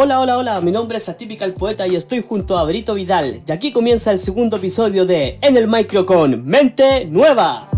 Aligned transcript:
Hola, 0.00 0.20
hola, 0.20 0.38
hola, 0.38 0.60
mi 0.60 0.70
nombre 0.70 0.98
es 0.98 1.08
Atypical 1.08 1.54
Poeta 1.54 1.84
y 1.88 1.96
estoy 1.96 2.22
junto 2.22 2.56
a 2.56 2.62
Brito 2.62 2.94
Vidal. 2.94 3.42
Y 3.44 3.50
aquí 3.50 3.72
comienza 3.72 4.12
el 4.12 4.20
segundo 4.20 4.58
episodio 4.58 5.04
de 5.04 5.40
En 5.42 5.56
el 5.56 5.66
Micro 5.66 6.06
con 6.06 6.46
Mente 6.46 7.04
Nueva. 7.06 7.68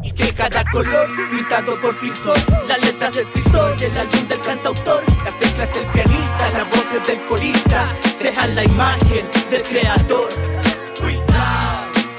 Y 0.00 0.12
que 0.12 0.32
cada 0.32 0.64
color 0.70 1.08
pintado 1.28 1.80
por 1.80 1.98
pintor 1.98 2.36
Las 2.68 2.84
letras 2.84 3.14
del 3.14 3.24
escritor, 3.26 3.82
el 3.82 3.98
álbum 3.98 4.28
del 4.28 4.40
cantautor 4.40 5.02
Las 5.24 5.36
teclas 5.36 5.74
del 5.74 5.86
pianista, 5.86 6.50
las 6.52 6.70
voces 6.70 7.04
del 7.04 7.24
corista 7.26 7.92
Sean 8.16 8.54
la 8.54 8.62
imagen 8.62 9.26
del 9.50 9.62
creador 9.64 10.28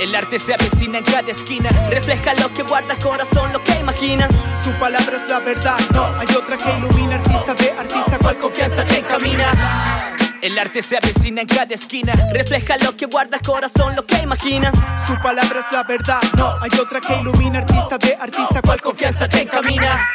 el 0.06 0.14
arte 0.14 0.38
se 0.38 0.54
avecina 0.54 1.00
en 1.00 1.04
cada 1.04 1.32
esquina, 1.32 1.70
refleja 1.90 2.36
lo 2.36 2.54
que 2.54 2.62
guarda 2.62 2.94
el 2.94 3.00
corazón, 3.00 3.52
lo 3.52 3.64
que 3.64 3.74
imagina. 3.80 4.28
Su 4.64 4.72
palabra 4.74 5.18
es 5.18 5.28
la 5.28 5.40
verdad, 5.40 5.78
no 5.96 6.06
hay 6.20 6.28
otra 6.36 6.58
que 6.58 6.78
ilumina, 6.78 7.16
artista 7.16 7.56
de 7.56 7.72
artista, 7.72 8.20
cual 8.20 8.38
confianza 8.38 8.86
te 8.86 9.00
encamina. 9.00 10.16
El 10.44 10.60
arte 10.60 10.84
se 10.84 10.98
avecina 10.98 11.42
en 11.42 11.48
cada 11.48 11.74
esquina, 11.74 12.14
refleja 12.32 12.78
lo 12.84 12.96
que 12.96 13.08
guarda 13.08 13.38
el 13.38 13.44
corazón, 13.44 13.96
lo 13.96 14.06
que 14.06 14.18
imagina. 14.22 14.72
Su 15.08 15.16
palabra 15.24 15.62
es 15.62 15.74
la 15.76 15.84
verdad, 15.84 16.22
no 16.38 16.56
hay 16.62 16.80
otra 16.80 17.02
que 17.02 17.20
ilumina, 17.20 17.60
artista 17.60 17.98
de 17.98 18.14
artista, 18.14 18.62
cual 18.62 18.80
confianza 18.82 19.28
te 19.28 19.42
encamina. 19.42 20.08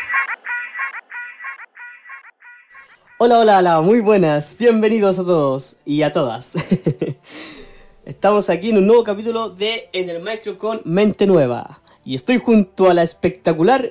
Hola, 3.19 3.41
hola, 3.41 3.59
hola, 3.59 3.81
muy 3.81 4.01
buenas, 4.01 4.57
bienvenidos 4.57 5.19
a 5.19 5.25
todos 5.25 5.79
y 5.85 6.03
a 6.03 6.13
todas. 6.13 6.55
Estamos 8.07 8.49
aquí 8.49 8.71
en 8.71 8.79
un 8.79 8.87
nuevo 8.87 9.05
capítulo 9.05 9.51
de 9.51 9.91
En 9.93 10.09
el 10.09 10.23
Micro 10.23 10.57
con 10.57 10.81
Mente 10.85 11.27
Nueva. 11.27 11.81
Y 12.03 12.15
estoy 12.15 12.39
junto 12.39 12.89
a 12.89 12.95
la 12.95 13.03
espectacular 13.03 13.91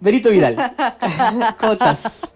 Berito 0.00 0.30
Vidal. 0.30 0.56
¿Cómo 1.60 1.74
estás? 1.74 2.34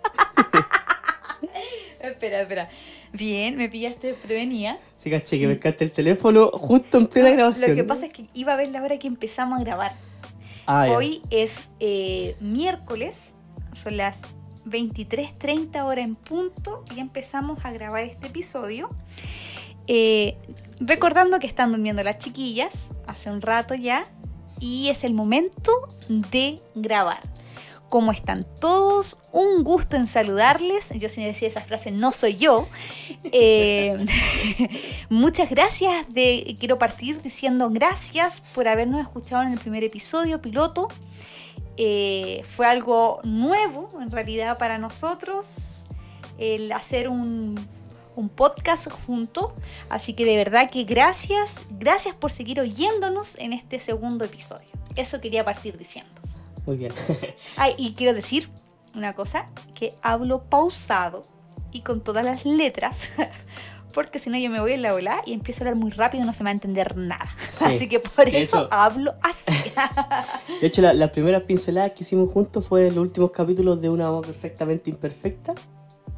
espera, 2.00 2.42
espera. 2.42 2.68
Bien, 3.12 3.56
me 3.56 3.70
pillaste 3.70 4.12
prevenía. 4.12 4.78
Sí, 4.98 5.10
caché, 5.10 5.38
que 5.38 5.48
pescaste 5.48 5.84
el 5.84 5.92
teléfono 5.92 6.50
justo 6.52 6.98
en 6.98 7.06
plena 7.06 7.30
grabación. 7.30 7.70
Lo 7.70 7.76
que 7.76 7.84
pasa 7.84 8.06
es 8.06 8.12
que 8.12 8.26
iba 8.34 8.52
a 8.52 8.56
ver 8.56 8.68
la 8.68 8.82
hora 8.82 8.98
que 8.98 9.08
empezamos 9.08 9.58
a 9.58 9.64
grabar. 9.64 9.92
Ah, 10.66 10.86
ya. 10.86 10.92
Hoy 10.92 11.22
es 11.30 11.70
eh, 11.80 12.36
miércoles, 12.40 13.34
son 13.72 13.96
las 13.96 14.22
23.30 14.66 15.82
horas 15.82 16.04
en 16.04 16.14
punto 16.14 16.84
y 16.94 17.00
empezamos 17.00 17.64
a 17.64 17.72
grabar 17.72 18.04
este 18.04 18.26
episodio. 18.26 18.90
Eh, 19.92 20.36
recordando 20.78 21.40
que 21.40 21.48
están 21.48 21.72
durmiendo 21.72 22.04
las 22.04 22.18
chiquillas 22.18 22.92
hace 23.08 23.28
un 23.28 23.42
rato 23.42 23.74
ya 23.74 24.06
y 24.60 24.88
es 24.88 25.02
el 25.02 25.14
momento 25.14 25.72
de 26.08 26.60
grabar. 26.76 27.18
¿Cómo 27.88 28.12
están 28.12 28.46
todos? 28.60 29.18
Un 29.32 29.64
gusto 29.64 29.96
en 29.96 30.06
saludarles. 30.06 30.90
Yo 30.90 31.08
sin 31.08 31.24
decir 31.24 31.48
esa 31.48 31.60
frase 31.60 31.90
no 31.90 32.12
soy 32.12 32.36
yo. 32.36 32.68
Eh, 33.24 34.06
muchas 35.08 35.50
gracias. 35.50 36.06
De, 36.14 36.54
quiero 36.60 36.78
partir 36.78 37.20
diciendo 37.20 37.68
gracias 37.68 38.42
por 38.54 38.68
habernos 38.68 39.00
escuchado 39.00 39.42
en 39.42 39.54
el 39.54 39.58
primer 39.58 39.82
episodio 39.82 40.40
piloto. 40.40 40.86
Eh, 41.76 42.44
fue 42.48 42.68
algo 42.68 43.18
nuevo 43.24 43.88
en 44.00 44.12
realidad 44.12 44.56
para 44.56 44.78
nosotros 44.78 45.88
el 46.38 46.70
hacer 46.70 47.08
un 47.08 47.58
un 48.20 48.28
podcast 48.28 48.90
junto. 49.06 49.54
Así 49.88 50.14
que 50.14 50.24
de 50.24 50.36
verdad 50.36 50.70
que 50.70 50.84
gracias, 50.84 51.66
gracias 51.70 52.14
por 52.14 52.30
seguir 52.30 52.60
oyéndonos 52.60 53.36
en 53.38 53.52
este 53.52 53.78
segundo 53.78 54.24
episodio. 54.24 54.68
Eso 54.96 55.20
quería 55.20 55.44
partir 55.44 55.76
diciendo. 55.78 56.12
Muy 56.66 56.76
bien. 56.76 56.92
Ay, 57.56 57.74
y 57.78 57.94
quiero 57.94 58.14
decir 58.14 58.48
una 58.94 59.14
cosa, 59.14 59.48
que 59.74 59.94
hablo 60.02 60.42
pausado 60.44 61.22
y 61.72 61.82
con 61.82 62.00
todas 62.02 62.24
las 62.24 62.44
letras, 62.44 63.10
porque 63.94 64.18
si 64.18 64.28
no 64.30 64.36
yo 64.38 64.50
me 64.50 64.60
voy 64.60 64.72
en 64.72 64.82
la 64.82 64.94
ola 64.94 65.22
y 65.24 65.32
empiezo 65.32 65.62
a 65.62 65.68
hablar 65.68 65.76
muy 65.80 65.90
rápido 65.92 66.24
y 66.24 66.26
no 66.26 66.32
se 66.32 66.42
me 66.42 66.48
va 66.48 66.50
a 66.50 66.54
entender 66.54 66.96
nada. 66.96 67.28
Sí, 67.46 67.64
así 67.66 67.88
que 67.88 68.00
por 68.00 68.28
sí, 68.28 68.36
eso, 68.36 68.64
eso. 68.64 68.68
hablo 68.72 69.14
así. 69.22 69.52
De 70.60 70.66
hecho, 70.66 70.82
la- 70.82 70.92
las 70.92 71.10
primeras 71.10 71.44
pinceladas 71.44 71.92
que 71.94 72.02
hicimos 72.02 72.30
juntos 72.32 72.66
fue 72.66 72.88
en 72.88 72.96
los 72.96 73.02
últimos 73.02 73.30
capítulos 73.30 73.80
de 73.80 73.88
Una 73.88 74.10
voz 74.10 74.26
perfectamente 74.26 74.90
imperfecta. 74.90 75.54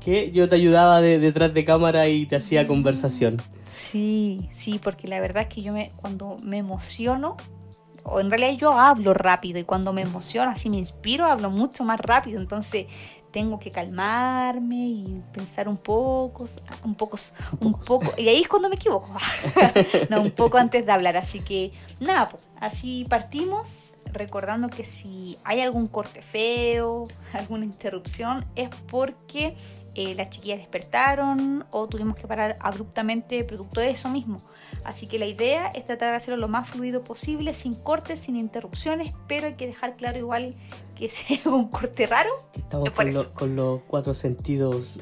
Que 0.04 0.32
yo 0.32 0.48
te 0.48 0.56
ayudaba 0.56 1.00
de- 1.00 1.18
detrás 1.18 1.54
de 1.54 1.64
cámara 1.64 2.08
y 2.08 2.26
te 2.26 2.36
hacía 2.36 2.66
conversación. 2.66 3.40
Sí, 3.74 4.48
sí, 4.52 4.80
porque 4.82 5.06
la 5.08 5.20
verdad 5.20 5.44
es 5.44 5.48
que 5.54 5.62
yo 5.62 5.72
me, 5.72 5.90
cuando 5.96 6.36
me 6.42 6.58
emociono, 6.58 7.36
o 8.04 8.20
en 8.20 8.30
realidad 8.30 8.52
yo 8.58 8.72
hablo 8.72 9.14
rápido 9.14 9.58
y 9.58 9.64
cuando 9.64 9.92
me 9.92 10.02
emociono, 10.02 10.50
así 10.50 10.68
me 10.68 10.76
inspiro, 10.78 11.26
hablo 11.26 11.50
mucho 11.50 11.84
más 11.84 12.00
rápido, 12.00 12.40
entonces 12.40 12.86
tengo 13.30 13.58
que 13.58 13.70
calmarme 13.70 14.76
y 14.88 15.22
pensar 15.32 15.68
un 15.68 15.78
poco, 15.78 16.46
un 16.84 16.94
poco, 16.94 17.16
un 17.60 17.72
poco, 17.72 18.12
y 18.18 18.28
ahí 18.28 18.42
es 18.42 18.48
cuando 18.48 18.68
me 18.68 18.74
equivoco, 18.74 19.10
no, 20.10 20.20
un 20.20 20.30
poco 20.32 20.58
antes 20.58 20.84
de 20.84 20.92
hablar, 20.92 21.16
así 21.16 21.40
que 21.40 21.70
nada, 22.00 22.28
pues, 22.28 22.44
así 22.60 23.06
partimos, 23.08 23.98
recordando 24.12 24.68
que 24.68 24.84
si 24.84 25.38
hay 25.44 25.60
algún 25.60 25.88
corte 25.88 26.20
feo, 26.22 27.04
alguna 27.32 27.64
interrupción, 27.64 28.44
es 28.54 28.68
porque 28.90 29.54
eh, 29.94 30.14
las 30.14 30.30
chiquillas 30.30 30.58
despertaron 30.58 31.64
o 31.70 31.86
tuvimos 31.88 32.16
que 32.16 32.26
parar 32.26 32.56
abruptamente 32.60 33.44
producto 33.44 33.80
de 33.80 33.90
eso 33.90 34.08
mismo. 34.08 34.38
Así 34.84 35.06
que 35.06 35.18
la 35.18 35.26
idea 35.26 35.66
es 35.68 35.84
tratar 35.84 36.10
de 36.10 36.16
hacerlo 36.16 36.36
lo 36.38 36.48
más 36.48 36.68
fluido 36.70 37.04
posible, 37.04 37.52
sin 37.54 37.74
cortes, 37.74 38.20
sin 38.20 38.36
interrupciones, 38.36 39.12
pero 39.28 39.46
hay 39.48 39.54
que 39.54 39.66
dejar 39.66 39.96
claro 39.96 40.18
igual 40.18 40.54
que 40.96 41.10
hay 41.28 41.40
un 41.44 41.68
corte 41.68 42.06
raro, 42.06 42.30
estamos 42.56 42.88
por 42.90 43.04
con, 43.04 43.14
lo- 43.14 43.34
con 43.34 43.56
los 43.56 43.80
cuatro 43.86 44.14
sentidos. 44.14 45.00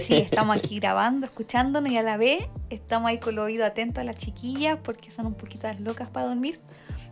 sí, 0.00 0.14
estamos 0.14 0.56
aquí 0.56 0.76
grabando, 0.80 1.26
escuchándonos 1.26 1.90
y 1.92 1.96
a 1.98 2.02
la 2.02 2.16
vez 2.16 2.44
estamos 2.70 3.08
ahí 3.10 3.18
con 3.18 3.34
los 3.36 3.44
oídos 3.44 3.66
atentos 3.66 4.00
a 4.00 4.04
las 4.04 4.16
chiquillas 4.16 4.78
porque 4.82 5.10
son 5.10 5.26
un 5.26 5.34
poquito 5.34 5.66
las 5.68 5.80
locas 5.80 6.08
para 6.10 6.26
dormir. 6.26 6.60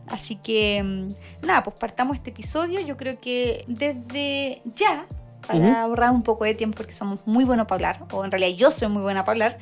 Así 0.06 0.34
que, 0.36 0.82
mm, 0.82 1.46
nada, 1.46 1.62
pues 1.62 1.76
partamos 1.78 2.16
este 2.16 2.30
episodio. 2.30 2.80
Yo 2.80 2.96
creo 2.96 3.20
que 3.20 3.64
desde 3.68 4.60
ya, 4.74 5.06
para 5.46 5.58
Ujú. 5.58 5.76
ahorrar 5.76 6.10
un 6.10 6.22
poco 6.22 6.44
de 6.44 6.54
tiempo, 6.54 6.76
porque 6.76 6.92
somos 6.92 7.18
muy 7.26 7.44
buenos 7.44 7.66
para 7.66 7.76
hablar, 7.76 8.06
o 8.12 8.24
en 8.24 8.30
realidad 8.30 8.56
yo 8.56 8.70
soy 8.70 8.88
muy 8.88 9.02
buena 9.02 9.24
para 9.24 9.32
hablar, 9.32 9.58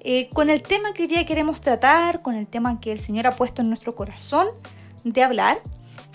eh, 0.00 0.28
con 0.30 0.50
el 0.50 0.62
tema 0.62 0.92
que 0.92 1.02
hoy 1.02 1.08
día 1.08 1.26
queremos 1.26 1.60
tratar, 1.60 2.22
con 2.22 2.34
el 2.34 2.46
tema 2.46 2.80
que 2.80 2.92
el 2.92 2.98
Señor 2.98 3.26
ha 3.26 3.32
puesto 3.32 3.62
en 3.62 3.68
nuestro 3.68 3.94
corazón 3.94 4.46
de 5.04 5.22
hablar, 5.22 5.60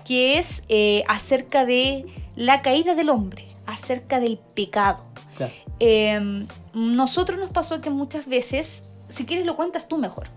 que 0.06 0.38
es 0.38 0.63
eh, 0.69 1.03
acerca 1.07 1.66
de 1.66 2.06
la 2.35 2.62
caída 2.62 2.96
del 2.96 3.09
hombre, 3.09 3.47
acerca 3.66 4.19
del 4.19 4.38
pecado. 4.53 5.03
Claro. 5.38 5.53
Eh, 5.80 6.45
nosotros 6.74 7.40
nos 7.40 7.51
pasó 7.51 7.81
que 7.81 7.90
muchas 7.90 8.25
veces, 8.25 8.84
si 9.09 9.25
quieres 9.25 9.45
lo 9.45 9.56
cuentas 9.56 9.88
tú 9.88 9.97
mejor. 9.97 10.28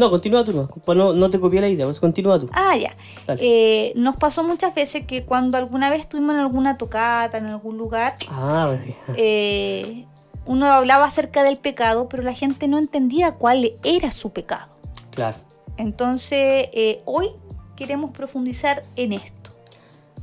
No, 0.00 0.08
continúa 0.08 0.42
tú, 0.46 0.54
no. 0.54 0.66
Pues 0.66 0.96
no, 0.96 1.12
no 1.12 1.28
te 1.28 1.38
copié 1.38 1.60
la 1.60 1.68
idea, 1.68 1.84
pues 1.84 2.00
continúa 2.00 2.38
tú. 2.38 2.48
Ah, 2.52 2.74
ya. 2.74 2.94
Eh, 3.38 3.92
nos 3.96 4.16
pasó 4.16 4.42
muchas 4.42 4.74
veces 4.74 5.04
que 5.04 5.26
cuando 5.26 5.58
alguna 5.58 5.90
vez 5.90 6.00
estuvimos 6.00 6.34
en 6.36 6.40
alguna 6.40 6.78
tocata, 6.78 7.36
en 7.36 7.44
algún 7.44 7.76
lugar, 7.76 8.14
Ah, 8.30 8.74
eh, 9.14 10.06
uno 10.46 10.72
hablaba 10.72 11.04
acerca 11.04 11.42
del 11.42 11.58
pecado, 11.58 12.08
pero 12.08 12.22
la 12.22 12.32
gente 12.32 12.66
no 12.66 12.78
entendía 12.78 13.32
cuál 13.32 13.72
era 13.84 14.10
su 14.10 14.32
pecado. 14.32 14.70
claro. 15.14 15.36
Entonces, 15.76 16.68
eh, 16.72 17.02
hoy 17.04 17.30
queremos 17.76 18.10
profundizar 18.10 18.82
en 18.96 19.12
esto. 19.12 19.50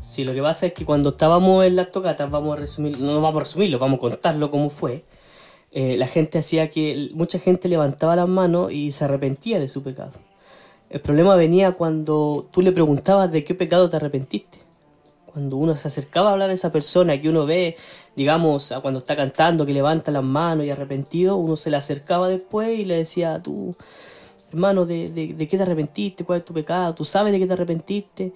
Sí, 0.02 0.24
lo 0.24 0.34
que 0.34 0.42
pasa 0.42 0.66
es 0.68 0.74
que 0.74 0.86
cuando 0.86 1.10
estábamos 1.10 1.66
en 1.66 1.76
las 1.76 1.92
tocatas, 1.92 2.30
vamos 2.32 2.56
a 2.58 2.60
resumir, 2.60 3.00
no 3.00 3.22
vamos 3.22 3.38
a 3.38 3.40
resumirlo, 3.42 3.78
vamos 3.78 3.98
a 3.98 4.02
contarlo 4.02 4.50
cómo 4.50 4.70
fue. 4.72 5.04
Eh, 5.72 5.98
la 5.98 6.08
gente 6.08 6.40
hacía 6.40 6.70
que, 6.70 7.10
mucha 7.14 7.40
gente 7.40 7.68
levantaba 7.68 8.16
las 8.16 8.28
manos 8.28 8.72
y 8.72 8.92
se 8.92 9.06
arrepentía 9.06 9.60
de 9.60 9.68
su 9.68 9.84
pecado. 9.84 10.20
El 10.90 11.02
problema 11.02 11.36
venía 11.36 11.74
cuando 11.74 12.48
tú 12.52 12.62
le 12.62 12.72
preguntabas 12.72 13.32
de 13.32 13.44
qué 13.44 13.54
pecado 13.54 13.90
te 13.90 13.98
arrepentiste. 13.98 14.60
Cuando 15.26 15.58
uno 15.58 15.76
se 15.76 15.88
acercaba 15.88 16.30
a 16.30 16.32
hablar 16.34 16.50
a 16.50 16.54
esa 16.54 16.72
persona 16.72 17.22
que 17.22 17.30
uno 17.30 17.46
ve, 17.46 17.76
digamos, 18.16 18.74
cuando 18.82 19.00
está 19.00 19.16
cantando, 19.16 19.66
que 19.66 19.74
levanta 19.74 20.12
las 20.12 20.24
manos 20.24 20.66
y 20.66 20.70
arrepentido, 20.70 21.36
uno 21.36 21.56
se 21.56 21.70
le 21.70 21.78
acercaba 21.78 22.30
después 22.30 22.80
y 22.80 22.86
le 22.86 22.96
decía, 22.96 23.40
tú, 23.44 23.76
hermano, 24.52 24.86
¿de, 24.86 25.10
de, 25.10 25.34
de 25.34 25.48
qué 25.48 25.58
te 25.58 25.64
arrepentiste? 25.64 26.24
¿Cuál 26.24 26.40
es 26.40 26.46
tu 26.46 26.54
pecado? 26.54 26.96
¿Tú 26.96 27.04
sabes 27.06 27.34
de 27.34 27.40
qué 27.40 27.46
te 27.46 27.54
arrepentiste? 27.54 28.34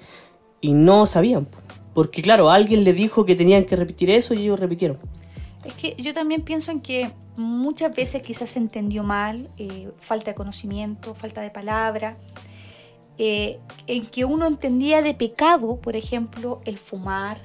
Y 0.59 0.73
no 0.73 1.05
sabían. 1.05 1.45
po. 1.45 1.57
Porque 1.93 2.21
claro, 2.21 2.49
alguien 2.49 2.83
le 2.83 2.93
dijo 2.93 3.25
que 3.25 3.35
tenían 3.35 3.65
que 3.65 3.75
repetir 3.75 4.09
eso 4.09 4.33
y 4.33 4.43
ellos 4.43 4.59
repitieron. 4.59 4.97
Es 5.65 5.73
que 5.73 5.95
yo 5.97 6.13
también 6.13 6.41
pienso 6.41 6.71
en 6.71 6.81
que 6.81 7.11
muchas 7.41 7.93
veces 7.95 8.21
quizás 8.21 8.51
se 8.51 8.59
entendió 8.59 9.03
mal, 9.03 9.47
eh, 9.57 9.89
falta 9.99 10.31
de 10.31 10.35
conocimiento, 10.35 11.13
falta 11.13 11.41
de 11.41 11.49
palabra, 11.49 12.15
eh, 13.17 13.59
en 13.87 14.05
que 14.05 14.25
uno 14.25 14.47
entendía 14.47 15.01
de 15.01 15.13
pecado, 15.13 15.77
por 15.77 15.95
ejemplo, 15.95 16.61
el 16.65 16.77
fumar, 16.77 17.37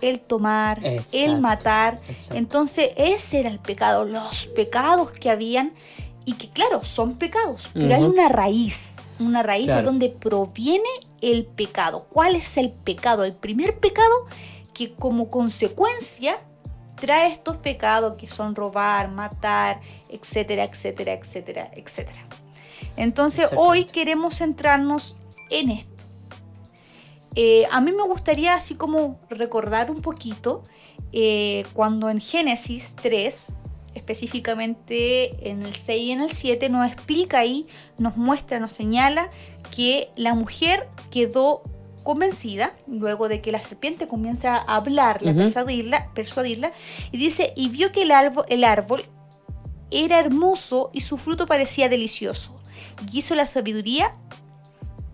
el 0.00 0.20
tomar, 0.20 0.80
el 1.12 1.40
matar. 1.40 1.98
exacto. 2.08 2.34
Entonces 2.34 2.90
ese 2.96 3.40
era 3.40 3.48
el 3.48 3.58
pecado, 3.58 4.04
los 4.04 4.46
pecados 4.48 5.12
que 5.12 5.30
habían 5.30 5.72
y 6.24 6.34
que 6.34 6.50
claro, 6.50 6.84
son 6.84 7.14
pecados, 7.14 7.68
pero 7.72 7.94
hay 7.94 8.02
una 8.02 8.28
raíz, 8.28 8.96
una 9.20 9.42
raíz 9.42 9.68
de 9.68 9.82
donde 9.82 10.08
proviene 10.08 10.88
el 11.20 11.44
pecado. 11.46 12.06
¿Cuál 12.10 12.34
es 12.34 12.56
el 12.56 12.70
pecado? 12.70 13.24
El 13.24 13.32
primer 13.32 13.78
pecado 13.78 14.26
que 14.74 14.92
como 14.92 15.30
consecuencia 15.30 16.40
trae 16.96 17.30
estos 17.30 17.56
pecados 17.58 18.16
que 18.16 18.26
son 18.26 18.54
robar, 18.54 19.10
matar, 19.10 19.80
etcétera, 20.08 20.64
etcétera, 20.64 21.12
etcétera, 21.12 21.70
etcétera. 21.74 22.26
Entonces 22.96 23.50
hoy 23.56 23.84
queremos 23.84 24.38
centrarnos 24.38 25.16
en 25.50 25.70
esto. 25.70 25.96
Eh, 27.34 27.66
a 27.70 27.80
mí 27.82 27.92
me 27.92 28.02
gustaría 28.02 28.54
así 28.54 28.74
como 28.74 29.20
recordar 29.28 29.90
un 29.90 30.00
poquito 30.00 30.62
eh, 31.12 31.64
cuando 31.74 32.08
en 32.08 32.20
Génesis 32.20 32.94
3, 33.00 33.52
específicamente 33.94 35.50
en 35.50 35.62
el 35.62 35.74
6 35.74 36.02
y 36.02 36.10
en 36.12 36.20
el 36.22 36.30
7, 36.30 36.70
nos 36.70 36.90
explica 36.90 37.40
ahí, 37.40 37.66
nos 37.98 38.16
muestra, 38.16 38.58
nos 38.58 38.72
señala 38.72 39.28
que 39.74 40.10
la 40.16 40.34
mujer 40.34 40.88
quedó 41.10 41.62
convencida, 42.06 42.72
luego 42.86 43.28
de 43.28 43.42
que 43.42 43.50
la 43.50 43.60
serpiente 43.60 44.06
comienza 44.06 44.54
a 44.54 44.76
hablarla, 44.76 45.34
persuadirla, 45.34 46.10
persuadirla, 46.14 46.70
y 47.10 47.18
dice, 47.18 47.52
y 47.56 47.68
vio 47.68 47.90
que 47.90 48.02
el 48.02 48.12
árbol, 48.12 48.44
el 48.48 48.62
árbol 48.62 49.02
era 49.90 50.20
hermoso 50.20 50.90
y 50.92 51.00
su 51.00 51.18
fruto 51.18 51.46
parecía 51.46 51.88
delicioso, 51.88 52.60
y 53.10 53.18
hizo 53.18 53.34
la 53.34 53.44
sabiduría 53.44 54.14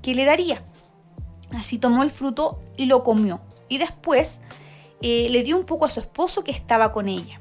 que 0.03 0.15
le 0.15 0.27
daría. 0.27 0.63
Así 1.57 1.79
tomó 1.79 2.03
el 2.03 2.11
fruto 2.11 2.63
y 2.77 2.85
lo 2.85 3.03
comió, 3.03 3.41
y 3.71 3.79
después 3.79 4.41
eh, 5.01 5.29
le 5.31 5.43
dio 5.45 5.57
un 5.57 5.65
poco 5.65 5.87
a 5.87 5.89
su 5.89 6.01
esposo 6.01 6.45
que 6.45 6.53
estaba 6.53 6.93
con 6.93 7.09
ella. 7.09 7.41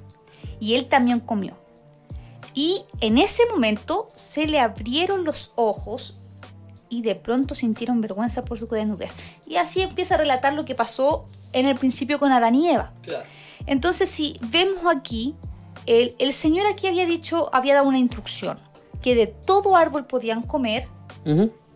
Y 0.62 0.76
él 0.76 0.86
también 0.86 1.20
comió. 1.20 1.60
Y 2.54 2.86
en 3.02 3.18
ese 3.18 3.44
momento 3.48 4.08
se 4.16 4.48
le 4.48 4.62
abrieron 4.62 5.26
los 5.26 5.52
ojos 5.56 6.16
y 6.92 7.02
de 7.02 7.16
pronto 7.16 7.56
sintieron 7.56 8.02
vergüenza 8.02 8.44
por 8.44 8.60
su 8.60 8.68
desnudez. 8.68 9.14
Y 9.48 9.56
así 9.56 9.82
empieza 9.82 10.16
a 10.16 10.18
relatar 10.18 10.54
lo 10.54 10.66
que 10.66 10.76
pasó 10.76 11.26
en 11.54 11.66
el 11.66 11.78
principio 11.78 12.20
con 12.20 12.34
Adán 12.34 12.54
y 12.54 12.70
Eva. 12.70 12.92
Entonces, 13.66 14.10
si 14.10 14.38
vemos 14.42 14.82
aquí, 14.94 15.36
el, 15.86 16.34
Señor 16.34 16.68
aquí 16.68 16.88
había 16.88 17.06
dicho, 17.06 17.50
había 17.54 17.76
dado 17.76 17.88
una 17.88 17.98
instrucción, 17.98 18.60
que 19.02 19.16
de 19.16 19.28
todo 19.28 19.78
árbol 19.78 20.06
podían 20.06 20.44
comer, 20.44 20.88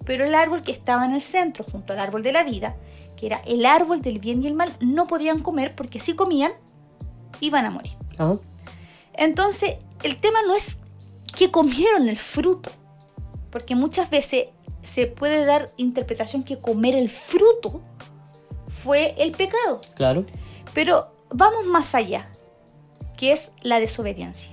pero 0.06 0.26
el 0.26 0.36
árbol 0.36 0.64
que 0.64 0.74
estaba 0.74 1.06
en 1.06 1.14
el 1.14 1.22
centro, 1.22 1.64
junto 1.72 1.94
al 1.94 2.00
árbol 2.00 2.22
de 2.22 2.34
la 2.34 2.44
vida, 2.44 2.76
que 3.18 3.28
era 3.28 3.40
el 3.46 3.66
árbol 3.66 4.02
del 4.02 4.20
bien 4.20 4.44
y 4.44 4.48
el 4.48 4.54
mal, 4.54 4.72
no 4.82 5.08
podían 5.08 5.40
comer 5.40 5.74
porque 5.76 6.02
si 6.02 6.14
comían, 6.14 6.52
iban 7.40 7.66
a 7.66 7.72
morir. 7.72 7.94
Entonces, 9.14 9.78
el 10.04 10.18
tema 10.18 10.40
no 10.46 10.56
es 10.56 10.80
que 11.38 11.52
comieron 11.52 12.10
el 12.10 12.18
fruto, 12.18 12.70
porque 13.50 13.76
muchas 13.76 14.10
veces 14.10 14.48
se 14.86 15.08
puede 15.08 15.46
dar 15.46 15.70
interpretación 15.78 16.44
que 16.44 16.60
comer 16.60 16.96
el 16.96 17.10
fruto 17.10 17.82
fue 18.68 19.16
el 19.18 19.32
pecado. 19.32 19.82
Claro. 19.96 20.26
Pero 20.74 21.12
vamos 21.30 21.66
más 21.66 21.96
allá, 21.96 22.30
que 23.18 23.32
es 23.32 23.52
la 23.62 23.80
desobediencia. 23.80 24.52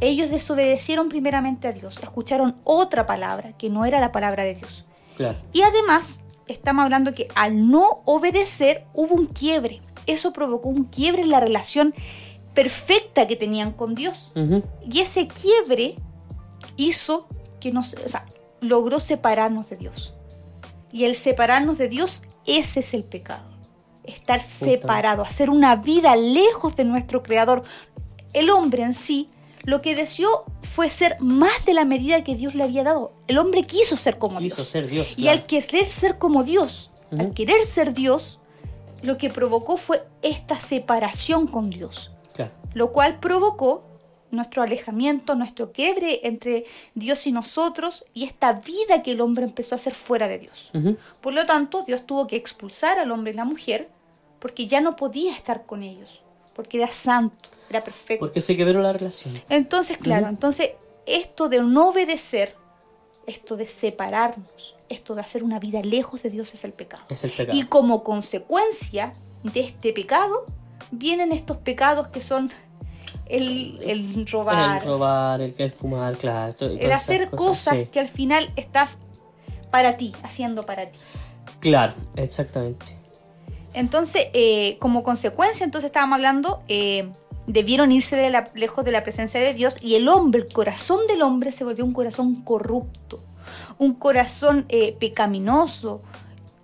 Ellos 0.00 0.30
desobedecieron 0.32 1.08
primeramente 1.08 1.68
a 1.68 1.72
Dios, 1.72 2.02
escucharon 2.02 2.56
otra 2.64 3.06
palabra 3.06 3.56
que 3.56 3.70
no 3.70 3.84
era 3.84 4.00
la 4.00 4.10
palabra 4.10 4.42
de 4.42 4.56
Dios. 4.56 4.84
Claro. 5.16 5.38
Y 5.52 5.62
además 5.62 6.18
estamos 6.48 6.82
hablando 6.82 7.14
que 7.14 7.28
al 7.36 7.70
no 7.70 8.02
obedecer 8.04 8.86
hubo 8.92 9.14
un 9.14 9.26
quiebre. 9.26 9.80
Eso 10.06 10.32
provocó 10.32 10.68
un 10.68 10.84
quiebre 10.84 11.22
en 11.22 11.30
la 11.30 11.38
relación 11.38 11.94
perfecta 12.54 13.28
que 13.28 13.36
tenían 13.36 13.70
con 13.70 13.94
Dios. 13.94 14.32
Y 14.90 14.98
ese 14.98 15.28
quiebre 15.28 15.94
hizo 16.76 17.28
que 17.60 17.70
nos, 17.70 17.94
o 17.94 18.08
sea, 18.08 18.26
logró 18.60 19.00
separarnos 19.00 19.68
de 19.70 19.76
Dios. 19.76 20.14
Y 20.92 21.04
el 21.04 21.16
separarnos 21.16 21.78
de 21.78 21.88
Dios, 21.88 22.22
ese 22.46 22.80
es 22.80 22.94
el 22.94 23.04
pecado. 23.04 23.44
Estar 24.04 24.44
separado, 24.44 25.22
hacer 25.22 25.50
una 25.50 25.76
vida 25.76 26.16
lejos 26.16 26.76
de 26.76 26.84
nuestro 26.84 27.22
Creador. 27.22 27.62
El 28.32 28.50
hombre 28.50 28.82
en 28.82 28.94
sí 28.94 29.28
lo 29.64 29.80
que 29.80 29.94
deseó 29.94 30.44
fue 30.74 30.88
ser 30.88 31.16
más 31.20 31.66
de 31.66 31.74
la 31.74 31.84
medida 31.84 32.24
que 32.24 32.34
Dios 32.34 32.54
le 32.54 32.64
había 32.64 32.84
dado. 32.84 33.12
El 33.26 33.36
hombre 33.36 33.64
quiso 33.64 33.96
ser 33.96 34.16
como 34.16 34.38
quiso 34.38 34.62
Dios. 34.62 34.68
ser 34.68 34.88
Dios. 34.88 35.18
Y 35.18 35.28
al 35.28 35.44
querer 35.44 35.86
ser 35.86 36.16
como 36.16 36.42
Dios, 36.42 36.90
al 37.10 37.34
querer 37.34 37.66
ser 37.66 37.92
Dios, 37.92 38.38
lo 39.02 39.18
que 39.18 39.28
provocó 39.28 39.76
fue 39.76 40.06
esta 40.22 40.58
separación 40.58 41.46
con 41.46 41.70
Dios. 41.70 42.12
Lo 42.74 42.92
cual 42.92 43.18
provocó 43.18 43.87
nuestro 44.30 44.62
alejamiento, 44.62 45.34
nuestro 45.34 45.72
quiebre 45.72 46.20
entre 46.24 46.66
Dios 46.94 47.26
y 47.26 47.32
nosotros 47.32 48.04
y 48.14 48.24
esta 48.24 48.52
vida 48.52 49.02
que 49.02 49.12
el 49.12 49.20
hombre 49.20 49.44
empezó 49.44 49.74
a 49.74 49.76
hacer 49.76 49.94
fuera 49.94 50.28
de 50.28 50.38
Dios. 50.38 50.70
Por 51.20 51.34
lo 51.34 51.46
tanto, 51.46 51.82
Dios 51.82 52.06
tuvo 52.06 52.26
que 52.26 52.36
expulsar 52.36 52.98
al 52.98 53.10
hombre 53.10 53.32
y 53.32 53.36
la 53.36 53.44
mujer 53.44 53.88
porque 54.38 54.66
ya 54.66 54.80
no 54.80 54.96
podía 54.96 55.32
estar 55.32 55.66
con 55.66 55.82
ellos 55.82 56.22
porque 56.58 56.78
era 56.78 56.90
santo, 56.90 57.50
era 57.70 57.84
perfecto. 57.84 58.26
Porque 58.26 58.40
se 58.40 58.56
quebró 58.56 58.82
la 58.82 58.92
relación. 58.92 59.40
Entonces, 59.48 59.96
claro, 59.96 60.26
entonces 60.26 60.72
esto 61.06 61.48
de 61.48 61.62
no 61.62 61.90
obedecer, 61.90 62.56
esto 63.28 63.56
de 63.56 63.64
separarnos, 63.64 64.74
esto 64.88 65.14
de 65.14 65.20
hacer 65.20 65.44
una 65.44 65.60
vida 65.60 65.80
lejos 65.82 66.24
de 66.24 66.30
Dios 66.30 66.52
es 66.54 66.64
el 66.64 66.72
pecado. 66.72 67.04
Es 67.10 67.22
el 67.22 67.30
pecado. 67.30 67.56
Y 67.56 67.62
como 67.66 68.02
consecuencia 68.02 69.12
de 69.44 69.60
este 69.60 69.92
pecado, 69.92 70.46
vienen 70.90 71.30
estos 71.30 71.58
pecados 71.58 72.08
que 72.08 72.20
son 72.20 72.50
el, 73.28 73.78
el 73.82 74.26
robar. 74.26 74.80
El 74.80 74.88
robar, 74.88 75.40
el, 75.40 75.70
fumar, 75.70 76.16
claro. 76.16 76.54
el 76.60 76.92
hacer 76.92 77.28
cosas, 77.30 77.88
que 77.92 78.00
al 78.00 78.08
final 78.08 78.50
estás 78.56 78.98
para 79.70 79.96
ti, 79.96 80.12
haciendo 80.22 80.62
para 80.62 80.90
ti. 80.90 80.98
Claro, 81.60 81.94
exactamente. 82.16 82.96
Entonces, 83.74 84.26
eh, 84.32 84.76
como 84.80 85.02
consecuencia, 85.02 85.64
entonces 85.64 85.88
estábamos 85.88 86.16
hablando, 86.16 86.62
eh, 86.68 87.10
debieron 87.46 87.92
irse 87.92 88.16
de 88.16 88.30
la, 88.30 88.50
lejos 88.54 88.84
de 88.84 88.92
la 88.92 89.02
presencia 89.02 89.40
de 89.40 89.54
Dios 89.54 89.76
y 89.82 89.94
el 89.94 90.08
hombre, 90.08 90.42
el 90.42 90.52
corazón 90.52 91.06
del 91.06 91.22
hombre 91.22 91.52
se 91.52 91.64
volvió 91.64 91.84
un 91.84 91.92
corazón 91.92 92.42
corrupto, 92.42 93.20
un 93.78 93.94
corazón 93.94 94.66
eh, 94.68 94.96
pecaminoso, 94.98 96.02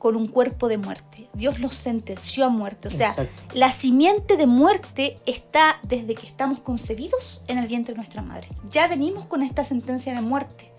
con 0.04 0.16
un 0.16 0.26
cuerpo 0.26 0.68
de 0.68 0.76
muerte. 0.76 1.30
Dios 1.32 1.60
los 1.60 1.74
sentenció 1.74 2.44
a 2.44 2.50
muerte. 2.50 2.88
O 2.88 2.90
sea, 2.90 3.14
la 3.54 3.72
simiente 3.72 4.36
de 4.36 4.46
muerte 4.46 5.16
está 5.24 5.78
desde 5.82 6.14
que 6.14 6.26
estamos 6.26 6.60
concebidos 6.60 7.40
en 7.48 7.56
el 7.56 7.68
vientre 7.68 7.94
de 7.94 7.96
nuestra 8.00 8.20
madre. 8.20 8.48
Ya 8.70 8.86
venimos 8.86 9.24
con 9.24 9.42
esta 9.42 9.64
sentencia 9.64 10.14
de 10.14 10.20
muerte. 10.20 10.70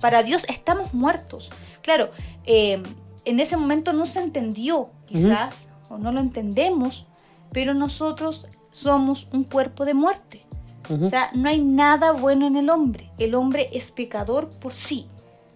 Para 0.00 0.22
Dios 0.22 0.46
estamos 0.48 0.94
muertos. 0.94 1.50
Claro, 1.82 2.12
en 2.46 3.40
ese 3.40 3.58
momento 3.58 3.92
no 3.92 4.06
se 4.06 4.22
entendió, 4.22 4.88
quizás, 5.04 5.68
no 5.90 6.10
lo 6.10 6.20
entendemos, 6.20 7.04
pero 7.52 7.74
nosotros 7.74 8.46
somos 8.70 9.26
un 9.34 9.44
cuerpo 9.44 9.84
de 9.84 9.92
muerte. 9.92 10.46
O 10.88 11.10
sea, 11.10 11.28
no 11.34 11.50
hay 11.50 11.60
nada 11.60 12.12
bueno 12.12 12.46
en 12.46 12.56
el 12.56 12.70
hombre. 12.70 13.10
El 13.18 13.34
hombre 13.34 13.68
es 13.74 13.90
pecador 13.90 14.48
por 14.48 14.72
sí. 14.72 15.08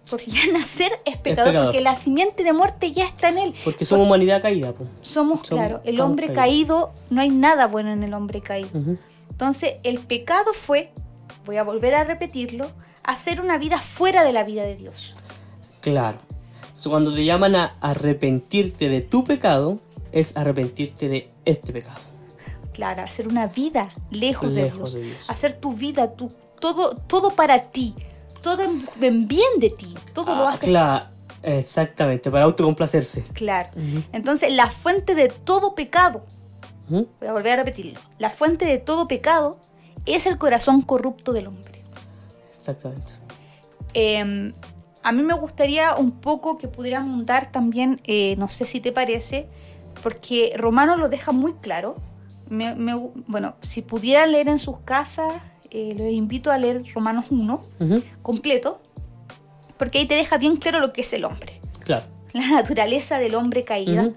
Porque 0.09 0.31
ya 0.31 0.41
nacer 0.53 0.91
es 1.05 1.17
pecador, 1.17 1.65
porque 1.65 1.81
la 1.81 1.95
simiente 1.95 2.43
de 2.43 2.53
muerte 2.53 2.91
ya 2.91 3.05
está 3.05 3.29
en 3.29 3.37
él. 3.37 3.55
Porque 3.63 3.85
somos 3.85 4.07
humanidad 4.07 4.41
caída. 4.41 4.73
Somos, 5.01 5.41
claro, 5.41 5.81
el 5.83 5.99
hombre 6.01 6.33
caído, 6.33 6.91
no 7.09 7.21
hay 7.21 7.29
nada 7.29 7.67
bueno 7.67 7.91
en 7.91 8.03
el 8.03 8.13
hombre 8.13 8.41
caído. 8.41 8.69
Entonces, 9.29 9.75
el 9.83 9.99
pecado 9.99 10.53
fue, 10.53 10.91
voy 11.45 11.57
a 11.57 11.63
volver 11.63 11.95
a 11.95 12.03
repetirlo, 12.03 12.67
hacer 13.03 13.39
una 13.41 13.57
vida 13.57 13.79
fuera 13.79 14.23
de 14.23 14.33
la 14.33 14.43
vida 14.43 14.63
de 14.63 14.75
Dios. 14.75 15.15
Claro. 15.81 16.17
cuando 16.83 17.13
te 17.13 17.23
llaman 17.23 17.55
a 17.55 17.75
arrepentirte 17.81 18.89
de 18.89 19.01
tu 19.01 19.23
pecado, 19.23 19.79
es 20.11 20.35
arrepentirte 20.35 21.07
de 21.07 21.29
este 21.45 21.71
pecado. 21.73 21.99
Claro, 22.73 23.01
hacer 23.01 23.27
una 23.27 23.47
vida 23.47 23.93
lejos, 24.11 24.53
de, 24.53 24.69
Dios. 24.69 24.95
Hacer 25.29 25.59
tu 25.59 25.73
vida, 25.73 26.13
tu, 26.13 26.31
todo, 26.59 26.95
todo 26.95 27.31
para 27.31 27.61
ti, 27.61 27.95
todo 28.41 28.63
en, 28.63 29.27
bien 29.27 29.59
de 29.59 29.69
ti, 29.71 29.93
todo 30.13 30.35
lo 30.35 30.47
ah, 30.47 30.51
haces. 30.53 30.69
Claro, 30.69 31.05
exactamente, 31.43 32.31
para 32.31 32.45
autocomplacerse. 32.45 33.23
Claro. 33.33 33.69
Entonces, 34.11 34.51
la 34.51 34.67
fuente 34.67 35.15
de 35.15 35.29
todo 35.29 35.75
pecado, 35.75 36.25
voy 36.89 37.27
a 37.27 37.33
volver 37.33 37.53
a 37.53 37.55
repetirlo, 37.63 37.99
la 38.17 38.29
fuente 38.29 38.65
de 38.65 38.77
todo 38.77 39.07
pecado 39.07 39.59
es 40.05 40.25
el 40.25 40.37
corazón 40.37 40.81
corrupto 40.81 41.33
del 41.33 41.47
hombre. 41.47 41.81
Exactamente. 42.55 43.13
Em, 43.93 44.53
a 45.03 45.11
mí 45.11 45.23
me 45.23 45.33
gustaría 45.35 45.95
un 45.95 46.11
poco 46.11 46.57
que 46.57 46.67
pudiéramos 46.67 47.25
dar 47.25 47.51
también, 47.51 48.01
eh, 48.03 48.35
no 48.37 48.49
sé 48.49 48.65
si 48.65 48.81
te 48.81 48.91
parece, 48.91 49.47
porque 50.03 50.53
Romano 50.55 50.97
lo 50.97 51.09
deja 51.09 51.31
muy 51.31 51.53
claro. 51.53 51.95
bueno, 52.49 53.55
si 53.61 53.81
pudieran 53.81 54.31
leer 54.31 54.47
en 54.47 54.59
sus 54.59 54.79
casas, 54.79 55.33
eh, 55.71 55.93
los 55.97 56.07
invito 56.11 56.51
a 56.51 56.57
leer 56.57 56.83
Romanos 56.93 57.25
1 57.29 57.61
completo, 58.21 58.81
porque 59.77 59.99
ahí 59.99 60.07
te 60.07 60.15
deja 60.15 60.37
bien 60.37 60.57
claro 60.57 60.79
lo 60.79 60.93
que 60.93 61.01
es 61.01 61.13
el 61.13 61.25
hombre. 61.25 61.59
Claro. 61.79 62.05
La 62.33 62.49
naturaleza 62.49 63.19
del 63.19 63.35
hombre 63.35 63.63
caída. 63.63 64.11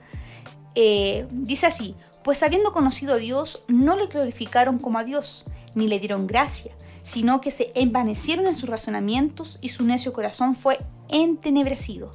Eh, 0.74 1.26
dice 1.30 1.66
así, 1.66 1.94
pues 2.22 2.42
habiendo 2.42 2.72
conocido 2.72 3.14
a 3.14 3.18
Dios, 3.18 3.64
no 3.68 3.96
le 3.96 4.06
glorificaron 4.06 4.78
como 4.78 4.98
a 4.98 5.04
Dios, 5.04 5.44
ni 5.74 5.88
le 5.88 5.98
dieron 5.98 6.26
gracia, 6.26 6.72
sino 7.02 7.40
que 7.40 7.50
se 7.50 7.72
envanecieron 7.74 8.46
en 8.46 8.54
sus 8.54 8.68
razonamientos 8.68 9.58
y 9.60 9.70
su 9.70 9.84
necio 9.84 10.12
corazón 10.12 10.54
fue 10.54 10.78
entenebrecido 11.08 12.10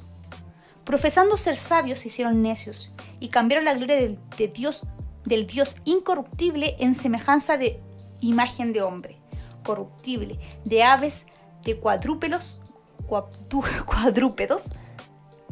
Profesando 0.86 1.36
ser 1.36 1.56
sabios 1.56 1.98
se 1.98 2.06
hicieron 2.06 2.42
necios 2.42 2.92
y 3.18 3.26
cambiaron 3.26 3.64
la 3.64 3.74
gloria 3.74 3.96
de 3.96 4.48
Dios, 4.48 4.86
del 5.24 5.48
Dios 5.48 5.74
incorruptible 5.84 6.76
en 6.78 6.94
semejanza 6.94 7.56
de 7.56 7.80
imagen 8.20 8.72
de 8.72 8.82
hombre, 8.82 9.18
corruptible, 9.66 10.38
de 10.64 10.82
aves, 10.84 11.26
de 11.64 11.78
cuadrúpedos, 11.78 12.60
cuadrú- 13.08 13.84
cuadrúpedos. 13.84 14.70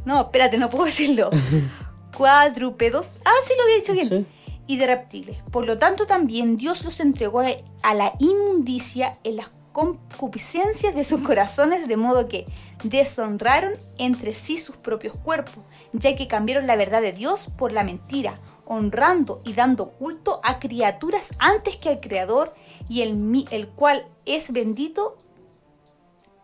No, 0.04 0.20
espérate, 0.22 0.56
no 0.58 0.70
puedo 0.70 0.84
decirlo. 0.84 1.30
Cuadrúpedos. 2.16 3.16
Ah, 3.24 3.32
sí 3.42 3.54
lo 3.56 3.64
había 3.64 3.76
dicho 3.76 3.92
bien 3.92 4.08
Sí. 4.08 4.26
y 4.68 4.76
de 4.76 4.86
reptiles. 4.86 5.38
Por 5.50 5.66
lo 5.66 5.78
tanto, 5.78 6.06
también 6.06 6.56
Dios 6.56 6.84
los 6.84 7.00
entregó 7.00 7.40
a 7.40 7.94
la 7.94 8.12
inmundicia 8.20 9.18
en 9.24 9.36
las 9.36 9.48
concupiscencias 9.72 10.94
de 10.94 11.02
sus 11.02 11.20
corazones, 11.26 11.88
de 11.88 11.96
modo 11.96 12.28
que 12.28 12.44
deshonraron 12.84 13.72
entre 13.98 14.32
sí 14.34 14.58
sus 14.58 14.76
propios 14.76 15.16
cuerpos, 15.16 15.64
ya 15.92 16.14
que 16.14 16.28
cambiaron 16.28 16.66
la 16.68 16.76
verdad 16.76 17.02
de 17.02 17.12
Dios 17.12 17.48
por 17.56 17.72
la 17.72 17.82
mentira, 17.82 18.38
honrando 18.64 19.40
y 19.44 19.54
dando 19.54 19.90
culto 19.90 20.40
a 20.44 20.60
criaturas 20.60 21.30
antes 21.40 21.76
que 21.76 21.88
al 21.88 21.98
Creador, 22.00 22.52
y 22.88 23.02
el, 23.02 23.46
el 23.50 23.68
cual 23.68 24.06
es 24.26 24.52
bendito 24.52 25.16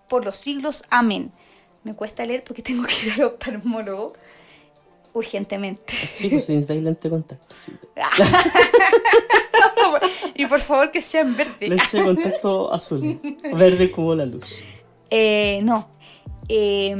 por 0.09 0.25
los 0.25 0.37
siglos. 0.37 0.85
Amén. 0.90 1.32
Me 1.85 1.94
cuesta 1.94 2.25
leer 2.25 2.44
porque 2.44 2.62
tengo 2.62 2.85
que 2.85 3.06
ir 3.06 3.12
al 3.12 3.23
oftalmólogo 3.25 4.12
urgentemente. 5.12 5.92
Sí, 5.92 6.28
pues 6.28 6.49
necesitáis 6.49 6.82
lente 6.82 7.09
de 7.09 7.11
contacto. 7.11 7.56
Sí. 7.59 7.73
y 10.35 10.47
por 10.47 10.61
favor 10.61 10.90
que 10.90 11.02
sea 11.02 11.23
en 11.23 11.37
verde. 11.37 11.68
Lente 11.68 11.99
de 11.99 12.04
contacto 12.04 12.73
azul. 12.73 13.20
Verde 13.54 13.90
como 13.90 14.14
la 14.14 14.26
luz. 14.26 14.62
Eh, 15.09 15.61
no. 15.62 15.88
Eh, 16.49 16.94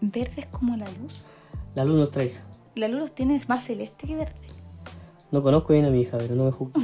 verde 0.00 0.42
es 0.42 0.46
como 0.46 0.76
la 0.76 0.86
luz. 0.86 1.22
La 1.74 1.84
luz 1.84 1.96
nuestra 1.96 2.24
hija. 2.24 2.42
La 2.76 2.88
luz 2.88 3.00
los 3.00 3.12
tiene 3.12 3.40
más 3.46 3.64
celeste 3.64 4.06
que 4.06 4.16
verde. 4.16 4.34
No 5.30 5.42
conozco 5.42 5.72
bien 5.72 5.84
a 5.84 5.90
mi 5.90 6.00
hija, 6.00 6.18
pero 6.18 6.34
no 6.34 6.44
me 6.44 6.52
juzgue. 6.52 6.80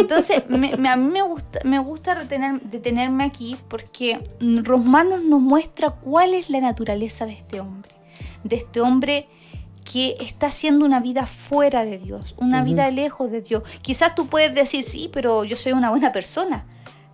Entonces, 0.00 0.42
me- 0.48 0.76
me- 0.76 0.88
a 0.88 0.96
mí 0.96 1.10
me 1.10 1.22
gusta, 1.22 1.60
me 1.64 1.78
gusta 1.78 2.14
retener- 2.14 2.60
detenerme 2.62 3.24
aquí 3.24 3.56
porque 3.68 4.28
Romanos 4.40 5.24
nos 5.24 5.40
muestra 5.40 5.90
cuál 5.90 6.34
es 6.34 6.50
la 6.50 6.60
naturaleza 6.60 7.26
de 7.26 7.32
este 7.32 7.60
hombre. 7.60 7.90
De 8.42 8.56
este 8.56 8.80
hombre 8.80 9.26
que 9.90 10.16
está 10.20 10.46
haciendo 10.46 10.84
una 10.86 11.00
vida 11.00 11.26
fuera 11.26 11.84
de 11.84 11.98
Dios, 11.98 12.34
una 12.38 12.64
vida 12.64 12.90
lejos 12.90 13.30
de 13.30 13.42
Dios. 13.42 13.62
Quizás 13.82 14.14
tú 14.14 14.26
puedes 14.28 14.54
decir, 14.54 14.82
sí, 14.82 15.10
pero 15.12 15.44
yo 15.44 15.56
soy 15.56 15.72
una 15.72 15.90
buena 15.90 16.10
persona. 16.12 16.64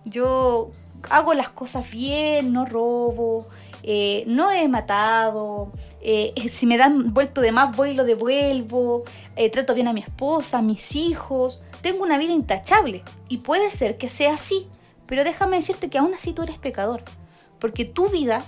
Yo 0.05 0.71
hago 1.09 1.33
las 1.33 1.49
cosas 1.49 1.89
bien, 1.91 2.53
no 2.53 2.65
robo, 2.65 3.45
eh, 3.83 4.23
no 4.27 4.51
he 4.51 4.67
matado, 4.67 5.71
eh, 6.01 6.33
si 6.49 6.65
me 6.65 6.77
dan 6.77 7.13
vuelto 7.13 7.41
de 7.41 7.51
más 7.51 7.75
voy 7.75 7.89
y 7.91 7.93
lo 7.93 8.03
devuelvo, 8.05 9.03
eh, 9.35 9.49
trato 9.49 9.73
bien 9.73 9.87
a 9.87 9.93
mi 9.93 10.01
esposa, 10.01 10.59
a 10.59 10.61
mis 10.61 10.95
hijos, 10.95 11.59
tengo 11.81 12.03
una 12.03 12.17
vida 12.17 12.33
intachable 12.33 13.03
y 13.27 13.37
puede 13.37 13.71
ser 13.71 13.97
que 13.97 14.07
sea 14.07 14.33
así, 14.35 14.67
pero 15.07 15.23
déjame 15.23 15.57
decirte 15.57 15.89
que 15.89 15.97
aún 15.97 16.13
así 16.13 16.33
tú 16.33 16.43
eres 16.43 16.57
pecador, 16.57 17.03
porque 17.59 17.85
tu 17.85 18.09
vida 18.09 18.43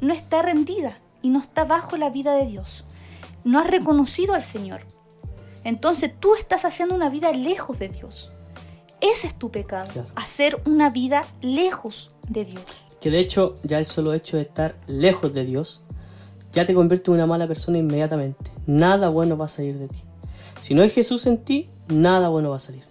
no 0.00 0.12
está 0.12 0.42
rendida 0.42 0.98
y 1.22 1.28
no 1.30 1.38
está 1.38 1.64
bajo 1.64 1.96
la 1.96 2.10
vida 2.10 2.34
de 2.34 2.46
Dios, 2.46 2.84
no 3.44 3.58
has 3.58 3.66
reconocido 3.68 4.34
al 4.34 4.42
Señor, 4.42 4.80
entonces 5.64 6.12
tú 6.18 6.34
estás 6.34 6.64
haciendo 6.64 6.94
una 6.94 7.08
vida 7.10 7.32
lejos 7.32 7.78
de 7.78 7.88
Dios. 7.88 8.30
Ese 9.00 9.26
es 9.26 9.34
tu 9.38 9.50
pecado, 9.50 9.86
Claro. 9.92 10.08
hacer 10.14 10.60
una 10.66 10.88
vida 10.90 11.24
lejos 11.42 12.14
de 12.28 12.44
Dios. 12.44 12.64
Que 13.00 13.10
de 13.10 13.18
hecho, 13.18 13.54
ya 13.62 13.78
el 13.78 13.86
solo 13.86 14.14
hecho 14.14 14.36
de 14.36 14.44
estar 14.44 14.76
lejos 14.86 15.32
de 15.34 15.44
Dios, 15.44 15.82
ya 16.52 16.64
te 16.64 16.72
convierte 16.72 17.10
en 17.10 17.16
una 17.16 17.26
mala 17.26 17.46
persona 17.46 17.76
inmediatamente. 17.78 18.50
Nada 18.66 19.08
bueno 19.10 19.36
va 19.36 19.44
a 19.46 19.48
salir 19.48 19.78
de 19.78 19.88
ti. 19.88 20.02
Si 20.64 20.72
no 20.72 20.80
hay 20.80 20.88
Jesús 20.88 21.26
en 21.26 21.36
ti, 21.44 21.68
nada 21.88 22.30
bueno 22.30 22.48
va 22.48 22.56
a 22.56 22.58
salir. 22.58 22.84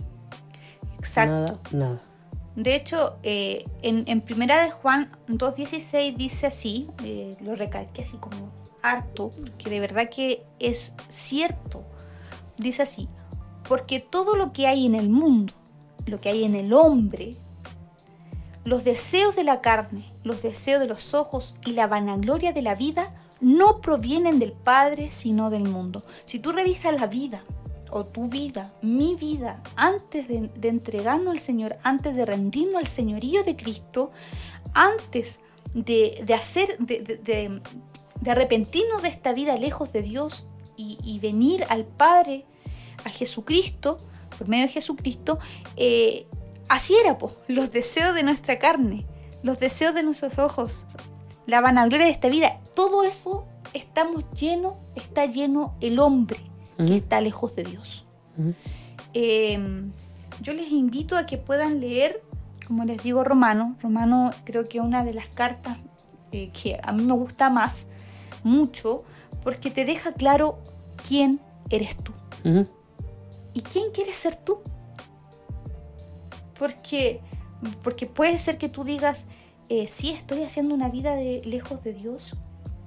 Exacto. 0.99 1.33
Nada, 1.33 1.59
nada. 1.71 2.01
De 2.55 2.75
hecho, 2.75 3.17
eh, 3.23 3.65
en, 3.81 4.03
en 4.05 4.21
primera 4.21 4.63
de 4.63 4.69
Juan 4.69 5.11
2.16 5.27 6.15
dice 6.15 6.45
así, 6.45 6.87
eh, 7.03 7.35
lo 7.41 7.55
recalqué 7.55 8.03
así 8.03 8.17
como 8.17 8.51
harto, 8.83 9.31
que 9.57 9.71
de 9.71 9.79
verdad 9.79 10.07
que 10.11 10.45
es 10.59 10.93
cierto. 11.09 11.83
Dice 12.59 12.83
así, 12.83 13.09
porque 13.67 13.99
todo 13.99 14.35
lo 14.35 14.51
que 14.51 14.67
hay 14.67 14.85
en 14.85 14.93
el 14.93 15.09
mundo, 15.09 15.55
lo 16.05 16.21
que 16.21 16.29
hay 16.29 16.43
en 16.43 16.53
el 16.53 16.73
hombre, 16.73 17.33
los 18.65 18.83
deseos 18.83 19.35
de 19.35 19.45
la 19.45 19.61
carne, 19.61 20.05
los 20.23 20.43
deseos 20.43 20.79
de 20.79 20.87
los 20.87 21.15
ojos 21.15 21.55
y 21.65 21.71
la 21.71 21.87
vanagloria 21.87 22.53
de 22.53 22.61
la 22.61 22.75
vida 22.75 23.15
no 23.41 23.81
provienen 23.81 24.37
del 24.37 24.51
Padre, 24.53 25.09
sino 25.09 25.49
del 25.49 25.63
mundo. 25.63 26.03
Si 26.25 26.37
tú 26.37 26.51
revisas 26.51 26.93
la 26.93 27.07
vida, 27.07 27.43
o 27.93 28.05
tu 28.05 28.27
vida, 28.27 28.73
mi 28.81 29.15
vida, 29.15 29.61
antes 29.75 30.27
de, 30.27 30.49
entregarnos 30.67 31.35
al 31.35 31.39
Señor, 31.39 31.77
antes 31.83 32.15
de 32.15 32.25
rendirnos 32.25 32.77
al 32.77 32.87
señorío 32.87 33.43
de 33.43 33.55
Cristo, 33.55 34.11
antes 34.73 35.39
de, 35.75 36.25
hacer, 36.33 36.79
de, 36.79 37.61
arrepentirnos 38.25 39.03
de 39.03 39.09
esta 39.09 39.31
vida 39.31 39.55
lejos 39.57 39.93
de 39.93 40.01
Dios 40.01 40.47
y, 40.75 40.97
y 41.03 41.19
venir 41.19 41.65
al 41.69 41.85
Padre, 41.85 42.45
a 43.05 43.09
Jesucristo, 43.09 43.97
por 44.37 44.47
medio 44.47 44.65
de 44.65 44.73
Jesucristo, 44.73 45.37
eh, 45.77 46.25
así 46.69 46.95
era, 46.95 47.19
po, 47.19 47.31
los 47.47 47.71
deseos 47.71 48.15
de 48.15 48.23
nuestra 48.23 48.57
carne, 48.57 49.05
los 49.43 49.59
deseos 49.59 49.93
de 49.93 50.01
nuestros 50.01 50.39
ojos, 50.39 50.85
la 51.45 51.61
vanagloria 51.61 52.07
de 52.07 52.11
esta 52.11 52.29
vida, 52.29 52.59
todo 52.75 53.03
eso 53.03 53.45
estamos 53.73 54.23
lleno, 54.31 54.77
está 54.95 55.27
lleno 55.27 55.75
el 55.79 55.99
hombre 55.99 56.52
que 56.77 56.95
está 56.95 57.21
lejos 57.21 57.55
de 57.55 57.63
Dios. 57.63 58.05
Eh, 59.13 59.59
yo 60.41 60.53
les 60.53 60.71
invito 60.71 61.17
a 61.17 61.25
que 61.25 61.37
puedan 61.37 61.79
leer, 61.79 62.21
como 62.67 62.85
les 62.85 63.01
digo, 63.03 63.23
Romano. 63.23 63.75
Romano 63.81 64.31
creo 64.43 64.63
que 64.65 64.79
es 64.79 64.83
una 64.83 65.03
de 65.03 65.13
las 65.13 65.27
cartas 65.27 65.77
eh, 66.31 66.49
que 66.49 66.79
a 66.81 66.91
mí 66.91 67.03
me 67.03 67.13
gusta 67.13 67.49
más, 67.49 67.85
mucho, 68.43 69.03
porque 69.43 69.69
te 69.69 69.85
deja 69.85 70.13
claro 70.13 70.57
quién 71.07 71.39
eres 71.69 71.95
tú 71.97 72.13
y 73.53 73.61
quién 73.61 73.91
quieres 73.91 74.17
ser 74.17 74.35
tú. 74.35 74.59
Porque, 76.57 77.21
porque 77.83 78.05
puede 78.05 78.37
ser 78.37 78.57
que 78.57 78.69
tú 78.69 78.83
digas, 78.83 79.25
eh, 79.69 79.87
sí, 79.87 80.11
estoy 80.11 80.43
haciendo 80.43 80.73
una 80.73 80.89
vida 80.89 81.15
de, 81.15 81.41
lejos 81.45 81.83
de 81.83 81.93
Dios, 81.93 82.35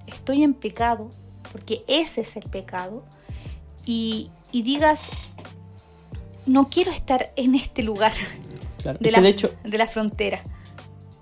estoy 0.06 0.42
en 0.42 0.54
pecado, 0.54 1.10
porque 1.52 1.84
ese 1.86 2.22
es 2.22 2.36
el 2.36 2.48
pecado, 2.48 3.04
y, 3.86 4.28
y 4.52 4.62
digas, 4.62 5.08
no 6.46 6.68
quiero 6.68 6.90
estar 6.90 7.32
en 7.36 7.54
este 7.54 7.82
lugar 7.82 8.12
Claro. 8.82 8.98
de 9.00 9.08
Es 9.08 9.12
la, 9.16 9.20
de 9.20 9.28
hecho, 9.28 9.50
de 9.64 9.78
la 9.78 9.86
frontera, 9.86 10.42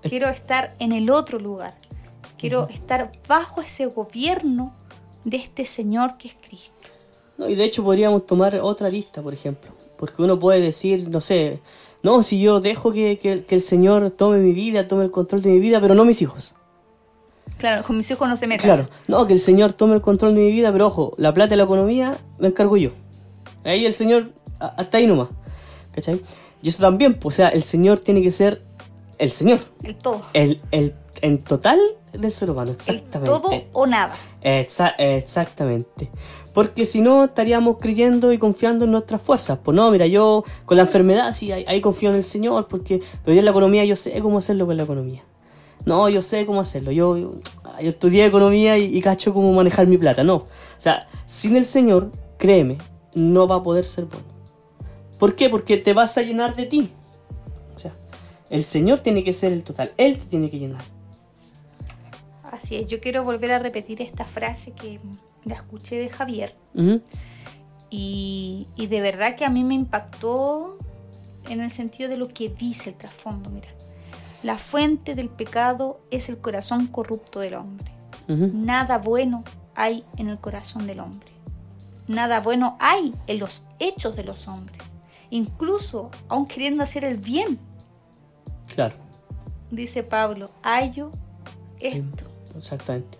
Es- 0.03 0.09
quiero 0.11 0.29
estar 0.29 0.73
en 0.79 0.91
el 0.91 1.09
otro 1.09 1.39
lugar, 1.39 1.73
quiero 2.37 2.67
estar 2.69 3.11
bajo 3.27 3.61
ese 3.61 3.85
gobierno 3.87 4.73
de 5.23 5.37
este 5.37 5.65
Señor 5.65 6.17
que 6.17 6.27
es 6.27 6.35
Cristo. 6.47 6.71
no, 7.37 7.49
y 7.49 7.55
de 7.55 7.63
hecho 7.63 7.83
podríamos 7.83 8.25
tomar 8.25 8.55
otra 8.61 8.89
lista, 8.89 9.21
por 9.21 9.33
ejemplo. 9.33 9.71
Porque 9.97 10.21
uno 10.21 10.37
puede 10.37 10.59
decir, 10.59 11.09
no 11.09 11.21
sé, 11.21 11.59
no, 12.03 12.21
si 12.21 12.39
yo 12.39 12.59
dejo 12.59 12.91
que, 12.91 13.17
que- 13.17 13.45
que 13.45 13.55
el 13.55 13.61
Señor 13.61 14.11
tome 14.11 14.37
mi 14.39 14.51
vida, 14.53 14.87
tome 14.87 15.05
el 15.05 15.11
control 15.11 15.41
de 15.41 15.49
mi 15.49 15.59
vida, 15.59 15.79
pero 15.81 15.95
no 15.95 16.03
mis 16.05 16.21
hijos. 16.21 16.53
Claro, 17.57 17.83
con 17.83 17.97
mis 17.97 18.09
hijos 18.11 18.27
no 18.27 18.35
se 18.35 18.47
metan. 18.47 18.65
Claro, 18.65 18.89
no, 19.07 19.25
que 19.27 19.33
el 19.33 19.39
Señor 19.39 19.73
tome 19.73 19.95
el 19.95 20.01
control 20.01 20.35
de 20.35 20.41
mi 20.41 20.51
vida, 20.51 20.71
pero 20.71 20.87
ojo, 20.87 21.13
la 21.17 21.33
plata 21.33 21.53
y 21.55 21.57
la 21.57 21.63
economía 21.63 22.15
me 22.37 22.47
encargo 22.47 22.75
yo. 22.77 22.91
Ahí 23.63 23.85
el 23.85 23.93
Señor, 23.93 24.31
hasta 24.59 24.97
ahí 24.97 25.07
nomás. 25.07 25.29
¿Cachai? 25.93 26.21
Y 26.61 26.69
eso 26.69 26.81
también, 26.81 27.13
pues, 27.13 27.35
o 27.35 27.37
sea, 27.37 27.49
el 27.49 27.63
Señor 27.63 27.99
tiene 27.99 28.21
que 28.21 28.31
ser 28.31 28.61
el 29.17 29.31
Señor. 29.31 29.59
El 29.83 29.95
todo. 29.95 30.21
El, 30.33 30.61
el 30.71 30.93
en 31.21 31.37
total 31.43 31.79
del 32.11 32.31
ser 32.31 32.49
humano, 32.51 32.71
El 32.71 32.75
exactamente. 32.75 33.25
todo 33.31 33.49
o 33.71 33.87
nada. 33.87 34.13
Exa- 34.43 34.93
exactamente. 34.97 36.09
Porque 36.53 36.85
si 36.85 37.01
no, 37.01 37.25
estaríamos 37.25 37.77
creyendo 37.79 38.31
y 38.31 38.37
confiando 38.37 38.85
en 38.85 38.91
nuestras 38.91 39.21
fuerzas. 39.21 39.59
Pues 39.63 39.75
no, 39.75 39.89
mira, 39.91 40.07
yo 40.07 40.43
con 40.65 40.77
la 40.77 40.83
enfermedad 40.83 41.31
sí, 41.33 41.51
ahí, 41.51 41.65
ahí 41.67 41.81
confío 41.81 42.09
en 42.09 42.15
el 42.15 42.23
Señor, 42.23 42.67
porque, 42.67 43.01
pero 43.23 43.33
yo 43.33 43.39
en 43.39 43.45
la 43.45 43.51
economía 43.51 43.83
yo 43.85 43.95
sé 43.95 44.17
cómo 44.21 44.37
hacerlo 44.37 44.65
con 44.65 44.77
la 44.77 44.83
economía. 44.83 45.23
No, 45.85 46.09
yo 46.09 46.21
sé 46.21 46.45
cómo 46.45 46.61
hacerlo. 46.61 46.91
Yo, 46.91 47.17
yo, 47.17 47.35
yo 47.81 47.89
estudié 47.89 48.25
economía 48.25 48.77
y, 48.77 48.85
y 48.95 49.01
cacho 49.01 49.33
cómo 49.33 49.53
manejar 49.53 49.87
mi 49.87 49.97
plata. 49.97 50.23
No. 50.23 50.35
O 50.35 50.45
sea, 50.77 51.07
sin 51.25 51.55
el 51.55 51.65
Señor, 51.65 52.11
créeme, 52.37 52.77
no 53.13 53.47
va 53.47 53.57
a 53.57 53.63
poder 53.63 53.85
ser 53.85 54.05
bueno. 54.05 54.25
¿Por 55.19 55.35
qué? 55.35 55.49
Porque 55.49 55.77
te 55.77 55.93
vas 55.93 56.17
a 56.17 56.21
llenar 56.21 56.55
de 56.55 56.65
ti. 56.65 56.89
O 57.75 57.79
sea, 57.79 57.93
el 58.49 58.63
Señor 58.63 58.99
tiene 58.99 59.23
que 59.23 59.33
ser 59.33 59.51
el 59.53 59.63
total. 59.63 59.93
Él 59.97 60.17
te 60.17 60.25
tiene 60.25 60.49
que 60.49 60.59
llenar. 60.59 60.83
Así 62.51 62.77
es, 62.77 62.87
yo 62.87 62.99
quiero 63.01 63.23
volver 63.23 63.51
a 63.51 63.59
repetir 63.59 64.01
esta 64.01 64.23
frase 64.23 64.71
que 64.71 64.99
la 65.43 65.55
escuché 65.55 65.97
de 65.97 66.09
Javier 66.09 66.55
y, 67.89 68.67
y 68.75 68.87
de 68.87 69.01
verdad 69.01 69.35
que 69.35 69.45
a 69.45 69.49
mí 69.49 69.63
me 69.63 69.75
impactó 69.75 70.77
en 71.49 71.61
el 71.61 71.69
sentido 71.69 72.09
de 72.09 72.17
lo 72.17 72.27
que 72.29 72.49
dice 72.49 72.91
el 72.91 72.95
trasfondo. 72.95 73.49
Mira, 73.49 73.67
la 74.45 74.59
fuente 74.59 75.15
del 75.15 75.29
pecado 75.29 76.01
es 76.11 76.29
el 76.29 76.37
corazón 76.37 76.85
corrupto 76.85 77.39
del 77.39 77.55
hombre. 77.55 77.91
Nada 78.27 78.99
bueno 78.99 79.43
hay 79.73 80.05
en 80.17 80.29
el 80.29 80.37
corazón 80.37 80.85
del 80.85 80.99
hombre. 80.99 81.31
Nada 82.07 82.41
bueno 82.41 82.77
hay 82.79 83.11
en 83.25 83.39
los 83.39 83.63
hechos 83.79 84.15
de 84.15 84.23
los 84.23 84.47
hombres. 84.47 84.97
Incluso 85.31 86.11
aun 86.29 86.45
queriendo 86.45 86.83
hacer 86.83 87.03
el 87.05 87.17
bien, 87.17 87.57
Claro. 88.75 88.93
dice 89.71 90.03
Pablo, 90.03 90.51
hallo 90.61 91.09
esto. 91.79 92.25
Exactamente. 92.55 93.17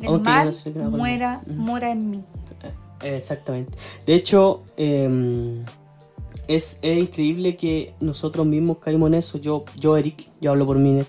El 0.00 0.08
Aunque 0.08 0.30
mal 0.30 0.50
no 0.74 0.90
muera, 0.90 1.40
mora 1.46 1.92
en 1.92 2.10
mí. 2.10 2.24
Exactamente. 3.04 3.78
De 4.04 4.14
hecho, 4.14 4.64
eh, 4.76 5.62
es, 6.48 6.78
es 6.82 6.98
increíble 6.98 7.56
que 7.56 7.94
nosotros 8.00 8.46
mismos 8.46 8.78
caímos 8.78 9.08
en 9.08 9.14
eso. 9.14 9.38
Yo, 9.38 9.64
yo, 9.78 9.96
Eric, 9.96 10.30
yo 10.40 10.50
hablo 10.50 10.66
por 10.66 10.78
mí 10.78 10.90
en 10.90 11.06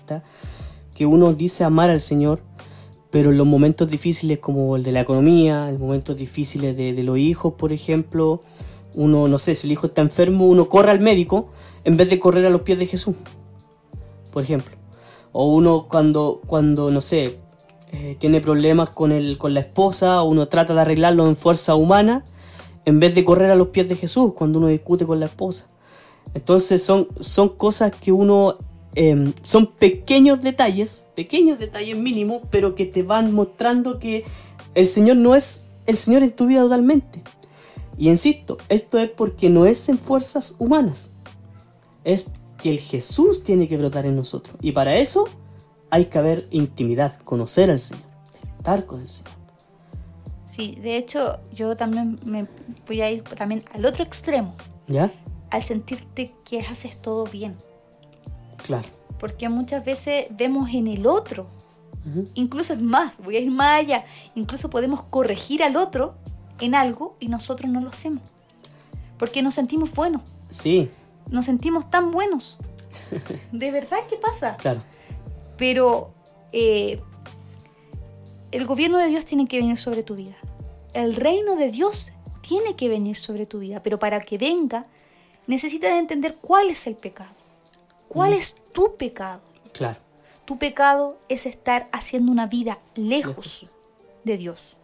que 0.94 1.06
uno 1.06 1.32
dice 1.32 1.64
amar 1.64 1.90
al 1.90 2.00
Señor, 2.00 2.40
pero 3.10 3.30
en 3.30 3.38
los 3.38 3.46
momentos 3.46 3.90
difíciles 3.90 4.38
como 4.38 4.76
el 4.76 4.82
de 4.82 4.92
la 4.92 5.00
economía, 5.00 5.68
en 5.68 5.78
momentos 5.78 6.16
difíciles 6.16 6.76
de, 6.76 6.92
de 6.92 7.02
los 7.04 7.18
hijos, 7.18 7.54
por 7.54 7.72
ejemplo, 7.72 8.42
uno, 8.94 9.28
no 9.28 9.38
sé, 9.38 9.54
si 9.54 9.66
el 9.66 9.72
hijo 9.72 9.86
está 9.86 10.02
enfermo, 10.02 10.48
uno 10.48 10.68
corre 10.68 10.90
al 10.90 11.00
médico 11.00 11.48
en 11.84 11.96
vez 11.96 12.10
de 12.10 12.18
correr 12.18 12.44
a 12.46 12.50
los 12.50 12.62
pies 12.62 12.78
de 12.78 12.86
Jesús, 12.86 13.14
por 14.32 14.42
ejemplo. 14.42 14.76
O 15.32 15.52
uno 15.54 15.86
cuando, 15.88 16.40
cuando 16.46 16.90
no 16.90 17.00
sé, 17.00 17.38
eh, 17.92 18.16
tiene 18.18 18.40
problemas 18.40 18.90
con, 18.90 19.12
el, 19.12 19.38
con 19.38 19.54
la 19.54 19.60
esposa, 19.60 20.22
uno 20.22 20.48
trata 20.48 20.74
de 20.74 20.80
arreglarlo 20.80 21.28
en 21.28 21.36
fuerza 21.36 21.74
humana, 21.74 22.24
en 22.88 23.00
vez 23.00 23.14
de 23.14 23.22
correr 23.22 23.50
a 23.50 23.56
los 23.56 23.68
pies 23.68 23.88
de 23.88 23.96
Jesús 23.96 24.32
cuando 24.34 24.58
uno 24.58 24.68
discute 24.68 25.04
con 25.04 25.20
la 25.20 25.26
esposa. 25.26 25.68
Entonces 26.34 26.82
son, 26.82 27.08
son 27.20 27.50
cosas 27.50 27.92
que 27.94 28.12
uno... 28.12 28.56
eh, 28.94 29.32
son 29.42 29.66
pequeños 29.74 30.42
detalles, 30.42 31.04
pequeños 31.14 31.58
detalles 31.58 31.96
mínimos, 31.96 32.42
pero 32.50 32.74
que 32.74 32.86
te 32.86 33.02
van 33.02 33.32
mostrando 33.32 33.98
que 33.98 34.24
el 34.74 34.86
Señor 34.86 35.16
no 35.16 35.34
es 35.34 35.64
el 35.86 35.96
Señor 35.96 36.22
en 36.22 36.32
tu 36.32 36.46
vida 36.46 36.62
totalmente. 36.62 37.22
Y 37.98 38.08
insisto, 38.08 38.58
esto 38.68 38.98
es 38.98 39.10
porque 39.10 39.50
no 39.50 39.66
es 39.66 39.88
en 39.88 39.98
fuerzas 39.98 40.54
humanas. 40.58 41.10
Es 42.04 42.26
que 42.62 42.70
el 42.70 42.78
Jesús 42.78 43.42
tiene 43.42 43.68
que 43.68 43.76
brotar 43.76 44.06
en 44.06 44.16
nosotros. 44.16 44.56
Y 44.62 44.72
para 44.72 44.96
eso 44.96 45.26
hay 45.90 46.06
que 46.06 46.18
haber 46.18 46.46
intimidad, 46.50 47.20
conocer 47.22 47.70
al 47.70 47.80
Señor, 47.80 48.04
estar 48.58 48.86
con 48.86 49.00
el 49.00 49.08
Señor. 49.08 49.37
Sí, 50.58 50.74
de 50.82 50.96
hecho, 50.96 51.38
yo 51.52 51.76
también 51.76 52.18
me 52.24 52.48
voy 52.88 53.00
a 53.00 53.08
ir 53.12 53.22
también 53.22 53.62
al 53.72 53.86
otro 53.86 54.02
extremo, 54.02 54.56
¿Ya? 54.88 55.12
al 55.50 55.62
sentirte 55.62 56.34
que 56.44 56.58
haces 56.62 57.00
todo 57.00 57.24
bien. 57.26 57.54
Claro. 58.66 58.88
Porque 59.20 59.48
muchas 59.48 59.84
veces 59.84 60.26
vemos 60.30 60.68
en 60.74 60.88
el 60.88 61.06
otro, 61.06 61.46
incluso 62.34 62.72
es 62.72 62.80
más, 62.80 63.12
voy 63.18 63.36
a 63.36 63.38
ir 63.40 63.52
más 63.52 63.78
allá, 63.80 64.04
incluso 64.34 64.68
podemos 64.68 65.02
corregir 65.02 65.62
al 65.62 65.76
otro 65.76 66.14
en 66.60 66.74
algo 66.74 67.16
y 67.20 67.28
nosotros 67.28 67.70
no 67.70 67.80
lo 67.80 67.90
hacemos. 67.90 68.24
Porque 69.16 69.42
nos 69.42 69.54
sentimos 69.54 69.92
buenos, 69.94 70.22
Sí, 70.50 70.90
nos 71.30 71.44
sentimos 71.44 71.88
tan 71.88 72.10
buenos. 72.10 72.58
¿De 73.52 73.70
verdad 73.70 73.98
qué 74.10 74.16
pasa? 74.16 74.56
claro. 74.56 74.82
Pero 75.56 76.12
eh, 76.52 77.00
el 78.50 78.66
gobierno 78.66 78.98
de 78.98 79.06
Dios 79.06 79.24
tiene 79.24 79.46
que 79.46 79.58
venir 79.60 79.76
sobre 79.78 80.02
tu 80.02 80.16
vida. 80.16 80.34
El 80.94 81.16
reino 81.16 81.56
de 81.56 81.70
Dios 81.70 82.10
tiene 82.40 82.76
que 82.76 82.88
venir 82.88 83.16
sobre 83.16 83.46
tu 83.46 83.58
vida. 83.58 83.80
Pero 83.80 83.98
para 83.98 84.20
que 84.20 84.38
venga, 84.38 84.84
necesitas 85.46 85.92
entender 85.92 86.36
cuál 86.40 86.70
es 86.70 86.86
el 86.86 86.96
pecado. 86.96 87.30
¿Cuál 88.08 88.32
es 88.32 88.56
tu 88.72 88.96
pecado? 88.96 89.42
Claro. 89.72 89.98
Tu 90.46 90.58
pecado 90.58 91.18
es 91.28 91.44
estar 91.44 91.88
haciendo 91.92 92.32
una 92.32 92.46
vida 92.46 92.78
lejos 92.94 93.62
Lejos. 93.62 93.72
de 94.24 94.36
Dios. 94.38 94.76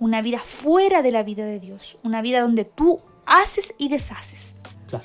Una 0.00 0.22
vida 0.22 0.40
fuera 0.40 1.02
de 1.02 1.12
la 1.12 1.22
vida 1.22 1.46
de 1.46 1.60
Dios. 1.60 1.96
Una 2.02 2.20
vida 2.20 2.40
donde 2.40 2.64
tú 2.64 3.00
haces 3.24 3.74
y 3.78 3.88
deshaces. 3.88 4.54
Claro. 4.88 5.04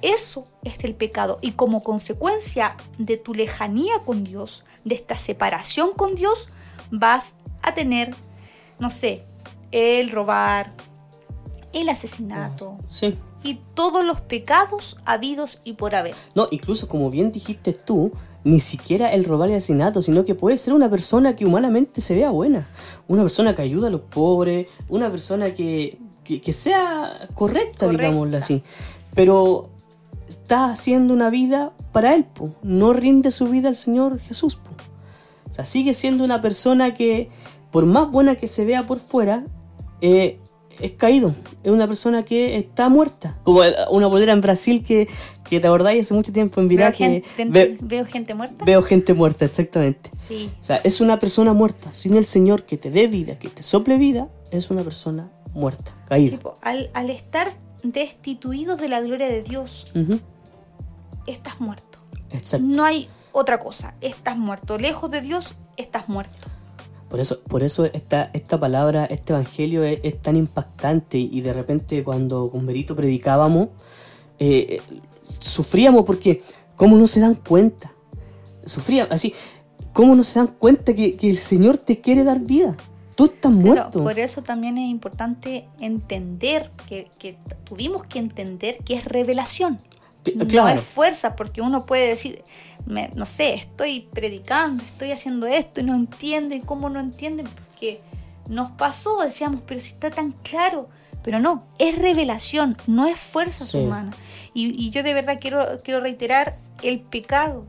Eso 0.00 0.44
es 0.64 0.82
el 0.82 0.94
pecado 0.94 1.38
y 1.42 1.52
como 1.52 1.82
consecuencia 1.82 2.74
de 2.96 3.18
tu 3.18 3.34
lejanía 3.34 3.98
con 4.06 4.24
Dios, 4.24 4.64
de 4.84 4.94
esta 4.94 5.18
separación 5.18 5.92
con 5.92 6.14
Dios, 6.14 6.48
vas 6.90 7.34
a 7.60 7.74
tener, 7.74 8.14
no 8.78 8.90
sé, 8.90 9.22
el 9.72 10.10
robar, 10.10 10.72
el 11.72 11.88
asesinato 11.88 12.78
Sí. 12.88 13.14
y 13.42 13.60
todos 13.74 14.04
los 14.04 14.20
pecados 14.20 14.96
habidos 15.04 15.60
y 15.64 15.74
por 15.74 15.94
haber. 15.94 16.14
No, 16.34 16.48
incluso 16.50 16.88
como 16.88 17.10
bien 17.10 17.30
dijiste 17.32 17.72
tú, 17.72 18.12
ni 18.44 18.60
siquiera 18.60 19.12
el 19.12 19.24
robar 19.24 19.48
y 19.48 19.52
el 19.52 19.58
asesinato, 19.58 20.00
sino 20.02 20.24
que 20.24 20.34
puede 20.34 20.56
ser 20.56 20.72
una 20.72 20.88
persona 20.88 21.36
que 21.36 21.44
humanamente 21.44 22.00
se 22.00 22.14
vea 22.14 22.30
buena. 22.30 22.66
Una 23.08 23.22
persona 23.22 23.54
que 23.54 23.62
ayuda 23.62 23.88
a 23.88 23.90
los 23.90 24.02
pobres, 24.02 24.68
una 24.88 25.10
persona 25.10 25.52
que, 25.52 25.98
que, 26.24 26.40
que 26.40 26.52
sea 26.52 27.28
correcta, 27.34 27.86
Correcta. 27.86 27.88
digámoslo 28.06 28.38
así. 28.38 28.62
Pero 29.14 29.70
está 30.28 30.70
haciendo 30.70 31.12
una 31.14 31.30
vida 31.30 31.72
para 31.92 32.14
él, 32.14 32.24
po. 32.24 32.54
no 32.62 32.92
rinde 32.92 33.30
su 33.30 33.46
vida 33.46 33.68
al 33.68 33.76
Señor 33.76 34.20
Jesús. 34.20 34.56
po. 34.56 34.70
O 35.50 35.52
sea, 35.52 35.64
sigue 35.64 35.92
siendo 35.94 36.24
una 36.24 36.40
persona 36.40 36.94
que, 36.94 37.30
por 37.70 37.86
más 37.86 38.10
buena 38.10 38.36
que 38.36 38.46
se 38.46 38.64
vea 38.64 38.84
por 38.86 39.00
fuera, 39.00 39.44
eh, 40.00 40.38
es 40.80 40.92
caído. 40.92 41.34
Es 41.64 41.72
una 41.72 41.86
persona 41.88 42.22
que 42.22 42.56
está 42.56 42.88
muerta. 42.88 43.36
Como 43.42 43.62
una 43.90 44.06
bolera 44.06 44.32
en 44.32 44.40
Brasil 44.40 44.84
que, 44.84 45.08
que 45.48 45.58
te 45.58 45.66
acordáis 45.66 46.02
hace 46.06 46.14
mucho 46.14 46.32
tiempo 46.32 46.60
en 46.60 46.68
Viral 46.68 46.92
que 46.92 47.22
gente, 47.34 47.44
ve- 47.46 47.76
veo 47.82 48.04
gente 48.06 48.32
muerta. 48.34 48.64
veo 48.64 48.82
gente 48.82 49.12
muerta, 49.14 49.44
exactamente. 49.44 50.10
Sí, 50.16 50.50
O 50.60 50.64
sea, 50.64 50.76
es 50.84 51.00
una 51.00 51.18
persona 51.18 51.52
muerta. 51.52 51.92
Sin 51.94 52.16
el 52.16 52.24
Señor 52.24 52.64
que 52.64 52.76
te 52.76 52.90
dé 52.90 53.08
vida, 53.08 53.38
que 53.40 53.48
te 53.48 53.62
sople 53.64 53.98
vida, 53.98 54.28
es 54.52 54.70
una 54.70 54.82
persona 54.84 55.30
muerta, 55.52 55.92
caída. 56.06 56.36
sí, 56.36 56.42
al, 56.62 56.90
al 56.94 57.10
estar 57.10 57.50
destituidos 57.82 58.80
de 58.80 58.88
la 58.88 59.00
gloria 59.00 59.26
de 59.28 59.42
Dios, 59.42 59.92
estás 61.26 61.60
muerto. 61.60 61.98
Exacto. 62.30 62.66
No 62.66 62.84
hay 62.84 63.08
otra 63.32 63.58
cosa. 63.58 63.94
Estás 64.00 64.36
muerto. 64.36 64.78
Lejos 64.78 65.10
de 65.10 65.20
Dios, 65.22 65.56
estás 65.76 66.08
muerto. 66.08 66.36
Por 67.08 67.20
eso, 67.20 67.40
por 67.40 67.62
eso 67.62 67.86
esta, 67.86 68.30
esta 68.34 68.60
palabra, 68.60 69.06
este 69.06 69.32
evangelio 69.32 69.82
es, 69.82 70.00
es 70.02 70.20
tan 70.20 70.36
impactante 70.36 71.18
y 71.18 71.40
de 71.40 71.52
repente 71.52 72.04
cuando 72.04 72.50
con 72.50 72.66
Berito 72.66 72.94
predicábamos, 72.94 73.68
eh, 74.38 74.78
eh, 74.78 74.80
sufríamos 75.40 76.04
porque 76.04 76.42
¿cómo 76.76 76.96
no 76.96 77.06
se 77.06 77.20
dan 77.20 77.34
cuenta? 77.34 77.92
Sufríamos 78.66 79.12
así, 79.12 79.32
¿cómo 79.92 80.14
no 80.14 80.22
se 80.22 80.38
dan 80.38 80.48
cuenta 80.48 80.94
que, 80.94 81.16
que 81.16 81.30
el 81.30 81.36
Señor 81.36 81.78
te 81.78 82.00
quiere 82.00 82.24
dar 82.24 82.40
vida? 82.40 82.76
Tú 83.14 83.24
estás 83.24 83.50
muerto. 83.50 84.04
por 84.04 84.16
eso 84.18 84.42
también 84.42 84.78
es 84.78 84.88
importante 84.88 85.66
entender 85.80 86.70
que, 86.88 87.08
que 87.18 87.36
tuvimos 87.64 88.04
que 88.04 88.20
entender 88.20 88.78
que 88.84 88.94
es 88.94 89.04
revelación. 89.04 89.78
No 90.36 90.68
es 90.68 90.80
fuerza, 90.82 91.34
porque 91.34 91.60
uno 91.60 91.84
puede 91.86 92.08
decir, 92.08 92.44
me- 92.88 93.10
no 93.14 93.24
sé, 93.26 93.54
estoy 93.54 94.08
predicando, 94.12 94.82
estoy 94.82 95.12
haciendo 95.12 95.46
esto 95.46 95.80
y 95.80 95.84
no 95.84 95.94
entienden. 95.94 96.62
¿Cómo 96.62 96.88
no 96.88 96.98
entienden? 97.00 97.46
Porque 97.46 98.00
nos 98.48 98.70
pasó, 98.72 99.20
decíamos, 99.20 99.60
pero 99.66 99.80
si 99.80 99.92
está 99.92 100.10
tan 100.10 100.32
claro. 100.32 100.88
Pero 101.22 101.40
no, 101.40 101.66
es 101.78 101.98
revelación, 101.98 102.76
no 102.86 103.06
es 103.06 103.18
fuerza 103.18 103.64
Sí. 103.64 103.76
humana. 103.78 104.12
Y, 104.54 104.68
y 104.82 104.90
yo 104.90 105.02
de 105.02 105.12
verdad 105.14 105.38
quiero, 105.40 105.78
quiero 105.84 106.00
reiterar, 106.00 106.56
el 106.82 107.00
pecado, 107.00 107.66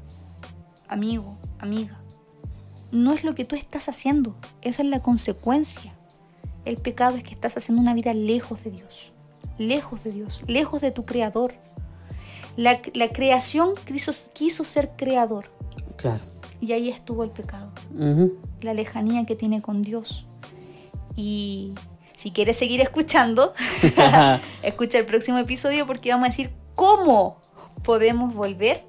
amigo, 0.87 1.37
amiga, 1.59 1.99
no 2.91 3.11
es 3.13 3.23
lo 3.23 3.35
que 3.35 3.45
tú 3.45 3.55
estás 3.55 3.89
haciendo, 3.89 4.35
esa 4.61 4.83
es 4.83 4.87
la 4.89 5.01
consecuencia. 5.01 5.93
El 6.65 6.77
pecado 6.77 7.17
es 7.17 7.23
que 7.23 7.33
estás 7.33 7.57
haciendo 7.57 7.81
una 7.81 7.93
vida 7.93 8.13
lejos 8.13 8.63
de 8.63 8.71
Dios, 8.71 9.11
lejos 9.57 10.03
de 10.03 10.11
Dios, 10.11 10.41
lejos 10.47 10.79
de 10.81 10.91
tu 10.91 11.05
creador. 11.05 11.53
La, 12.57 12.79
la 12.93 13.09
creación 13.09 13.71
quiso, 13.85 14.11
quiso 14.33 14.63
ser 14.63 14.91
creador 14.97 15.45
claro. 15.95 16.21
y 16.59 16.73
ahí 16.73 16.89
estuvo 16.89 17.23
el 17.23 17.29
pecado, 17.29 17.71
la 18.61 18.73
lejanía 18.73 19.25
que 19.25 19.35
tiene 19.35 19.61
con 19.61 19.81
Dios. 19.81 20.25
Y 21.15 21.73
si 22.17 22.31
quieres 22.31 22.57
seguir 22.57 22.81
escuchando, 22.81 23.53
escucha 24.63 24.97
el 24.97 25.05
próximo 25.05 25.37
episodio 25.37 25.85
porque 25.87 26.11
vamos 26.11 26.25
a 26.25 26.29
decir 26.29 26.51
cómo 26.75 27.37
podemos 27.83 28.33
volver 28.33 28.83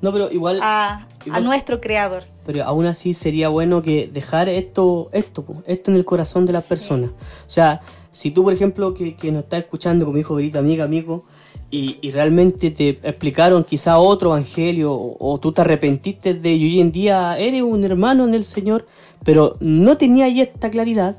No, 0.00 0.12
pero 0.12 0.30
igual, 0.30 0.60
a, 0.62 1.06
nuestro 1.42 1.80
creador. 1.80 2.24
pero 2.46 2.64
aún 2.64 2.86
así 2.86 3.14
sería 3.14 3.48
bueno 3.48 3.82
que 3.82 4.08
dejar 4.08 4.48
esto, 4.48 5.08
esto, 5.12 5.44
esto 5.66 5.90
en 5.90 5.96
el 5.96 6.04
corazón 6.04 6.46
de 6.46 6.52
las 6.52 6.64
personas. 6.64 7.10
O 7.10 7.50
sea, 7.50 7.80
si 8.12 8.30
tú, 8.30 8.42
por 8.42 8.52
ejemplo, 8.52 8.94
que, 8.94 9.14
que 9.14 9.30
nos 9.30 9.44
estás 9.44 9.60
escuchando, 9.60 10.04
como 10.04 10.16
dijo 10.16 10.34
Verita, 10.34 10.58
amiga, 10.58 10.84
amigo, 10.84 11.24
y, 11.70 12.10
realmente 12.10 12.70
te 12.70 12.88
explicaron 12.88 13.62
quizá 13.64 13.98
otro 13.98 14.30
evangelio, 14.30 14.92
o, 14.92 15.38
tú 15.38 15.52
te 15.52 15.60
arrepentiste 15.60 16.34
de 16.34 16.54
y 16.54 16.64
hoy 16.64 16.80
en 16.80 16.90
día 16.90 17.38
eres 17.38 17.62
un 17.62 17.84
hermano 17.84 18.24
en 18.24 18.34
el 18.34 18.44
Señor, 18.44 18.86
pero 19.24 19.54
no 19.60 19.96
tenía 19.96 20.24
ahí 20.24 20.40
esta 20.40 20.70
claridad, 20.70 21.16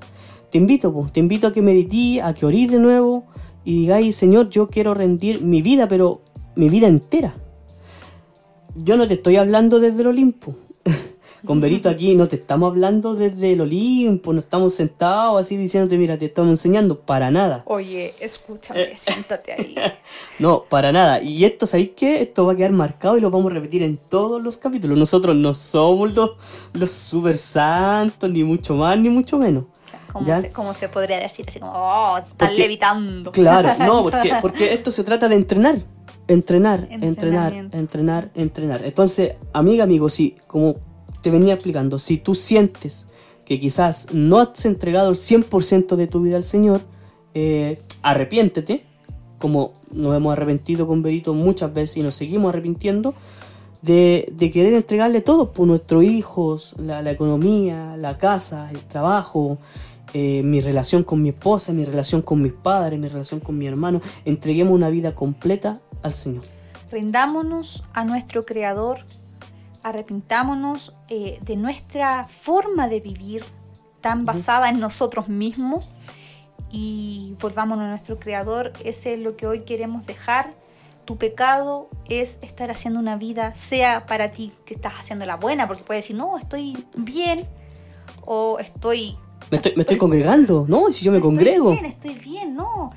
te 0.49 0.57
invito, 0.57 0.91
po, 0.91 1.09
te 1.11 1.21
invito 1.21 1.47
a 1.47 1.53
que 1.53 1.61
medití, 1.61 2.19
a 2.19 2.33
que 2.33 2.45
orís 2.45 2.71
de 2.71 2.79
nuevo 2.79 3.23
y 3.63 3.81
digáis, 3.81 4.15
Señor, 4.15 4.49
yo 4.49 4.67
quiero 4.67 4.93
rendir 4.93 5.41
mi 5.41 5.61
vida, 5.61 5.87
pero 5.87 6.21
mi 6.55 6.67
vida 6.67 6.87
entera. 6.87 7.35
Yo 8.75 8.97
no 8.97 9.07
te 9.07 9.15
estoy 9.15 9.37
hablando 9.37 9.79
desde 9.79 10.01
el 10.01 10.07
Olimpo. 10.07 10.55
Con 11.45 11.59
Berito 11.59 11.89
aquí 11.89 12.13
no 12.13 12.27
te 12.27 12.35
estamos 12.35 12.69
hablando 12.69 13.15
desde 13.15 13.53
el 13.53 13.61
Olimpo, 13.61 14.31
no 14.31 14.39
estamos 14.39 14.75
sentados 14.75 15.41
así 15.41 15.57
diciéndote, 15.57 15.97
mira, 15.97 16.17
te 16.17 16.25
estamos 16.25 16.49
enseñando, 16.51 16.99
para 16.99 17.31
nada. 17.31 17.63
Oye, 17.65 18.13
escúchame, 18.19 18.95
siéntate 18.95 19.53
ahí. 19.53 19.75
No, 20.39 20.63
para 20.63 20.91
nada. 20.91 21.21
Y 21.21 21.45
esto, 21.45 21.65
¿sabéis 21.65 21.91
qué? 21.95 22.21
Esto 22.21 22.45
va 22.45 22.53
a 22.53 22.55
quedar 22.55 22.71
marcado 22.71 23.17
y 23.17 23.21
lo 23.21 23.29
vamos 23.29 23.51
a 23.51 23.55
repetir 23.55 23.83
en 23.83 23.97
todos 23.97 24.43
los 24.43 24.57
capítulos. 24.57 24.97
Nosotros 24.97 25.35
no 25.35 25.53
somos 25.53 26.13
los, 26.13 26.31
los 26.73 26.91
super 26.91 27.37
santos, 27.37 28.29
ni 28.29 28.43
mucho 28.43 28.73
más, 28.75 28.97
ni 28.97 29.09
mucho 29.09 29.37
menos. 29.37 29.65
Como 30.11 30.25
se, 30.41 30.51
como 30.51 30.73
se 30.73 30.89
podría 30.89 31.19
decir, 31.19 31.45
así 31.47 31.59
como, 31.59 31.71
oh, 31.73 32.17
están 32.17 32.35
Porque- 32.37 32.57
levitando. 32.57 33.31
Claro, 33.31 33.75
no, 33.85 34.03
porque, 34.09 34.33
porque 34.41 34.73
esto 34.73 34.91
se 34.91 35.03
trata 35.03 35.29
de 35.29 35.35
entrenar. 35.35 35.77
Entrenar, 36.27 36.87
entrenar, 36.89 37.53
entrenar, 37.71 38.29
entrenar. 38.35 38.81
Entonces, 38.85 39.33
amiga, 39.53 39.83
amigo, 39.83 40.09
si, 40.09 40.35
como 40.47 40.75
te 41.21 41.29
venía 41.29 41.53
explicando, 41.53 41.99
si 41.99 42.17
tú 42.17 42.35
sientes 42.35 43.07
que 43.45 43.59
quizás 43.59 44.07
no 44.13 44.39
has 44.39 44.65
entregado 44.65 45.09
el 45.09 45.15
100% 45.15 45.95
de 45.95 46.07
tu 46.07 46.21
vida 46.21 46.37
al 46.37 46.43
Señor, 46.43 46.81
eh, 47.33 47.79
arrepiéntete, 48.01 48.83
como 49.37 49.73
nos 49.91 50.15
hemos 50.15 50.33
arrepentido 50.33 50.87
con 50.87 51.01
Berito 51.01 51.33
muchas 51.33 51.73
veces 51.73 51.97
y 51.97 52.01
nos 52.01 52.15
seguimos 52.15 52.49
arrepintiendo, 52.49 53.13
de, 53.81 54.31
de 54.33 54.51
querer 54.51 54.73
entregarle 54.73 55.21
todo 55.21 55.51
por 55.51 55.67
nuestros 55.67 56.03
hijos, 56.03 56.75
la, 56.77 57.01
la 57.01 57.11
economía, 57.11 57.97
la 57.97 58.17
casa, 58.17 58.69
el 58.71 58.83
trabajo, 58.83 59.57
eh, 60.13 60.41
mi 60.43 60.59
relación 60.59 61.03
con 61.03 61.21
mi 61.21 61.29
esposa, 61.29 61.71
mi 61.71 61.85
relación 61.85 62.21
con 62.21 62.41
mis 62.41 62.51
padres, 62.51 62.99
mi 62.99 63.07
relación 63.07 63.39
con 63.39 63.57
mi 63.57 63.65
hermano. 63.65 64.01
Entreguemos 64.25 64.73
una 64.73 64.89
vida 64.89 65.15
completa 65.15 65.79
al 66.03 66.13
Señor. 66.13 66.43
Rindámonos 66.91 67.83
a 67.93 68.03
nuestro 68.03 68.43
Creador, 68.43 69.05
arrepintámonos 69.83 70.93
eh, 71.09 71.39
de 71.41 71.55
nuestra 71.55 72.25
forma 72.27 72.87
de 72.87 72.99
vivir 72.99 73.43
tan 74.01 74.25
basada 74.25 74.69
en 74.69 74.79
nosotros 74.79 75.29
mismos 75.29 75.87
y 76.71 77.35
volvámonos 77.39 77.85
a 77.85 77.89
nuestro 77.89 78.19
Creador. 78.19 78.73
Ese 78.83 79.13
es 79.13 79.19
lo 79.19 79.35
que 79.35 79.47
hoy 79.47 79.61
queremos 79.61 80.05
dejar. 80.05 80.49
Tu 81.05 81.17
pecado 81.17 81.89
es 82.07 82.39
estar 82.41 82.71
haciendo 82.71 82.99
una 82.99 83.17
vida, 83.17 83.55
sea 83.55 84.05
para 84.05 84.31
ti 84.31 84.53
que 84.65 84.73
estás 84.73 84.93
haciendo 84.93 85.25
la 85.25 85.35
buena, 85.35 85.67
porque 85.67 85.83
puedes 85.83 86.03
decir, 86.03 86.15
no, 86.15 86.37
estoy 86.37 86.85
bien, 86.95 87.47
o 88.25 88.59
estoy 88.59 89.17
Me 89.49 89.57
estoy, 89.57 89.73
me 89.75 89.81
estoy 89.81 89.97
congregando, 89.97 90.65
¿no? 90.67 90.91
Si 90.91 91.03
yo 91.03 91.11
me 91.11 91.19
congrego. 91.19 91.71
Estoy 91.71 91.81
bien, 91.81 91.85
estoy 91.85 92.31
bien, 92.31 92.55
no. 92.55 92.91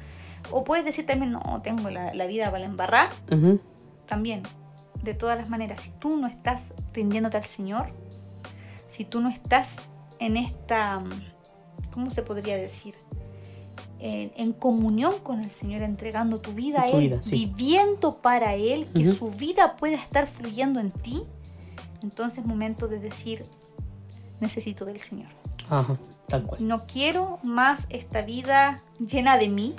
O 0.51 0.65
puedes 0.65 0.85
decir 0.85 1.07
también, 1.07 1.33
no, 1.33 1.61
tengo 1.63 1.91
la, 1.91 2.15
la 2.15 2.27
vida 2.27 2.51
para 2.51 2.65
embarrar. 2.65 3.09
Ujú. 3.31 3.59
También, 4.07 4.43
de 5.03 5.15
todas 5.15 5.37
las 5.37 5.49
maneras, 5.49 5.83
si 5.83 5.91
tú 5.91 6.17
no 6.17 6.27
estás 6.27 6.75
rindiéndote 6.93 7.37
al 7.37 7.45
Señor, 7.45 7.93
si 8.87 9.05
tú 9.05 9.21
no 9.21 9.29
estás 9.29 9.79
en 10.19 10.37
esta, 10.37 11.03
¿cómo 11.93 12.11
se 12.11 12.23
podría 12.23 12.57
decir? 12.57 12.95
En, 13.99 14.33
en 14.37 14.53
comunión 14.53 15.15
con 15.23 15.43
el 15.43 15.51
Señor, 15.51 15.83
entregando 15.83 16.41
tu 16.41 16.53
vida 16.53 16.83
a 16.83 16.89
Él, 16.89 17.01
vida, 17.01 17.23
sí. 17.23 17.47
viviendo 17.47 18.19
para 18.21 18.55
Él, 18.55 18.87
que 18.95 19.07
su 19.07 19.31
vida 19.31 19.77
pueda 19.77 19.97
estar 19.97 20.27
fluyendo 20.27 20.81
en 20.81 20.91
ti, 20.91 21.23
entonces 22.03 22.41
es 22.41 22.45
momento 22.45 22.87
de 22.87 22.99
decir, 22.99 23.45
necesito 24.41 24.85
del 24.85 25.01
Señor. 25.01 25.31
Ajá, 25.69 25.99
tal 26.29 26.45
cual. 26.45 26.67
No 26.67 26.87
quiero 26.87 27.39
más 27.43 27.87
esta 27.89 28.23
vida 28.23 28.83
llena 28.99 29.39
de 29.39 29.49
mí, 29.49 29.75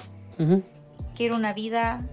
quiero 1.16 1.36
una 1.36 1.54
vida 1.54 2.06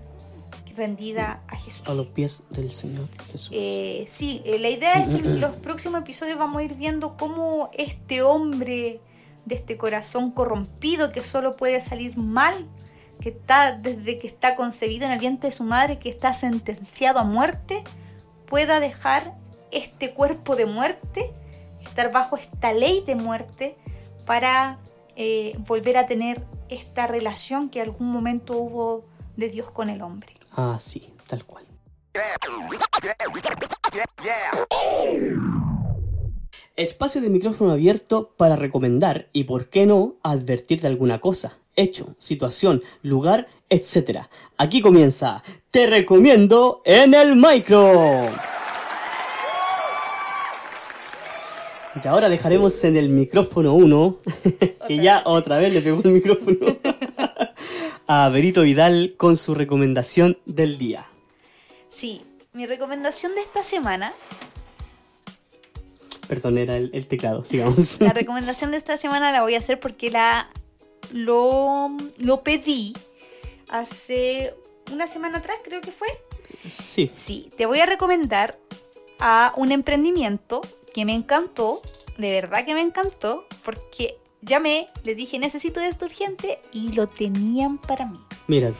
rendida 0.76 1.42
a 1.48 1.56
Jesús. 1.56 1.82
A 1.86 1.94
los 1.94 2.08
pies 2.08 2.44
del 2.50 2.72
Señor 2.72 3.08
Jesús. 3.30 3.50
Eh, 3.52 4.04
sí, 4.08 4.42
eh, 4.44 4.58
la 4.58 4.70
idea 4.70 4.94
es 4.94 5.08
que 5.08 5.28
en 5.28 5.40
los 5.40 5.56
próximos 5.56 6.00
episodios 6.00 6.38
vamos 6.38 6.60
a 6.60 6.64
ir 6.64 6.74
viendo 6.74 7.16
cómo 7.16 7.70
este 7.72 8.22
hombre 8.22 9.00
de 9.44 9.54
este 9.54 9.76
corazón 9.76 10.30
corrompido 10.30 11.12
que 11.12 11.22
solo 11.22 11.52
puede 11.52 11.80
salir 11.80 12.16
mal, 12.16 12.68
que 13.20 13.30
está 13.30 13.72
desde 13.72 14.18
que 14.18 14.26
está 14.26 14.56
concebido 14.56 15.06
en 15.06 15.12
el 15.12 15.18
vientre 15.18 15.50
de 15.50 15.56
su 15.56 15.64
madre, 15.64 15.98
que 15.98 16.08
está 16.08 16.34
sentenciado 16.34 17.18
a 17.18 17.24
muerte, 17.24 17.82
pueda 18.46 18.80
dejar 18.80 19.36
este 19.70 20.12
cuerpo 20.12 20.56
de 20.56 20.66
muerte, 20.66 21.32
estar 21.82 22.12
bajo 22.12 22.36
esta 22.36 22.72
ley 22.72 23.02
de 23.06 23.14
muerte 23.14 23.76
para 24.26 24.78
eh, 25.16 25.56
volver 25.66 25.98
a 25.98 26.06
tener 26.06 26.44
esta 26.68 27.06
relación 27.06 27.68
que 27.68 27.80
algún 27.80 28.10
momento 28.10 28.56
hubo 28.56 29.04
de 29.36 29.48
Dios 29.48 29.70
con 29.70 29.90
el 29.90 30.02
hombre. 30.02 30.41
Ah, 30.54 30.78
sí, 30.80 31.12
tal 31.26 31.44
cual. 31.44 31.64
Espacio 36.76 37.20
de 37.20 37.30
micrófono 37.30 37.72
abierto 37.72 38.34
para 38.36 38.56
recomendar 38.56 39.28
y, 39.32 39.44
por 39.44 39.68
qué 39.68 39.86
no, 39.86 40.16
advertir 40.22 40.80
de 40.80 40.88
alguna 40.88 41.20
cosa, 41.20 41.58
hecho, 41.76 42.14
situación, 42.18 42.82
lugar, 43.02 43.46
etc. 43.68 44.26
Aquí 44.58 44.82
comienza 44.82 45.42
Te 45.70 45.86
recomiendo 45.86 46.82
en 46.84 47.14
el 47.14 47.36
micro. 47.36 48.28
Y 52.02 52.08
ahora 52.08 52.30
dejaremos 52.30 52.82
en 52.84 52.96
el 52.96 53.10
micrófono 53.10 53.74
1, 53.74 54.18
que 54.88 54.96
ya 54.96 55.22
otra 55.26 55.58
vez 55.58 55.74
le 55.74 55.82
pegó 55.82 56.00
el 56.02 56.10
micrófono, 56.10 56.56
a 58.14 58.28
Berito 58.28 58.60
Vidal 58.60 59.14
con 59.16 59.38
su 59.38 59.54
recomendación 59.54 60.36
del 60.44 60.76
día. 60.76 61.06
Sí, 61.88 62.22
mi 62.52 62.66
recomendación 62.66 63.34
de 63.34 63.40
esta 63.40 63.62
semana, 63.62 64.12
Perdón, 66.28 66.58
era 66.58 66.76
el, 66.76 66.90
el 66.92 67.06
teclado, 67.06 67.42
sigamos. 67.42 68.00
la 68.00 68.12
recomendación 68.22 68.70
de 68.70 68.76
esta 68.76 68.98
semana 68.98 69.32
la 69.32 69.40
voy 69.40 69.54
a 69.54 69.58
hacer 69.58 69.80
porque 69.80 70.10
la 70.10 70.50
lo, 71.12 71.90
lo 72.20 72.42
pedí 72.42 72.94
hace 73.68 74.54
una 74.92 75.06
semana 75.06 75.38
atrás, 75.38 75.56
creo 75.64 75.80
que 75.80 75.90
fue. 75.90 76.08
Sí. 76.68 77.10
Sí, 77.14 77.50
te 77.56 77.64
voy 77.64 77.80
a 77.80 77.86
recomendar 77.86 78.58
a 79.20 79.54
un 79.56 79.72
emprendimiento 79.72 80.60
que 80.92 81.06
me 81.06 81.14
encantó, 81.14 81.80
de 82.18 82.30
verdad 82.30 82.66
que 82.66 82.74
me 82.74 82.82
encantó, 82.82 83.46
porque 83.64 84.18
llamé, 84.42 84.88
le 85.04 85.14
dije 85.14 85.38
necesito 85.38 85.80
esto 85.80 86.04
urgente 86.06 86.60
y 86.72 86.92
lo 86.92 87.06
tenían 87.06 87.78
para 87.78 88.06
mí. 88.06 88.20
Mira. 88.46 88.72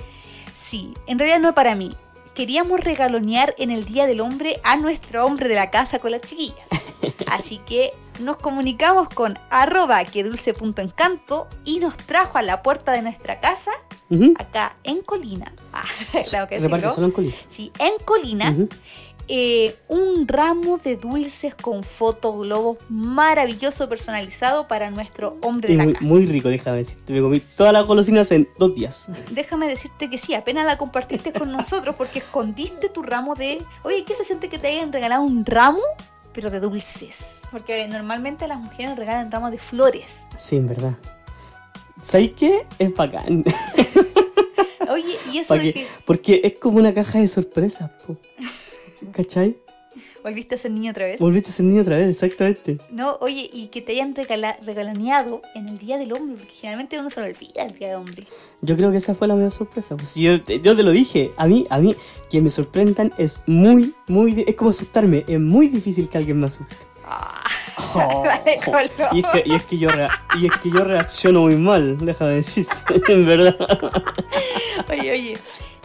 Sí, 0.57 0.93
en 1.07 1.19
realidad 1.19 1.41
no 1.41 1.55
para 1.55 1.75
mí. 1.75 1.97
Queríamos 2.35 2.81
regalonear 2.81 3.55
en 3.59 3.71
el 3.71 3.85
Día 3.85 4.07
del 4.07 4.21
Hombre 4.21 4.59
a 4.65 4.77
nuestro 4.77 5.25
hombre 5.27 5.49
de 5.49 5.55
la 5.55 5.71
casa 5.71 5.99
con 5.99 6.13
las 6.13 6.23
chiquillas. 6.23 6.67
Así 7.27 7.59
que 7.67 7.93
nos 8.21 8.37
comunicamos 8.39 9.09
con 9.11 9.39
arroba 9.51 10.03
que 10.05 10.23
dulce.encanto 10.25 11.47
y 11.65 11.79
nos 11.79 11.97
trajo 11.97 12.39
a 12.39 12.43
la 12.43 12.63
puerta 12.63 12.93
de 12.93 13.03
nuestra 13.03 13.41
casa, 13.41 13.71
acá 14.39 14.77
en 14.85 15.03
Colina. 15.03 15.53
Ah, 15.75 15.85
claro 16.29 16.49
que 16.49 16.59
decirlo. 16.61 16.91
solo 16.93 17.07
en 17.07 17.13
colina. 17.13 17.35
Sí, 17.49 17.73
en 17.79 17.93
Colina, 18.05 18.51
Ujú. 18.51 18.69
Eh, 19.29 19.77
un 19.89 20.27
ramo 20.27 20.79
de 20.79 20.97
dulces 20.97 21.55
con 21.55 21.85
fotoglobos 21.85 22.79
maravilloso 22.89 23.89
personalizado 23.89 24.69
para 24.69 24.91
nuestro 24.91 25.39
hombre 25.43 25.69
de 25.69 25.77
la 25.77 25.85
muy, 25.85 25.93
casa. 25.95 26.05
muy 26.05 26.27
rico, 26.27 26.49
déjame 26.49 26.79
decirte. 26.79 27.13
Me 27.13 27.21
comí 27.21 27.41
todas 27.41 27.73
las 27.73 27.87
golosinas 27.87 28.31
en 28.33 28.49
dos 28.59 28.75
días. 28.75 29.09
Déjame 29.31 29.69
decirte 29.69 30.11
que 30.11 30.19
sí, 30.19 30.35
apenas 30.35 30.67
la 30.67 30.79
compartiste 30.79 31.33
con 31.33 31.51
nosotros 31.57 31.95
porque 31.97 32.19
escondiste 32.19 32.89
tu 32.89 33.03
ramo 33.03 33.35
de... 33.35 33.63
Oye, 33.85 34.05
¿qué 34.05 34.15
se 34.15 34.25
siente 34.25 34.49
que 34.49 34.59
te 34.59 34.69
hayan 34.69 34.93
regalado 34.93 35.23
un 35.23 35.47
ramo, 35.47 35.83
pero 36.33 36.51
de 36.51 36.61
dulces? 36.61 37.19
Porque 37.51 37.87
normalmente 37.89 38.47
las 38.49 38.59
mujeres 38.59 38.97
regalan 38.97 39.31
ramos 39.31 39.51
de 39.51 39.59
flores. 39.59 40.23
Sí, 40.37 40.57
en 40.57 40.69
verdad. 40.69 40.95
¿Sabéis 42.03 42.33
qué? 42.33 42.67
Es 42.79 42.95
bacán. 42.95 43.45
Oye, 44.91 45.15
y 45.33 45.39
eso 45.39 45.55
de 45.59 45.73
que 45.73 45.87
Porque 46.05 46.41
es 46.45 46.55
como 46.59 46.79
una 46.79 46.93
caja 46.93 47.19
de 47.21 47.29
sorpresas, 47.29 47.91
po. 48.07 48.17
¿Cachai? 49.13 49.57
volviste 50.25 50.55
a 50.55 50.59
ser 50.59 50.71
niño 50.71 50.93
otra 50.93 51.05
vez. 51.05 51.21
Volviste 51.21 51.51
a 51.51 51.53
ser 51.53 51.67
niño 51.67 51.83
otra 51.83 51.99
vez, 51.99 52.09
exactamente. 52.09 52.79
No, 52.91 53.19
oye, 53.21 53.51
y 53.53 53.67
que 53.67 53.83
te 53.83 53.93
hayan 53.93 54.15
regala- 54.15 54.57
regaloneado 54.65 55.43
en 55.55 55.69
el 55.69 55.79
Día 55.79 55.99
del 55.99 56.13
Hombre, 56.13 56.37
porque 56.39 56.55
generalmente 56.55 56.99
uno 56.99 57.11
se 57.11 57.21
lo 57.21 57.27
olvida 57.27 57.65
el 57.65 57.75
Día 57.75 57.89
del 57.89 57.97
Hombre. 57.97 58.27
Yo 58.63 58.77
creo 58.77 58.91
que 58.93 58.97
esa 58.99 59.15
fue 59.15 59.27
la 59.29 59.35
mayor 59.35 59.51
sorpresa. 59.51 59.97
Pues 59.97 60.15
yo, 60.15 60.37
yo 60.37 60.77
te 60.77 60.83
lo 60.83 60.93
dije. 60.93 61.33
A 61.37 61.47
mí, 61.47 61.65
a 61.69 61.79
mí, 61.81 61.95
que 62.31 62.41
me 62.41 62.49
sorprendan 62.51 63.13
es 63.19 63.41
muy, 63.47 63.93
muy. 64.07 64.45
Es 64.47 64.55
como 64.55 64.71
asustarme. 64.71 65.25
Es 65.27 65.41
muy 65.41 65.69
difícil 65.69 66.09
que 66.09 66.19
alguien 66.19 66.39
me 66.41 66.47
asuste. 66.47 66.77
Ah, 67.05 67.43
Oh, 67.95 68.25
oh. 68.27 69.15
Y 69.15 69.21
es 69.21 69.27
que, 69.27 69.43
y 69.45 69.53
es 69.55 69.63
que 69.65 69.77
yo 69.79 69.89
y 70.41 70.47
es 70.47 70.57
que 70.59 70.71
yo 70.71 70.85
reacciono 70.85 71.43
muy 71.43 71.57
mal, 71.57 71.99
déjame 71.99 72.33
decirte, 72.35 72.73
en 73.13 73.27
verdad. 73.27 73.57
Oye, 74.89 75.11
oye. 75.13 75.39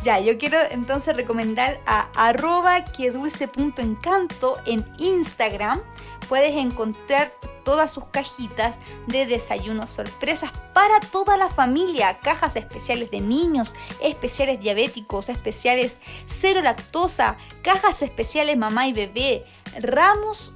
Ya, 0.03 0.19
yo 0.19 0.37
quiero 0.37 0.57
entonces 0.69 1.15
recomendar 1.15 1.81
a 1.85 2.09
arroba 2.15 2.85
que 2.85 3.11
dulce.encanto 3.11 4.57
en 4.65 4.85
Instagram. 4.99 5.81
Puedes 6.29 6.55
encontrar 6.55 7.33
todas 7.63 7.91
sus 7.91 8.05
cajitas 8.05 8.77
de 9.07 9.25
desayunos 9.25 9.89
sorpresas 9.89 10.51
para 10.73 10.99
toda 10.99 11.35
la 11.35 11.49
familia. 11.49 12.19
Cajas 12.19 12.55
especiales 12.55 13.11
de 13.11 13.21
niños, 13.21 13.73
especiales 14.01 14.59
diabéticos, 14.59 15.29
especiales 15.29 15.99
cero 16.25 16.61
lactosa, 16.61 17.37
cajas 17.63 18.01
especiales 18.01 18.55
mamá 18.55 18.87
y 18.87 18.93
bebé, 18.93 19.45
ramos 19.79 20.53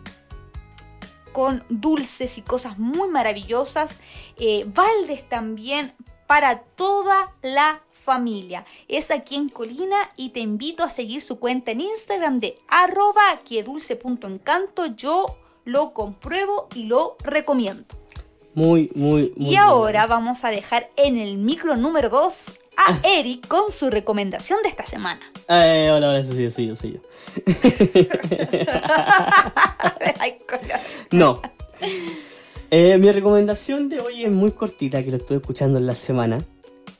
con 1.34 1.64
dulces 1.70 2.38
y 2.38 2.42
cosas 2.42 2.78
muy 2.78 3.10
maravillosas. 3.10 3.98
Eh, 4.38 4.66
Valdes 4.68 5.28
también 5.28 5.94
para 6.32 6.60
toda 6.60 7.34
la 7.42 7.82
familia. 7.92 8.64
Es 8.88 9.12
aquí 9.12 9.36
en 9.36 9.50
Colina 9.50 9.98
y 10.16 10.30
te 10.30 10.40
invito 10.40 10.82
a 10.82 10.90
seguir 10.90 11.20
su 11.20 11.40
cuenta 11.40 11.72
en 11.72 11.82
Instagram 11.82 12.40
de 12.40 12.58
arroba 12.70 13.42
quedulce.encanto. 13.44 14.86
Yo 14.96 15.38
lo 15.66 15.92
compruebo 15.92 16.70
y 16.74 16.84
lo 16.86 17.18
recomiendo. 17.22 17.84
Muy, 18.54 18.90
muy, 18.96 19.34
muy. 19.36 19.50
Y 19.50 19.58
ahora 19.58 20.08
vamos 20.08 20.46
a 20.46 20.52
dejar 20.52 20.90
en 20.96 21.18
el 21.18 21.36
micro 21.36 21.76
número 21.76 22.08
2 22.08 22.54
a 22.78 23.00
Eric 23.04 23.46
con 23.50 23.70
su 23.70 23.90
recomendación 23.90 24.60
de 24.64 24.70
esta 24.70 24.86
semana. 24.86 25.30
Eh, 25.50 25.92
hola, 25.94 26.12
hola, 26.12 26.24
soy 26.24 26.44
yo, 26.44 26.50
soy 26.50 26.68
yo, 26.68 26.76
soy 26.78 26.94
yo. 26.94 27.02
No. 31.12 31.42
Eh, 32.72 32.98
mi 32.98 33.12
recomendación 33.12 33.90
de 33.90 34.00
hoy 34.00 34.24
es 34.24 34.32
muy 34.32 34.52
cortita, 34.52 35.04
que 35.04 35.12
lo 35.12 35.18
estoy 35.18 35.38
escuchando 35.38 35.78
en 35.78 35.86
la 35.86 35.96
semana. 35.96 36.46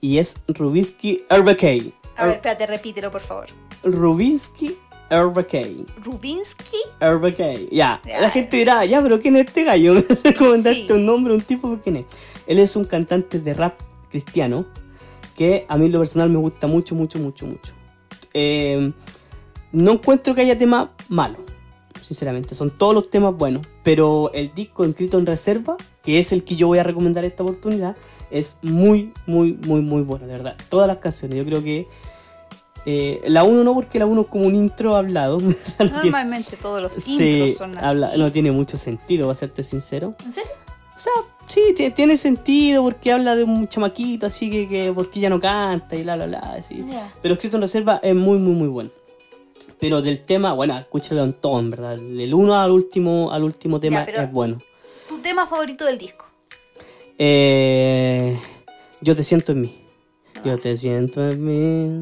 Y 0.02 0.18
es 0.18 0.36
Rubinsky 0.48 1.24
RBK. 1.30 1.94
A 2.18 2.26
ver, 2.26 2.36
espérate, 2.36 2.68
repítelo, 2.68 3.10
por 3.12 3.22
favor. 3.22 3.48
Rubinsky 3.84 4.76
RBK. 5.10 5.86
Rubinsky. 6.04 6.78
RBK. 7.00 7.70
Ya. 7.72 8.02
La 8.06 8.30
gente 8.30 8.58
dirá, 8.58 8.84
ya, 8.86 9.02
pero 9.02 9.20
¿quién 9.20 9.36
es 9.38 9.48
este 9.48 9.64
gallo? 9.64 9.94
Me 9.94 10.02
recomendaste 10.24 10.88
Sí. 10.88 10.92
un 10.94 11.06
nombre, 11.06 11.34
un 11.34 11.42
tipo, 11.42 11.78
¿quién 11.84 11.98
es? 11.98 12.06
Él 12.48 12.60
es 12.60 12.76
un 12.76 12.86
cantante 12.86 13.40
de 13.40 13.54
rap 13.54 13.80
cristiano 14.10 14.66
que 15.36 15.66
a 15.70 15.78
mí 15.78 15.86
en 15.86 15.92
lo 15.94 16.00
personal 16.00 16.30
me 16.30 16.38
gusta 16.40 16.68
mucho, 16.68 16.96
mucho, 16.96 17.18
mucho, 17.18 17.46
mucho. 17.46 17.74
Eh, 18.34 18.92
no 19.72 19.92
encuentro 19.92 20.36
que 20.36 20.42
haya 20.42 20.58
temas 20.58 20.90
malos, 21.08 21.40
sinceramente. 22.14 22.56
Son 22.56 22.70
todos 22.72 22.94
los 22.94 23.10
temas 23.10 23.36
buenos. 23.36 23.66
Pero 23.84 24.32
el 24.34 24.54
disco 24.54 24.84
Escrito 24.84 25.18
en 25.18 25.26
Reserva, 25.26 25.78
que 26.04 26.20
es 26.20 26.32
el 26.34 26.44
que 26.44 26.56
yo 26.56 26.68
voy 26.68 26.80
a 26.80 26.84
recomendar 26.84 27.24
esta 27.24 27.44
oportunidad, 27.44 27.96
es 28.30 28.58
muy, 28.62 29.14
muy, 29.26 29.54
muy, 29.54 29.82
muy 29.82 30.02
bueno, 30.02 30.28
de 30.28 30.34
verdad. 30.34 30.56
Todas 30.70 30.88
las 30.88 30.98
canciones. 30.98 31.38
Yo 31.38 31.46
creo 31.46 31.64
que 31.64 31.88
eh, 32.86 33.22
la 33.28 33.44
1 33.44 33.64
no, 33.64 33.74
porque 33.76 34.00
la 34.00 34.06
1 34.08 34.22
es 34.22 34.28
como 34.28 34.46
un 34.46 34.56
intro 34.56 34.96
hablado. 34.96 35.40
Normalmente 35.80 36.58
todos 36.58 36.82
los 36.82 36.94
Sí, 36.94 37.30
intros 37.40 37.58
son 37.58 37.78
así. 37.78 37.86
habla- 37.86 38.18
no 38.18 38.32
tiene 38.32 38.52
mucho 38.52 38.78
sentido, 38.78 39.28
va 39.28 39.34
a 39.34 39.36
serte 39.36 39.64
sincero. 39.64 40.16
¿En 40.26 40.34
serio? 40.34 40.52
O 40.96 41.00
sea, 41.00 41.14
sí, 41.48 41.62
ti- 41.76 41.90
tiene 41.92 42.18
sentido 42.18 42.84
porque 42.84 43.12
habla 43.12 43.36
de 43.36 43.44
un 43.44 43.68
chamaquito 43.68 44.26
así 44.26 44.50
que, 44.52 44.68
que 44.68 44.92
porque 44.94 45.20
ya 45.20 45.30
no 45.30 45.40
canta 45.40 45.96
y 45.96 46.04
bla, 46.04 46.16
bla, 46.16 46.26
bla. 46.28 46.40
Así. 46.40 46.84
Pero 47.22 47.36
escrito 47.36 47.58
en 47.58 47.62
reserva 47.62 48.00
es 48.04 48.14
muy, 48.16 48.38
muy, 48.40 48.54
muy 48.54 48.68
bueno. 48.68 48.90
Pero 49.82 50.02
del 50.04 50.20
tema, 50.24 50.54
bueno, 50.54 50.78
escúchalo 50.78 51.24
en 51.24 51.34
todo, 51.34 51.60
en 51.60 51.72
verdad. 51.72 51.98
Del 51.98 52.34
uno 52.36 52.56
al 52.56 52.70
último, 52.72 53.32
al 53.32 53.44
último 53.44 53.80
tema 53.80 54.04
es 54.04 54.32
bueno. 54.32 54.60
¿Tu 55.10 55.18
tema 55.20 55.48
favorito 55.48 55.86
del 55.86 55.98
disco? 55.98 56.24
Eh, 57.18 58.40
yo 59.02 59.16
te 59.16 59.24
siento 59.24 59.52
en 59.54 59.62
mí. 59.62 59.82
Yo 60.46 60.60
te 60.60 60.78
siento 60.78 61.28
en 61.30 61.44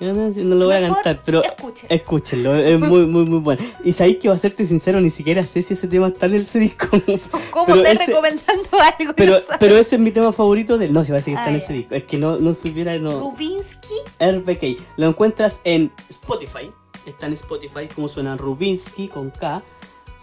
Yo 0.00 0.14
no, 0.14 0.30
lo 0.54 0.64
voy 0.64 0.74
a 0.76 0.80
cantar, 0.80 1.20
pero 1.26 1.44
escúchenlo. 1.44 1.94
escúchenlo. 1.94 2.54
Es 2.56 2.80
muy, 2.80 3.04
muy, 3.04 3.26
muy 3.26 3.38
bueno. 3.40 3.62
Y 3.84 3.92
sabéis 3.92 4.16
que 4.16 4.28
va 4.30 4.34
a 4.34 4.38
serte 4.38 4.64
sincero, 4.64 4.98
ni 4.98 5.10
siquiera 5.10 5.44
sé 5.44 5.60
si 5.60 5.74
ese 5.74 5.88
tema 5.88 6.08
está 6.08 6.24
en 6.24 6.36
ese 6.36 6.58
disco. 6.58 6.86
¿Cómo 7.50 7.66
Pero 7.66 7.78
estás 7.80 8.00
ese- 8.00 8.06
recomendando 8.12 8.70
algo? 8.98 9.12
Pero, 9.14 9.32
no 9.34 9.40
pero 9.58 9.76
ese 9.76 9.96
es 9.96 10.00
mi 10.00 10.10
tema 10.10 10.32
favorito 10.32 10.78
del. 10.78 10.90
No, 10.94 11.04
se 11.04 11.12
va 11.12 11.16
a 11.16 11.20
decir 11.20 11.34
que 11.34 11.40
está 11.40 11.48
Ah, 11.48 11.50
en 11.50 11.56
ese 11.56 11.72
disco. 11.74 11.94
Es 11.94 12.04
que 12.04 12.16
no, 12.16 12.38
no 12.38 12.54
supiera. 12.54 12.96
No. 12.98 13.20
Rubinsky. 13.20 13.94
RBK. 14.18 14.80
Lo 14.96 15.06
encuentras 15.08 15.60
en 15.64 15.92
Spotify. 16.08 16.70
Está 17.10 17.26
en 17.26 17.32
Spotify, 17.34 17.86
como 17.94 18.08
suena 18.08 18.36
Rubinsky 18.36 19.08
con 19.08 19.30
K. 19.30 19.62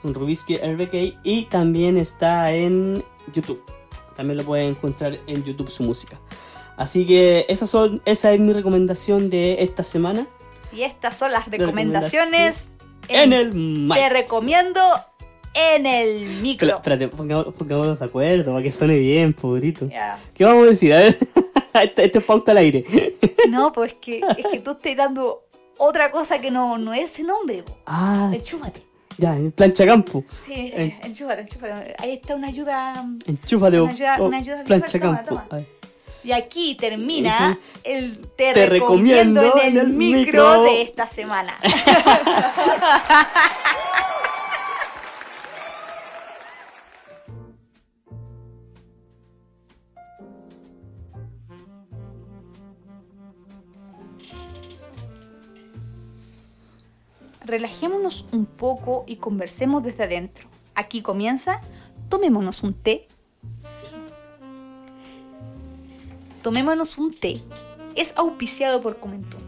Un 0.04 0.14
Rubinsky 0.14 0.58
RBK. 0.58 1.20
Y 1.24 1.46
también 1.46 1.98
está 1.98 2.52
en 2.54 3.04
YouTube. 3.34 3.62
También 4.16 4.38
lo 4.38 4.44
puedes 4.44 4.68
encontrar 4.70 5.20
en 5.28 5.44
YouTube 5.44 5.70
su 5.70 5.84
música. 5.84 6.20
Así 6.78 7.06
que 7.06 7.46
esas 7.50 7.70
son, 7.70 8.02
esa 8.06 8.32
es 8.32 8.40
mi 8.40 8.54
recomendación 8.54 9.30
de 9.30 9.62
esta 9.64 9.84
semana. 9.84 10.28
Y 10.72 10.82
estas 10.84 11.18
son 11.18 11.32
las 11.32 11.48
Recomendaciones 11.50 12.70
recomendaciones 12.70 12.72
En 13.10 13.34
el 13.34 13.52
Te 13.52 13.58
mic. 13.58 14.12
recomiendo 14.12 14.82
en 15.54 15.86
el 15.88 16.26
Pero, 16.28 16.42
micro. 16.42 16.70
espérate, 16.76 17.08
pongamos- 17.10 17.54
pongámonos 17.56 18.00
de 18.00 18.06
acuerdo 18.06 18.52
para 18.52 18.62
que 18.64 18.72
suene 18.72 18.98
bien, 18.98 19.34
pobrito. 19.34 19.88
Ya. 19.90 20.20
¿Qué 20.34 20.44
vamos 20.46 20.68
a 20.68 20.70
decir? 20.70 20.94
A 20.94 20.98
ver, 20.98 21.18
esto, 21.84 22.02
esto 22.02 22.20
es 22.20 22.26
pauta 22.26 22.52
al 22.52 22.58
aire. 22.58 22.86
No, 23.50 23.72
pues 23.72 23.96
que, 23.96 24.22
es 24.38 24.46
que 24.52 24.60
tú 24.60 24.72
estás 24.72 24.96
dando 24.98 25.47
otra 25.78 26.12
cosa 26.12 26.40
que 26.40 26.52
no, 26.52 26.78
no 26.78 26.94
es 26.94 27.12
ese 27.12 27.24
nombre. 27.24 27.64
po. 27.64 27.78
Ah, 27.86 28.30
Enchúfate. 28.34 28.84
ya, 29.18 29.36
en 29.36 29.52
plancha 29.52 29.86
campo. 29.86 30.24
Sí, 30.46 30.54
Eh. 30.76 30.98
enchúfate, 31.04 31.42
enchúfate. 31.42 31.96
Ahí 32.00 32.14
está 32.14 32.36
una 32.36 32.48
ayuda. 32.50 33.06
Enchúfate 33.26 33.82
Una 33.82 33.92
ayuda- 33.92 34.18
o 34.20 34.26
una 34.28 34.38
ayuda 34.38 34.62
visual, 34.64 34.80
plancha 34.80 35.00
toma, 35.00 35.16
campo. 35.18 35.30
toma. 35.30 35.46
A 35.50 35.56
ver. 35.56 35.78
Y 36.24 36.32
aquí 36.34 36.76
termina 36.76 37.58
el 37.84 38.20
te, 38.36 38.52
Te 38.54 38.66
recomiendo, 38.66 39.42
recomiendo 39.42 39.80
en 39.82 39.88
el, 39.88 39.94
micro, 39.94 40.26
micro. 40.26 40.62
de 40.64 40.82
esta 40.82 41.08
semana. 41.08 41.58
Relajémonos 57.48 58.26
un 58.34 58.46
poco 58.46 59.06
y 59.08 59.16
conversemos 59.16 59.82
desde 59.82 60.04
adentro. 60.04 60.50
Aquí 60.76 61.02
comienza, 61.02 61.62
tomémonos 62.10 62.62
un 62.62 62.74
té. 62.74 63.08
Tomémonos 66.44 66.98
un 66.98 67.14
té. 67.14 67.40
Es 67.96 68.14
auspiciado 68.18 68.82
por 68.82 69.00
Comentón. 69.00 69.42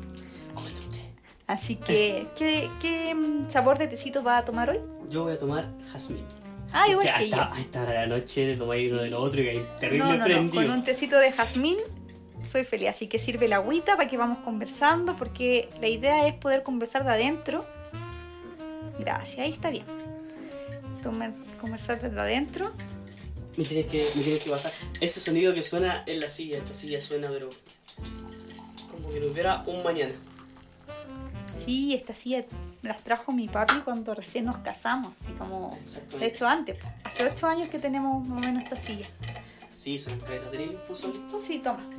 Así 1.45 1.75
que, 1.75 2.27
¿qué, 2.37 2.69
qué, 2.79 3.15
sabor 3.47 3.77
de 3.77 3.87
tecito 3.87 4.23
va 4.23 4.37
a 4.37 4.45
tomar 4.45 4.69
hoy? 4.69 4.79
Yo 5.09 5.23
voy 5.23 5.33
a 5.33 5.37
tomar 5.37 5.67
jazmín. 5.91 6.23
Ah, 6.71 6.87
igual 6.87 7.05
Que 7.07 7.23
que 7.23 7.29
yo. 7.31 7.41
hasta, 7.41 7.85
la 7.91 8.07
noche 8.07 8.55
tomáis 8.55 8.91
uno 8.91 9.01
de 9.01 9.09
lo 9.09 9.19
otro 9.19 9.41
y 9.41 9.43
que 9.43 9.49
hay 9.49 9.65
terrible 9.79 10.05
No, 10.05 10.11
no, 10.11 10.17
no, 10.19 10.23
prendido. 10.23 10.63
con 10.63 10.71
un 10.71 10.83
tecito 10.83 11.17
de 11.17 11.31
jazmín 11.31 11.77
soy 12.45 12.63
feliz. 12.63 12.89
Así 12.89 13.07
que 13.07 13.19
sirve 13.19 13.47
la 13.47 13.57
agüita 13.57 13.97
para 13.97 14.09
que 14.09 14.17
vamos 14.17 14.39
conversando, 14.39 15.15
porque 15.15 15.69
la 15.81 15.87
idea 15.87 16.27
es 16.27 16.35
poder 16.35 16.63
conversar 16.63 17.03
de 17.03 17.11
adentro. 17.11 17.65
Gracias, 18.99 19.39
ahí 19.39 19.51
está 19.51 19.69
bien. 19.69 19.85
Tomar, 21.01 21.33
conversar 21.61 22.01
desde 22.01 22.19
adentro. 22.19 22.71
Me 23.55 23.63
tienes 23.63 23.87
que, 23.87 24.05
me 24.15 24.21
tienes 24.21 24.43
que 24.43 24.49
pasar. 24.49 24.71
Ese 24.99 25.19
sonido 25.19 25.53
que 25.53 25.63
suena 25.63 26.03
en 26.05 26.19
la 26.19 26.27
silla, 26.27 26.57
esta 26.57 26.73
silla 26.73 26.99
suena, 26.99 27.29
pero. 27.29 27.49
Como 28.91 29.09
que 29.09 29.19
no 29.19 29.27
hubiera 29.27 29.63
un 29.65 29.83
mañana. 29.83 30.13
Sí, 31.65 31.93
esta 31.93 32.15
silla 32.15 32.45
las 32.81 33.03
trajo 33.03 33.31
mi 33.31 33.47
papi 33.47 33.75
cuando 33.83 34.15
recién 34.15 34.45
nos 34.45 34.57
casamos, 34.59 35.13
así 35.19 35.31
como... 35.33 35.77
De 36.17 36.25
hecho, 36.25 36.47
antes. 36.47 36.79
Hace 37.03 37.25
ocho 37.25 37.47
años 37.47 37.69
que 37.69 37.79
tenemos 37.79 38.25
más 38.25 38.41
o 38.41 38.45
menos 38.45 38.63
esta 38.63 38.77
silla. 38.77 39.07
Sí, 39.73 39.97
suena 39.97 40.19
entrega. 40.19 40.49
¿Tenéis 40.51 40.71
infusor 40.71 41.13
listo? 41.13 41.41
Sí, 41.41 41.59
toma. 41.59 41.89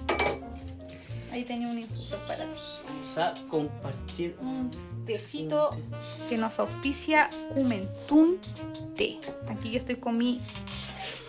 Ahí 1.33 1.45
tenía 1.45 1.69
un 1.69 1.79
infusor 1.79 2.19
para 2.27 2.45
ti. 2.45 2.61
Vamos 2.89 3.19
a 3.19 3.35
compartir 3.49 4.37
Un 4.41 4.71
tecito 5.07 5.71
un 5.71 5.91
té. 5.91 5.97
que 6.29 6.37
nos 6.39 6.59
auspicia 6.59 7.31
Cumentún 7.55 8.39
Té. 8.97 9.19
Aquí 9.49 9.71
yo 9.71 9.79
estoy 9.79 9.97
con 9.97 10.17
mi 10.17 10.41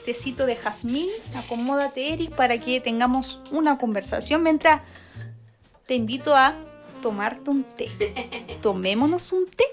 tecito 0.05 0.45
de 0.45 0.55
jazmín. 0.55 1.09
Acomódate, 1.35 2.13
Eric, 2.13 2.35
para 2.35 2.57
que 2.57 2.81
tengamos 2.81 3.39
una 3.51 3.77
conversación 3.77 4.43
mientras 4.43 4.83
te 5.85 5.95
invito 5.95 6.35
a 6.35 6.55
tomarte 7.01 7.49
un 7.49 7.63
té. 7.63 7.89
Tomémonos 8.61 9.31
un 9.31 9.45
té. 9.47 9.65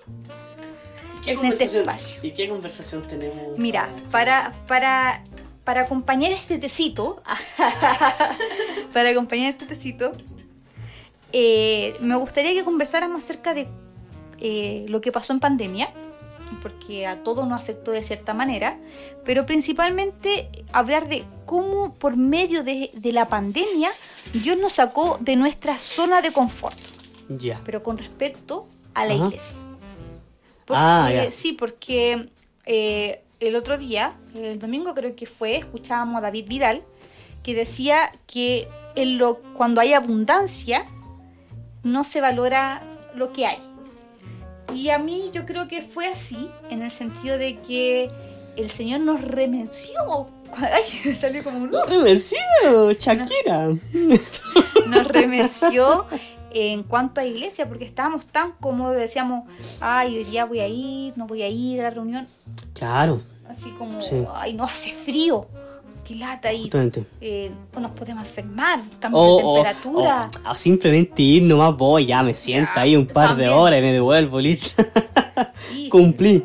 ¿Y 1.18 1.20
qué, 1.22 1.30
en 1.30 1.36
este 1.36 1.40
conversación, 1.40 1.80
espacio. 1.88 2.20
¿Y 2.22 2.30
qué 2.32 2.48
conversación 2.48 3.02
tenemos? 3.02 3.58
Mira, 3.58 3.88
para, 4.10 4.52
para, 4.66 5.24
para 5.68 5.82
acompañar 5.82 6.32
este 6.32 6.56
tecito, 6.56 7.22
para 8.94 9.10
acompañar 9.10 9.50
este 9.50 9.66
tecito, 9.66 10.12
eh, 11.30 11.94
me 12.00 12.16
gustaría 12.16 12.54
que 12.54 12.64
conversáramos 12.64 13.22
acerca 13.22 13.52
de 13.52 13.68
eh, 14.40 14.86
lo 14.88 15.02
que 15.02 15.12
pasó 15.12 15.34
en 15.34 15.40
pandemia, 15.40 15.90
porque 16.62 17.06
a 17.06 17.22
todos 17.22 17.46
nos 17.46 17.60
afectó 17.60 17.90
de 17.90 18.02
cierta 18.02 18.32
manera, 18.32 18.78
pero 19.26 19.44
principalmente 19.44 20.48
hablar 20.72 21.06
de 21.06 21.26
cómo 21.44 21.92
por 21.96 22.16
medio 22.16 22.64
de, 22.64 22.90
de 22.94 23.12
la 23.12 23.28
pandemia 23.28 23.90
Dios 24.32 24.56
nos 24.56 24.72
sacó 24.72 25.18
de 25.20 25.36
nuestra 25.36 25.78
zona 25.78 26.22
de 26.22 26.32
confort, 26.32 26.78
Ya. 27.28 27.60
pero 27.66 27.82
con 27.82 27.98
respecto 27.98 28.66
a 28.94 29.04
la 29.04 29.12
Ajá. 29.16 29.26
iglesia. 29.26 29.56
Porque, 30.64 30.82
Ah, 30.82 31.10
ya. 31.12 31.30
Sí, 31.30 31.52
porque 31.52 32.30
eh, 32.64 33.22
el 33.40 33.56
otro 33.56 33.78
día, 33.78 34.14
el 34.34 34.58
domingo 34.58 34.94
creo 34.94 35.14
que 35.14 35.26
fue, 35.26 35.56
escuchábamos 35.56 36.16
a 36.16 36.20
David 36.22 36.46
Vidal 36.48 36.82
que 37.42 37.54
decía 37.54 38.12
que 38.26 38.68
en 38.94 39.18
lo, 39.18 39.36
cuando 39.56 39.80
hay 39.80 39.94
abundancia 39.94 40.84
no 41.82 42.04
se 42.04 42.20
valora 42.20 42.82
lo 43.14 43.32
que 43.32 43.46
hay. 43.46 43.58
Y 44.74 44.90
a 44.90 44.98
mí 44.98 45.30
yo 45.32 45.46
creo 45.46 45.68
que 45.68 45.82
fue 45.82 46.06
así, 46.06 46.50
en 46.68 46.82
el 46.82 46.90
sentido 46.90 47.38
de 47.38 47.58
que 47.60 48.10
el 48.56 48.70
Señor 48.70 49.00
nos 49.00 49.20
remenció. 49.20 50.28
Ay, 50.56 51.14
salió 51.14 51.42
como 51.44 51.58
un... 51.58 51.70
No, 51.70 51.84
remeció, 51.84 52.38
Shakira. 52.98 53.70
Nos 54.88 55.06
remeció 55.06 56.06
en 56.60 56.82
cuanto 56.82 57.20
a 57.20 57.24
iglesia, 57.24 57.68
porque 57.68 57.84
estábamos 57.84 58.26
tan 58.26 58.52
cómodos, 58.60 58.96
decíamos, 58.96 59.44
ay, 59.80 60.16
hoy 60.18 60.24
día 60.24 60.44
voy 60.44 60.60
a 60.60 60.68
ir, 60.68 61.12
no 61.16 61.26
voy 61.26 61.42
a 61.42 61.48
ir 61.48 61.80
a 61.80 61.84
la 61.84 61.90
reunión. 61.90 62.26
Claro, 62.74 63.20
Así 63.48 63.70
como, 63.78 64.02
Sí. 64.02 64.16
ay, 64.34 64.52
no 64.52 64.64
hace 64.64 64.92
frío. 64.92 65.46
Qué 66.04 66.14
lata 66.14 66.52
y 66.52 66.70
eh, 67.20 67.50
o 67.74 67.80
nos 67.80 67.90
podemos 67.92 68.26
enfermar, 68.26 68.80
cambio 69.00 69.18
O, 69.20 69.36
de 69.38 69.42
o- 69.44 69.54
temperatura. 69.62 70.28
o- 70.46 70.50
o 70.50 70.54
simplemente 70.54 71.22
ir 71.22 71.42
nomás 71.44 71.76
voy, 71.76 72.06
ya 72.06 72.22
me 72.22 72.34
siento 72.34 72.72
Ya, 72.76 72.82
ahí 72.82 72.94
un 72.96 73.06
par 73.06 73.36
de 73.36 73.48
horas 73.48 73.78
y 73.78 73.82
me 73.82 73.92
devuelvo, 73.92 74.38
listo. 74.40 74.82
Sí, 74.82 75.74
sí, 75.84 75.88
Cumplí. 75.88 76.42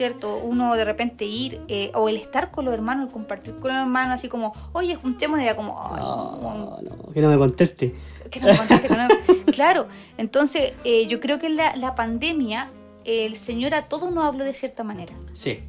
Cierto, 0.00 0.38
uno 0.38 0.74
de 0.76 0.84
repente 0.86 1.26
ir, 1.26 1.60
eh, 1.68 1.90
o 1.94 2.08
el 2.08 2.16
estar 2.16 2.50
con 2.50 2.64
los 2.64 2.72
hermanos, 2.72 3.08
el 3.08 3.12
compartir 3.12 3.52
con 3.58 3.70
los 3.70 3.80
hermanos, 3.82 4.14
así 4.14 4.28
como, 4.30 4.54
oye, 4.72 4.94
juntémonos, 4.94 5.44
era 5.44 5.54
como, 5.54 5.74
No, 5.94 6.38
no, 6.40 6.78
no, 6.80 7.12
que 7.12 7.20
no 7.20 7.28
me 7.28 7.36
conteste. 7.36 7.94
que 8.30 8.40
no 8.40 8.46
me 8.46 8.56
contaste, 8.56 8.88
que 8.88 8.96
no 8.96 9.08
me- 9.08 9.44
Claro, 9.52 9.88
entonces 10.16 10.72
eh, 10.84 11.06
yo 11.06 11.20
creo 11.20 11.38
que 11.38 11.48
en 11.48 11.56
la, 11.56 11.76
la 11.76 11.94
pandemia 11.94 12.70
el 13.04 13.36
Señor 13.36 13.74
a 13.74 13.88
todos 13.88 14.10
nos 14.10 14.24
habló 14.24 14.44
de 14.44 14.54
cierta 14.54 14.84
manera 14.84 15.12
Sí. 15.34 15.60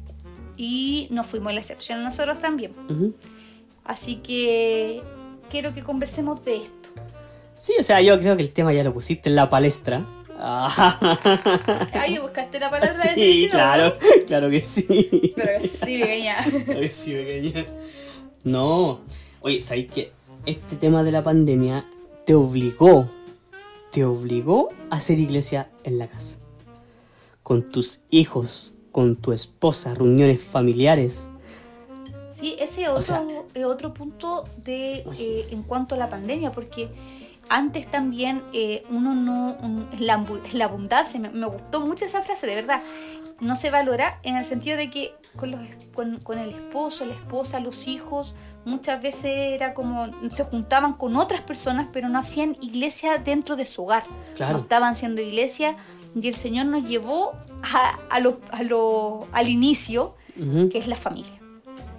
y 0.56 1.08
nos 1.10 1.26
fuimos 1.26 1.52
la 1.52 1.60
excepción 1.60 2.02
nosotros 2.02 2.38
también. 2.40 2.72
Así 3.84 4.16
que 4.16 5.02
quiero 5.50 5.74
que 5.74 5.82
conversemos 5.82 6.42
de 6.44 6.56
esto. 6.56 6.88
Sí, 7.58 7.74
o 7.78 7.82
sea, 7.82 8.00
yo 8.00 8.18
creo 8.18 8.36
que 8.36 8.42
el 8.42 8.50
tema 8.50 8.72
ya 8.72 8.82
lo 8.82 8.92
pusiste 8.94 9.28
en 9.28 9.36
la 9.36 9.48
palestra. 9.50 10.06
Ah. 10.44 11.88
Ay, 11.92 12.18
buscaste 12.18 12.58
la 12.58 12.68
palabra 12.68 12.92
Sí, 12.92 13.08
definitiva, 13.10 13.50
claro, 13.52 13.96
claro 14.26 14.50
que 14.50 14.60
sí. 14.60 15.32
Pero 15.36 15.60
sí, 15.60 16.00
pequeña. 16.00 16.36
Claro 16.64 16.80
que 16.80 16.90
sí, 16.90 17.12
pequeña. 17.12 17.66
No. 18.42 19.00
Oye, 19.40 19.60
¿sabes 19.60 19.86
qué? 19.92 20.12
Este 20.44 20.74
tema 20.76 21.04
de 21.04 21.12
la 21.12 21.22
pandemia 21.22 21.86
te 22.26 22.34
obligó, 22.34 23.08
te 23.92 24.04
obligó 24.04 24.70
a 24.90 24.96
hacer 24.96 25.18
iglesia 25.20 25.70
en 25.84 25.98
la 25.98 26.08
casa. 26.08 26.38
Con 27.44 27.70
tus 27.70 28.00
hijos, 28.10 28.72
con 28.90 29.14
tu 29.16 29.32
esposa, 29.32 29.94
reuniones 29.94 30.40
familiares. 30.40 31.28
Sí, 32.34 32.56
ese 32.58 32.88
otro, 32.88 33.02
sea- 33.02 33.24
otro 33.66 33.94
punto 33.94 34.48
de 34.64 35.04
eh, 35.18 35.46
en 35.50 35.62
cuanto 35.62 35.94
a 35.94 35.98
la 35.98 36.10
pandemia, 36.10 36.50
porque 36.50 36.88
antes 37.48 37.90
también 37.90 38.42
eh, 38.52 38.84
uno 38.90 39.14
no, 39.14 39.56
un- 39.62 39.88
la, 39.98 40.14
abundancia, 40.64 41.20
me, 41.20 41.30
me 41.30 41.46
gustó 41.46 41.80
mucho 41.80 42.04
esa 42.04 42.22
frase, 42.22 42.46
de 42.46 42.54
verdad, 42.54 42.80
no 43.40 43.56
se 43.56 43.70
valora 43.70 44.18
en 44.22 44.36
el 44.36 44.44
sentido 44.44 44.76
de 44.76 44.90
que 44.90 45.14
con, 45.36 45.50
los, 45.50 45.60
con, 45.94 46.18
con 46.20 46.38
el 46.38 46.50
esposo, 46.50 47.06
la 47.06 47.14
esposa, 47.14 47.58
los 47.60 47.88
hijos, 47.88 48.34
muchas 48.64 49.02
veces 49.02 49.24
era 49.24 49.74
como, 49.74 50.06
se 50.30 50.44
juntaban 50.44 50.92
con 50.94 51.16
otras 51.16 51.40
personas, 51.40 51.88
pero 51.92 52.08
no 52.08 52.18
hacían 52.18 52.56
iglesia 52.60 53.18
dentro 53.18 53.56
de 53.56 53.64
su 53.64 53.82
hogar, 53.82 54.04
Claro. 54.36 54.54
no 54.54 54.58
estaban 54.60 54.92
haciendo 54.92 55.20
iglesia 55.22 55.76
y 56.14 56.28
el 56.28 56.34
Señor 56.34 56.66
nos 56.66 56.84
llevó 56.84 57.32
a, 57.62 57.98
a 58.10 58.20
lo- 58.20 58.40
a 58.50 58.62
lo- 58.62 59.26
al 59.32 59.48
inicio, 59.48 60.14
que 60.70 60.78
es 60.78 60.86
la 60.86 60.96
familia 60.96 61.32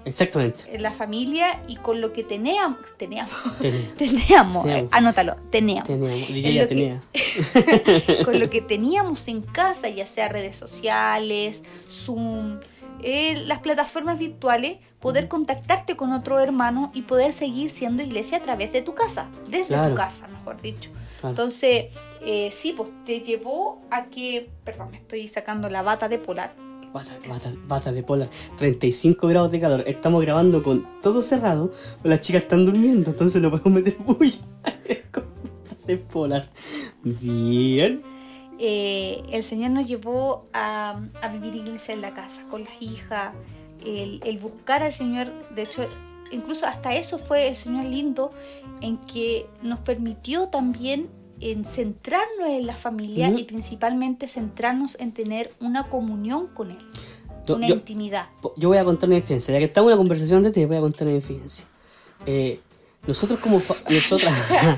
Exactamente. 0.05 0.63
en 0.75 0.81
la 0.83 0.91
familia 0.91 1.61
y 1.67 1.77
con 1.77 2.01
lo 2.01 2.11
que 2.13 2.23
teníamos, 2.23 2.77
teníamos, 2.97 3.33
Tenía. 3.59 3.89
teníamos, 3.97 4.63
Teníamos. 4.63 4.65
eh, 4.65 4.87
anótalo, 4.91 5.35
teníamos, 5.49 5.87
Teníamos. 5.87 6.29
Lo 6.61 6.67
que- 6.67 8.23
con 8.25 8.39
lo 8.39 8.49
que 8.49 8.61
teníamos 8.67 9.27
en 9.27 9.41
casa, 9.41 9.89
ya 9.89 10.05
sea 10.05 10.27
redes 10.29 10.55
sociales, 10.57 11.63
Zoom, 11.89 12.59
eh, 13.01 13.35
las 13.45 13.59
plataformas 13.59 14.17
virtuales, 14.19 14.77
poder 14.99 15.27
contactarte 15.27 15.95
con 15.97 16.11
otro 16.13 16.39
hermano 16.39 16.91
y 16.93 17.01
poder 17.03 17.33
seguir 17.33 17.69
siendo 17.71 18.03
iglesia 18.03 18.37
a 18.37 18.41
través 18.41 18.71
de 18.71 18.81
tu 18.81 18.93
casa, 18.95 19.27
desde 19.49 19.67
Claro. 19.67 19.89
tu 19.91 19.95
casa, 19.95 20.27
mejor 20.27 20.61
dicho. 20.61 20.89
Claro. 21.19 21.29
Entonces, 21.31 21.85
eh, 22.25 22.49
sí, 22.51 22.73
pues 22.75 22.89
te 23.05 23.19
llevó 23.21 23.81
a 23.89 24.05
que, 24.05 24.49
perdón, 24.63 24.91
me 24.91 24.97
estoy 24.97 25.27
sacando 25.27 25.69
la 25.69 25.81
bata 25.81 26.07
de 26.09 26.17
polar. 26.17 26.53
Bata, 27.67 27.91
de 27.91 28.03
polar, 28.03 28.29
35 28.57 29.27
grados 29.27 29.51
de 29.51 29.59
calor. 29.59 29.83
Estamos 29.87 30.21
grabando 30.21 30.61
con 30.61 30.87
todo 31.01 31.21
cerrado, 31.23 31.71
las 32.03 32.19
chicas 32.19 32.43
están 32.43 32.65
durmiendo, 32.65 33.09
entonces 33.09 33.41
no 33.41 33.49
podemos 33.49 33.73
meter 33.73 33.97
bulla. 33.97 34.39
con 35.11 35.23
bata 35.23 35.75
de 35.87 35.97
polar. 35.97 36.49
Bien. 37.03 38.01
eh, 38.59 39.23
el 39.31 39.43
Señor 39.43 39.71
nos 39.71 39.87
llevó 39.87 40.45
a, 40.53 41.01
a 41.21 41.27
vivir 41.29 41.55
iglesia 41.55 41.93
en 41.95 42.01
la 42.01 42.13
casa, 42.13 42.43
con 42.49 42.63
las 42.63 42.79
hijas, 42.79 43.33
el, 43.83 44.21
el 44.23 44.37
buscar 44.37 44.83
al 44.83 44.93
Señor, 44.93 45.33
de 45.55 45.63
hecho, 45.63 45.83
incluso 46.31 46.67
hasta 46.67 46.93
eso 46.95 47.17
fue 47.17 47.47
el 47.47 47.55
Señor 47.55 47.85
lindo, 47.85 48.29
en 48.81 48.97
que 48.99 49.47
nos 49.63 49.79
permitió 49.79 50.47
también 50.49 51.09
en 51.39 51.65
centrarnos 51.65 52.47
en 52.49 52.67
la 52.67 52.75
familia 52.77 53.29
y 53.29 53.43
principalmente 53.43 54.27
centrarnos 54.27 54.97
en 54.99 55.11
tener 55.13 55.51
una 55.59 55.89
comunión 55.89 56.47
con 56.47 56.71
Él, 56.71 56.77
Yo, 57.45 57.55
una 57.55 57.67
yo- 57.67 57.75
intimidad. 57.75 58.27
yo 58.57 58.69
voy 58.69 58.77
a 58.77 58.85
contar 58.85 59.09
una 59.09 59.17
infidencia. 59.17 59.53
Ya 59.53 59.59
que 59.59 59.65
estamos 59.65 59.89
en 59.89 59.93
una 59.93 59.97
conversación 59.99 60.43
de 60.43 60.51
te 60.51 60.65
voy 60.65 60.77
a 60.77 60.81
contar 60.81 61.07
una 61.07 61.15
infidencia. 61.17 61.65
Eh, 62.25 62.59
nosotros 63.05 63.39
como 63.41 63.57
nosotras, 63.89 64.33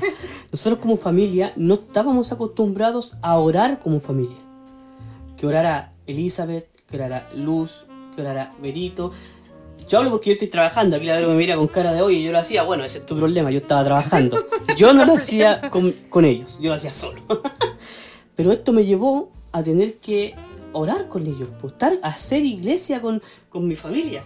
nosotros 0.52 0.80
como 0.80 0.96
familia 0.96 1.52
no 1.56 1.74
estábamos 1.74 2.32
acostumbrados 2.32 3.16
a 3.22 3.38
orar 3.38 3.78
como 3.78 4.00
familia. 4.00 4.36
Que 5.36 5.46
orara 5.46 5.90
Elizabeth, 6.06 6.66
que 6.86 6.96
orara 6.96 7.28
Luz, 7.34 7.84
que 8.14 8.22
orara 8.22 8.52
Berito. 8.60 9.12
Yo 9.88 9.98
hablo 9.98 10.10
porque 10.10 10.30
yo 10.30 10.32
estoy 10.34 10.48
trabajando. 10.48 10.96
Aquí 10.96 11.06
la 11.06 11.14
Vero 11.14 11.28
me 11.28 11.34
mira 11.36 11.56
con 11.56 11.68
cara 11.68 11.92
de 11.92 12.02
oye, 12.02 12.22
yo 12.22 12.32
lo 12.32 12.38
hacía. 12.38 12.62
Bueno, 12.64 12.84
ese 12.84 12.98
es 12.98 13.06
tu 13.06 13.16
problema, 13.16 13.50
yo 13.50 13.58
estaba 13.58 13.84
trabajando. 13.84 14.44
Yo 14.76 14.92
no 14.92 15.04
lo 15.04 15.14
hacía 15.14 15.68
con, 15.70 15.92
con 16.08 16.24
ellos, 16.24 16.58
yo 16.60 16.70
lo 16.70 16.74
hacía 16.74 16.90
solo. 16.90 17.22
Pero 18.36 18.52
esto 18.52 18.72
me 18.72 18.84
llevó 18.84 19.30
a 19.52 19.62
tener 19.62 19.94
que 19.98 20.34
orar 20.72 21.08
con 21.08 21.26
ellos, 21.26 21.48
pues, 21.60 21.72
estar, 21.72 21.98
hacer 22.02 22.44
iglesia 22.44 23.00
con, 23.00 23.22
con 23.48 23.66
mi 23.66 23.76
familia. 23.76 24.24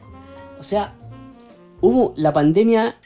O 0.58 0.62
sea, 0.62 0.94
hubo 1.80 2.12
la 2.16 2.32
pandemia 2.32 2.96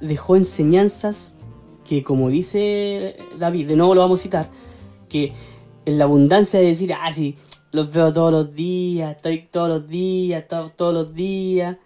dejó 0.00 0.36
enseñanzas 0.36 1.36
que 1.84 2.02
como 2.02 2.30
dice 2.30 3.16
David, 3.38 3.68
de 3.68 3.76
nuevo 3.76 3.94
lo 3.94 4.00
vamos 4.00 4.20
a 4.20 4.22
citar, 4.22 4.50
que 5.08 5.32
en 5.84 5.98
la 5.98 6.04
abundancia 6.04 6.58
de 6.60 6.66
decir, 6.66 6.94
ah, 6.94 7.12
sí, 7.12 7.36
los 7.72 7.92
veo 7.92 8.10
todos 8.12 8.32
los 8.32 8.54
días, 8.54 9.16
estoy 9.16 9.48
todos 9.50 9.68
los 9.68 9.86
días, 9.86 10.48
to- 10.48 10.70
todos 10.74 10.94
los 10.94 11.12
días, 11.14 11.76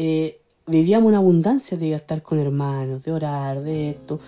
eh, 0.00 0.40
vivíamos 0.66 1.08
una 1.08 1.18
abundancia 1.18 1.76
de 1.76 1.92
estar 1.92 2.22
con 2.22 2.38
hermanos, 2.38 3.02
de 3.04 3.10
orar, 3.12 3.60
de 3.62 3.90
esto. 3.90 4.20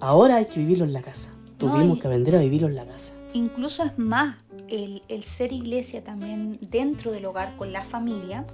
Ahora 0.00 0.36
hay 0.36 0.44
que 0.44 0.60
vivirlo 0.60 0.84
en 0.84 0.92
la 0.92 1.00
casa. 1.00 1.32
Tuvimos 1.56 1.96
y- 1.96 2.00
que 2.00 2.06
aprender 2.06 2.36
a 2.36 2.40
vivirlo 2.40 2.68
en 2.68 2.74
la 2.76 2.84
casa. 2.84 3.14
Incluso 3.32 3.82
es 3.84 3.98
más, 3.98 4.36
el, 4.68 5.02
el 5.08 5.22
ser 5.24 5.52
iglesia 5.52 6.04
también 6.04 6.58
dentro 6.70 7.10
del 7.10 7.24
hogar 7.24 7.56
con 7.56 7.72
la 7.72 7.84
familia, 7.84 8.44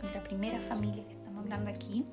con 0.00 0.10
la 0.12 0.22
primera 0.22 0.58
familia 0.62 1.04
que 1.06 1.12
estamos 1.12 1.44
hablando 1.44 1.70
aquí, 1.70 2.04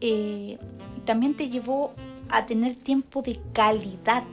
eh, 0.00 0.58
también 1.04 1.36
te 1.36 1.48
llevó 1.48 1.92
a 2.30 2.46
tener 2.46 2.74
tiempo 2.76 3.20
de 3.22 3.38
calidad. 3.52 4.24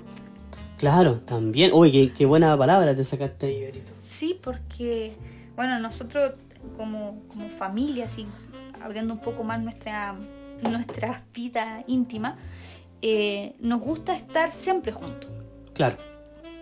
Claro, 0.77 1.19
también. 1.25 1.71
Uy, 1.73 1.91
qué, 1.91 2.11
qué 2.11 2.25
buena 2.25 2.57
palabra 2.57 2.95
te 2.95 3.03
sacaste 3.03 3.47
ahí, 3.47 3.59
Berito. 3.61 3.91
Sí, 4.01 4.39
porque, 4.41 5.13
bueno, 5.55 5.77
nosotros 5.79 6.35
como, 6.77 7.21
como 7.29 7.49
familia, 7.49 8.05
así, 8.05 8.25
abriendo 8.83 9.13
un 9.13 9.19
poco 9.19 9.43
más 9.43 9.61
nuestra, 9.61 10.15
nuestra 10.69 11.23
vida 11.33 11.83
íntima, 11.87 12.37
eh, 13.01 13.55
nos 13.59 13.81
gusta 13.81 14.15
estar 14.15 14.51
siempre 14.53 14.91
juntos. 14.91 15.29
Claro. 15.73 15.97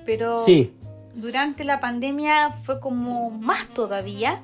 Pero 0.05 0.35
Sí. 0.35 0.73
durante 1.15 1.63
la 1.63 1.79
pandemia 1.79 2.51
fue 2.51 2.79
como 2.79 3.29
más 3.29 3.67
todavía. 3.69 4.41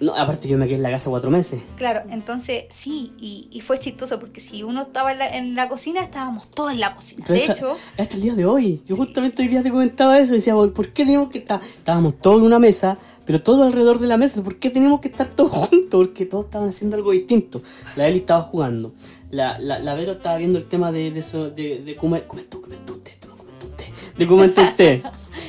No, 0.00 0.14
aparte 0.14 0.46
yo 0.48 0.56
me 0.58 0.66
quedé 0.66 0.76
en 0.76 0.84
la 0.84 0.90
casa 0.90 1.10
cuatro 1.10 1.28
meses. 1.28 1.60
Claro, 1.76 2.02
entonces 2.10 2.66
sí, 2.70 3.12
y, 3.18 3.48
y 3.50 3.60
fue 3.62 3.80
chistoso 3.80 4.20
porque 4.20 4.40
si 4.40 4.62
uno 4.62 4.82
estaba 4.82 5.10
en 5.10 5.18
la, 5.18 5.36
en 5.36 5.54
la 5.56 5.68
cocina, 5.68 6.02
estábamos 6.02 6.48
todos 6.52 6.70
en 6.72 6.78
la 6.78 6.94
cocina. 6.94 7.24
Pero 7.26 7.36
de 7.36 7.44
esa- 7.44 7.52
hecho, 7.54 7.76
Hasta 7.98 8.14
el 8.14 8.22
día 8.22 8.34
de 8.34 8.46
hoy. 8.46 8.80
Yo 8.86 8.94
justamente 8.96 9.42
hoy 9.42 9.48
día 9.48 9.60
te 9.62 9.70
comentaba 9.70 10.16
eso. 10.18 10.34
Decía, 10.34 10.54
¿por 10.54 10.92
qué 10.92 11.04
tenemos 11.04 11.30
que 11.30 11.38
estar? 11.38 11.60
Estábamos 11.60 12.20
todos 12.20 12.38
en 12.38 12.44
una 12.44 12.60
mesa, 12.60 12.96
pero 13.24 13.42
todos 13.42 13.66
alrededor 13.66 13.98
de 13.98 14.06
la 14.06 14.16
mesa. 14.16 14.40
¿Por 14.40 14.56
qué 14.60 14.70
tenemos 14.70 15.00
que 15.00 15.08
estar 15.08 15.28
todos 15.28 15.50
juntos? 15.68 15.88
Porque 15.90 16.26
todos 16.26 16.44
estaban 16.44 16.68
haciendo 16.68 16.96
algo 16.96 17.10
distinto. 17.10 17.60
La 17.96 18.06
Eli 18.06 18.18
estaba 18.18 18.42
jugando. 18.42 18.94
La, 19.32 19.58
la, 19.58 19.80
la 19.80 19.94
Vero 19.94 20.12
estaba 20.12 20.36
viendo 20.36 20.58
el 20.58 20.64
tema 20.64 20.92
de, 20.92 21.10
de 21.10 21.18
eso, 21.18 21.50
de, 21.50 21.80
de 21.80 21.96
comer. 21.96 22.26
Comentó, 22.28 22.62
comentó 22.62 22.94
toma, 23.20 23.34
comentó 23.36 23.66
té. 23.76 23.92
De 24.16 24.26
comentó. 24.28 24.62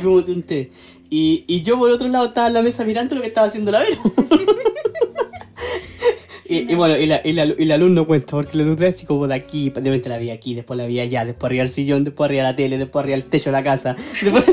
Y, 1.10 1.43
y 1.47 1.62
yo 1.62 1.78
por 1.78 1.89
otro 1.89 2.07
lado 2.07 2.26
estaba 2.26 2.47
en 2.47 2.53
la 2.53 2.62
mesa 2.62 2.84
mirando 2.84 3.16
lo 3.16 3.22
que 3.22 3.28
estaba 3.28 3.47
haciendo 3.47 3.72
la 3.72 3.80
Vero. 3.80 3.97
Y, 6.49 6.72
y 6.72 6.76
bueno, 6.76 6.97
y 6.97 7.05
la, 7.05 7.22
y, 7.24 7.32
la, 7.34 7.45
y 7.45 7.66
la 7.66 7.78
luz 7.78 7.91
no 7.91 8.07
cuenta, 8.07 8.32
porque 8.32 8.57
la 8.57 8.64
luz 8.64 8.78
trae 8.78 8.89
así 8.89 9.05
como 9.05 9.28
de 9.28 9.36
aquí, 9.36 9.70
de 9.70 9.82
repente 9.82 10.10
la 10.10 10.18
vi 10.18 10.32
aquí, 10.32 10.55
después 10.55 10.80
la 10.80 10.88
vi 10.88 10.99
allá, 10.99 11.24
después 11.24 11.47
arriba 11.47 11.62
el 11.62 11.70
sillón, 11.70 12.03
después 12.03 12.28
arriba 12.28 12.41
la 12.41 12.55
tele, 12.55 12.80
después 12.80 13.03
arriba 13.03 13.18
el 13.18 13.26
techo 13.26 13.51
de 13.51 13.57
la 13.57 13.64
casa. 13.64 13.95
Después... 14.24 14.45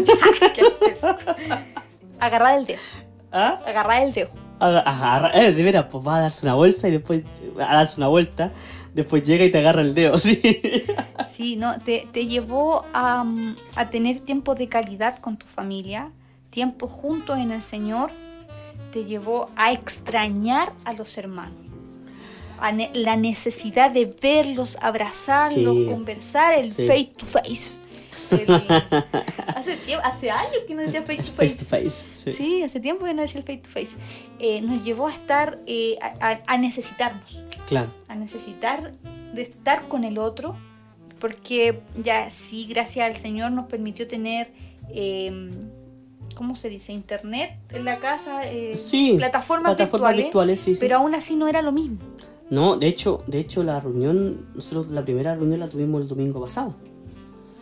Agarrar 2.20 2.58
el 2.58 2.66
dedo. 2.66 2.78
¿Ah? 3.32 3.62
Agarrar 3.66 4.02
el 4.02 4.12
dedo. 4.12 4.28
Eh, 5.34 5.52
de 5.52 5.62
veras, 5.62 5.86
pues 5.90 6.06
va 6.06 6.16
a 6.16 6.20
darse 6.20 6.44
una 6.44 6.54
bolsa 6.54 6.88
y 6.88 6.90
después 6.90 7.22
a 7.58 7.76
darse 7.76 7.98
una 7.98 8.08
vuelta, 8.08 8.52
después 8.92 9.22
llega 9.22 9.46
y 9.46 9.50
te 9.50 9.58
agarra 9.58 9.80
el 9.80 9.94
dedo, 9.94 10.18
sí. 10.20 10.40
Sí, 11.30 11.56
no, 11.56 11.78
te, 11.78 12.06
te 12.12 12.26
llevó 12.26 12.84
a, 12.92 13.24
mm, 13.24 13.56
a 13.74 13.88
tener 13.88 14.20
tiempo 14.20 14.54
de 14.54 14.68
calidad 14.68 15.18
con 15.18 15.38
tu 15.38 15.46
familia, 15.46 16.10
tiempo 16.56 16.88
juntos 16.88 17.38
en 17.38 17.50
el 17.50 17.60
Señor, 17.60 18.10
te 18.90 19.04
llevó 19.04 19.50
a 19.56 19.72
extrañar 19.72 20.72
a 20.86 20.94
los 20.94 21.18
hermanos. 21.18 21.58
A 22.58 22.72
ne- 22.72 22.90
la 22.94 23.14
necesidad 23.16 23.90
de 23.90 24.06
verlos, 24.06 24.78
abrazarlos, 24.80 25.76
Sí. 25.76 25.86
conversar, 25.90 26.54
el 26.54 26.64
Sí. 26.70 26.86
face 26.86 27.12
to 27.18 27.26
face. 27.26 27.78
El- 28.30 28.46
hace, 29.54 29.76
tiempo, 29.76 30.02
hace 30.06 30.30
años 30.30 30.60
que 30.66 30.74
no 30.74 30.80
decía 30.80 31.02
face 31.02 31.18
to 31.18 31.32
Face 31.34 31.34
face. 31.34 31.56
to 31.58 31.64
face. 31.66 32.06
Sí. 32.24 32.32
Sí, 32.32 32.62
hace 32.62 32.80
tiempo 32.80 33.04
que 33.04 33.12
no 33.12 33.20
decía 33.20 33.40
el 33.40 33.44
face 33.46 33.58
to 33.58 33.68
face. 33.70 33.90
Eh, 34.38 34.62
nos 34.62 34.82
llevó 34.82 35.08
a 35.08 35.12
estar, 35.12 35.58
eh, 35.66 35.98
a- 36.00 36.14
a- 36.30 36.40
a 36.46 36.56
necesitarnos 36.56 37.44
Claro. 37.68 37.90
a 38.08 38.14
necesitar 38.14 38.92
de 39.34 39.42
estar 39.42 39.88
con 39.88 40.04
el 40.04 40.16
otro, 40.16 40.56
porque 41.20 41.82
ya 42.02 42.30
sí, 42.30 42.64
gracias 42.66 43.06
al 43.06 43.14
Señor 43.16 43.52
nos 43.52 43.66
permitió 43.66 44.08
tener, 44.08 44.50
eh, 44.88 45.50
¿cómo 46.36 46.54
se 46.54 46.68
dice? 46.68 46.92
Internet 46.92 47.50
en 47.72 47.84
la 47.84 47.98
casa, 47.98 48.48
eh, 48.48 48.76
Sí, 48.76 49.14
plataformas, 49.16 49.74
Plataformas 49.74 50.14
virtuales, 50.14 50.26
virtuales, 50.26 50.60
sí, 50.60 50.74
sí. 50.74 50.80
pero 50.80 50.98
aún 50.98 51.14
así 51.16 51.34
no 51.34 51.48
era 51.48 51.62
lo 51.62 51.72
mismo. 51.72 51.98
No, 52.50 52.76
de 52.76 52.86
hecho, 52.86 53.24
de 53.26 53.40
hecho 53.40 53.64
la 53.64 53.80
reunión, 53.80 54.46
nosotros 54.54 54.88
la 54.90 55.04
primera 55.04 55.34
reunión 55.34 55.58
la 55.58 55.68
tuvimos 55.68 56.02
el 56.02 56.06
domingo 56.08 56.40
pasado. 56.40 56.74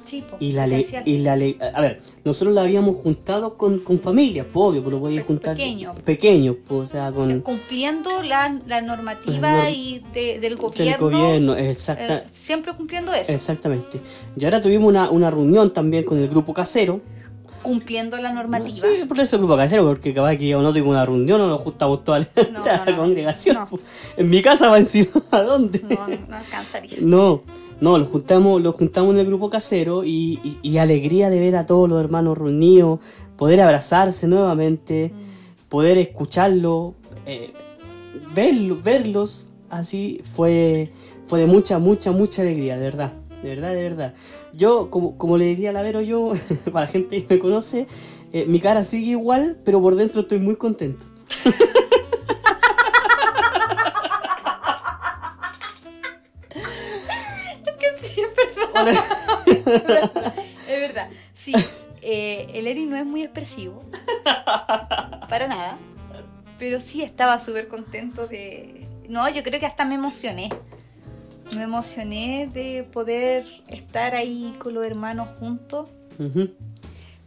Sí, 0.04 0.22
po, 0.28 0.36
Y 0.38 0.52
la, 0.52 0.66
le- 0.66 0.80
esencial. 0.80 1.02
y 1.08 1.16
la 1.18 1.34
le- 1.34 1.56
a 1.74 1.80
ver, 1.80 2.02
nosotros 2.26 2.54
la 2.54 2.60
habíamos 2.60 2.96
juntado 2.96 3.56
con, 3.56 3.78
con 3.78 3.98
familias, 3.98 4.44
pues 4.52 4.62
obvio, 4.66 4.82
pues 4.82 4.92
lo 4.94 5.00
podías 5.00 5.22
Pe- 5.22 5.26
juntar 5.28 5.56
pequeño. 5.56 5.94
pequeños, 6.04 6.56
pues, 6.68 6.80
o 6.82 6.86
sea, 6.86 7.08
O 7.08 7.24
sea, 7.24 7.34
con 7.34 7.40
cumpliendo 7.40 8.22
la, 8.22 8.60
la 8.66 8.82
normativa 8.82 9.70
y 9.70 10.00
de- 10.12 10.38
del 10.38 10.40
del 10.42 10.56
gobierno, 10.56 10.98
gobierno, 11.08 11.56
exacta, 11.56 12.16
eh, 12.18 12.24
siempre 12.30 12.74
cumpliendo 12.74 13.14
eso, 13.14 13.32
exactamente. 13.32 13.98
Y 14.36 14.44
ahora 14.44 14.60
tuvimos 14.60 14.86
una, 14.90 15.08
una 15.10 15.30
reunión 15.30 15.72
también 15.72 16.04
con 16.04 16.18
el 16.18 16.28
grupo 16.28 16.52
casero. 16.52 17.00
Cumpliendo 17.64 18.16
la 18.18 18.32
normativa. 18.32 18.70
Sí, 18.70 19.04
por 19.08 19.18
eso 19.18 19.34
el 19.34 19.42
grupo 19.42 19.56
casero, 19.56 19.84
porque 19.84 20.14
capaz 20.14 20.36
que 20.36 20.46
yo 20.46 20.62
no 20.62 20.72
tengo 20.72 20.90
una 20.90 21.04
reunión 21.04 21.40
o 21.40 21.48
nos 21.48 21.60
juntamos 21.62 22.04
toda 22.04 22.20
la, 22.20 22.26
No, 22.52 22.62
toda 22.62 22.76
no, 22.78 22.84
la 22.84 22.90
no. 22.92 22.98
congregación. 22.98 23.58
En 24.16 24.30
mi 24.30 24.40
casa 24.42 24.68
va 24.68 24.78
encima, 24.78 25.08
¿a 25.32 25.42
dónde? 25.42 25.80
No, 25.80 26.06
no, 26.06 26.16
no 26.28 26.36
alcanzaría. 26.36 26.98
No, 27.00 27.40
no, 27.80 27.98
lo 27.98 28.04
juntamos, 28.04 28.62
lo 28.62 28.72
juntamos 28.72 29.14
en 29.14 29.20
el 29.20 29.26
grupo 29.26 29.50
casero 29.50 30.04
y, 30.04 30.38
y- 30.44 30.58
y 30.62 30.78
alegría 30.78 31.28
de 31.30 31.40
ver 31.40 31.56
a 31.56 31.66
todos 31.66 31.88
los 31.88 31.98
hermanos 32.00 32.38
reunidos, 32.38 33.00
poder 33.36 33.60
abrazarse 33.62 34.28
nuevamente, 34.28 35.10
Mm. 35.12 35.68
poder 35.68 35.98
escucharlo, 35.98 36.94
eh, 37.26 37.52
verlo- 38.34 38.80
verlos, 38.80 39.48
así 39.70 40.20
fue, 40.36 40.88
fue 41.26 41.40
de 41.40 41.46
mucha, 41.46 41.78
mucha, 41.80 42.12
mucha 42.12 42.42
alegría, 42.42 42.76
de 42.76 42.84
verdad, 42.84 43.12
de 43.44 43.50
verdad, 43.50 43.74
de 43.74 43.82
verdad. 43.82 44.14
Yo, 44.54 44.88
como, 44.88 45.18
como 45.18 45.36
le 45.36 45.44
diría 45.44 45.68
a 45.68 45.72
Lavero, 45.74 46.00
yo, 46.00 46.32
para 46.72 46.86
la 46.86 46.92
gente 46.92 47.22
que 47.22 47.34
me 47.34 47.40
conoce, 47.40 47.86
eh, 48.32 48.46
mi 48.46 48.58
cara 48.58 48.84
sigue 48.84 49.10
igual, 49.10 49.58
pero 49.64 49.82
por 49.82 49.96
dentro 49.96 50.22
estoy 50.22 50.38
muy 50.38 50.56
contento. 50.56 51.04
Sí, 58.14 58.20
es 58.20 58.34
verdad. 58.74 59.02
es 60.68 60.80
verdad. 60.80 61.08
Sí, 61.34 61.52
eh, 62.00 62.46
el 62.54 62.66
Eric 62.66 62.86
no 62.86 62.96
es 62.96 63.04
muy 63.04 63.22
expresivo. 63.22 63.84
Para 65.28 65.48
nada. 65.48 65.78
Pero 66.58 66.78
sí 66.80 67.02
estaba 67.02 67.38
súper 67.40 67.66
contento 67.66 68.26
de... 68.26 68.86
No, 69.08 69.28
yo 69.28 69.42
creo 69.42 69.58
que 69.58 69.66
hasta 69.66 69.84
me 69.84 69.96
emocioné. 69.96 70.50
Me 71.54 71.62
emocioné 71.64 72.50
de 72.52 72.84
poder 72.84 73.44
estar 73.68 74.14
ahí 74.14 74.54
con 74.58 74.74
los 74.74 74.84
hermanos 74.86 75.28
juntos. 75.38 75.88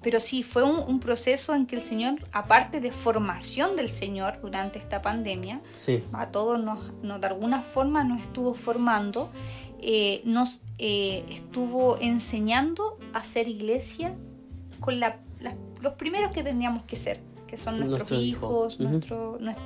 Pero 0.02 0.20
sí, 0.20 0.44
fue 0.44 0.64
un, 0.64 0.78
un 0.88 1.00
proceso 1.00 1.54
en 1.56 1.66
que 1.66 1.76
el 1.76 1.82
Señor, 1.82 2.16
aparte 2.32 2.80
de 2.80 2.92
formación 2.92 3.76
del 3.76 3.90
Señor 3.90 4.40
durante 4.42 4.80
esta 4.80 5.02
pandemia, 5.02 5.60
Sí, 5.74 6.04
a 6.14 6.28
todos 6.28 6.64
nos, 6.64 6.94
nos- 7.04 7.20
de 7.20 7.28
alguna 7.28 7.62
forma 7.62 8.04
nos 8.04 8.22
estuvo 8.22 8.54
formando, 8.54 9.30
eh, 9.82 10.22
nos 10.24 10.62
eh, 10.80 11.26
estuvo 11.30 11.98
enseñando 12.00 12.98
a 13.14 13.24
ser 13.24 13.48
iglesia 13.48 14.14
con 14.80 15.00
la- 15.00 15.18
la- 15.42 15.56
los 15.82 15.94
primeros 15.94 16.32
que 16.32 16.44
teníamos 16.44 16.84
que 16.84 16.96
ser, 16.96 17.20
que 17.48 17.58
son 17.58 17.78
nuestros 17.80 18.00
Nuestros 18.12 18.22
hijos. 18.24 18.76
hijos, 18.76 18.80
nuestro, 18.80 19.38
nuestro 19.40 19.66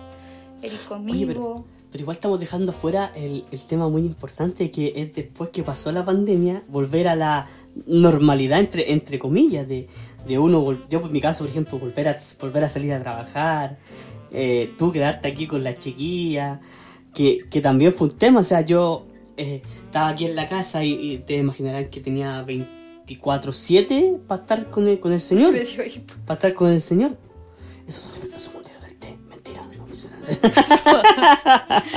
Oye, 0.63 0.77
conmigo. 0.87 1.65
Pero 1.91 2.03
igual 2.03 2.15
estamos 2.15 2.39
dejando 2.39 2.71
afuera 2.71 3.11
el, 3.15 3.43
el 3.51 3.61
tema 3.63 3.89
muy 3.89 4.03
importante 4.03 4.71
que 4.71 4.93
es 4.95 5.13
después 5.13 5.49
que 5.49 5.61
pasó 5.61 5.91
la 5.91 6.05
pandemia, 6.05 6.63
volver 6.69 7.09
a 7.09 7.15
la 7.15 7.47
normalidad 7.85 8.59
entre, 8.59 8.93
entre 8.93 9.19
comillas, 9.19 9.67
de, 9.67 9.87
de 10.25 10.39
uno, 10.39 10.79
yo 10.89 11.01
en 11.01 11.11
mi 11.11 11.19
caso, 11.19 11.43
por 11.43 11.49
ejemplo, 11.49 11.77
volver 11.79 12.07
a, 12.07 12.17
volver 12.39 12.63
a 12.63 12.69
salir 12.69 12.93
a 12.93 12.99
trabajar, 13.01 13.77
eh, 14.31 14.73
tú 14.77 14.93
quedarte 14.93 15.27
aquí 15.27 15.47
con 15.47 15.65
la 15.65 15.75
chiquilla, 15.75 16.61
que, 17.13 17.39
que 17.49 17.59
también 17.59 17.93
fue 17.93 18.07
un 18.07 18.17
tema, 18.17 18.39
o 18.39 18.43
sea, 18.43 18.61
yo 18.61 19.05
eh, 19.35 19.61
estaba 19.83 20.07
aquí 20.07 20.25
en 20.25 20.37
la 20.37 20.47
casa 20.47 20.85
y, 20.85 20.93
y 20.93 21.17
te 21.17 21.35
imaginarán 21.35 21.89
que 21.89 21.99
tenía 21.99 22.45
24/7 22.45 24.19
para 24.27 24.41
estar 24.41 24.69
con 24.69 24.87
el, 24.87 24.97
con 25.01 25.11
el 25.11 25.19
Señor, 25.19 25.53
para 26.25 26.37
estar 26.37 26.53
con 26.53 26.69
el 26.69 26.81
Señor. 26.81 27.17
Esos 27.85 28.03
son 28.03 28.13
efectos 28.13 28.43
secundarios 28.43 28.70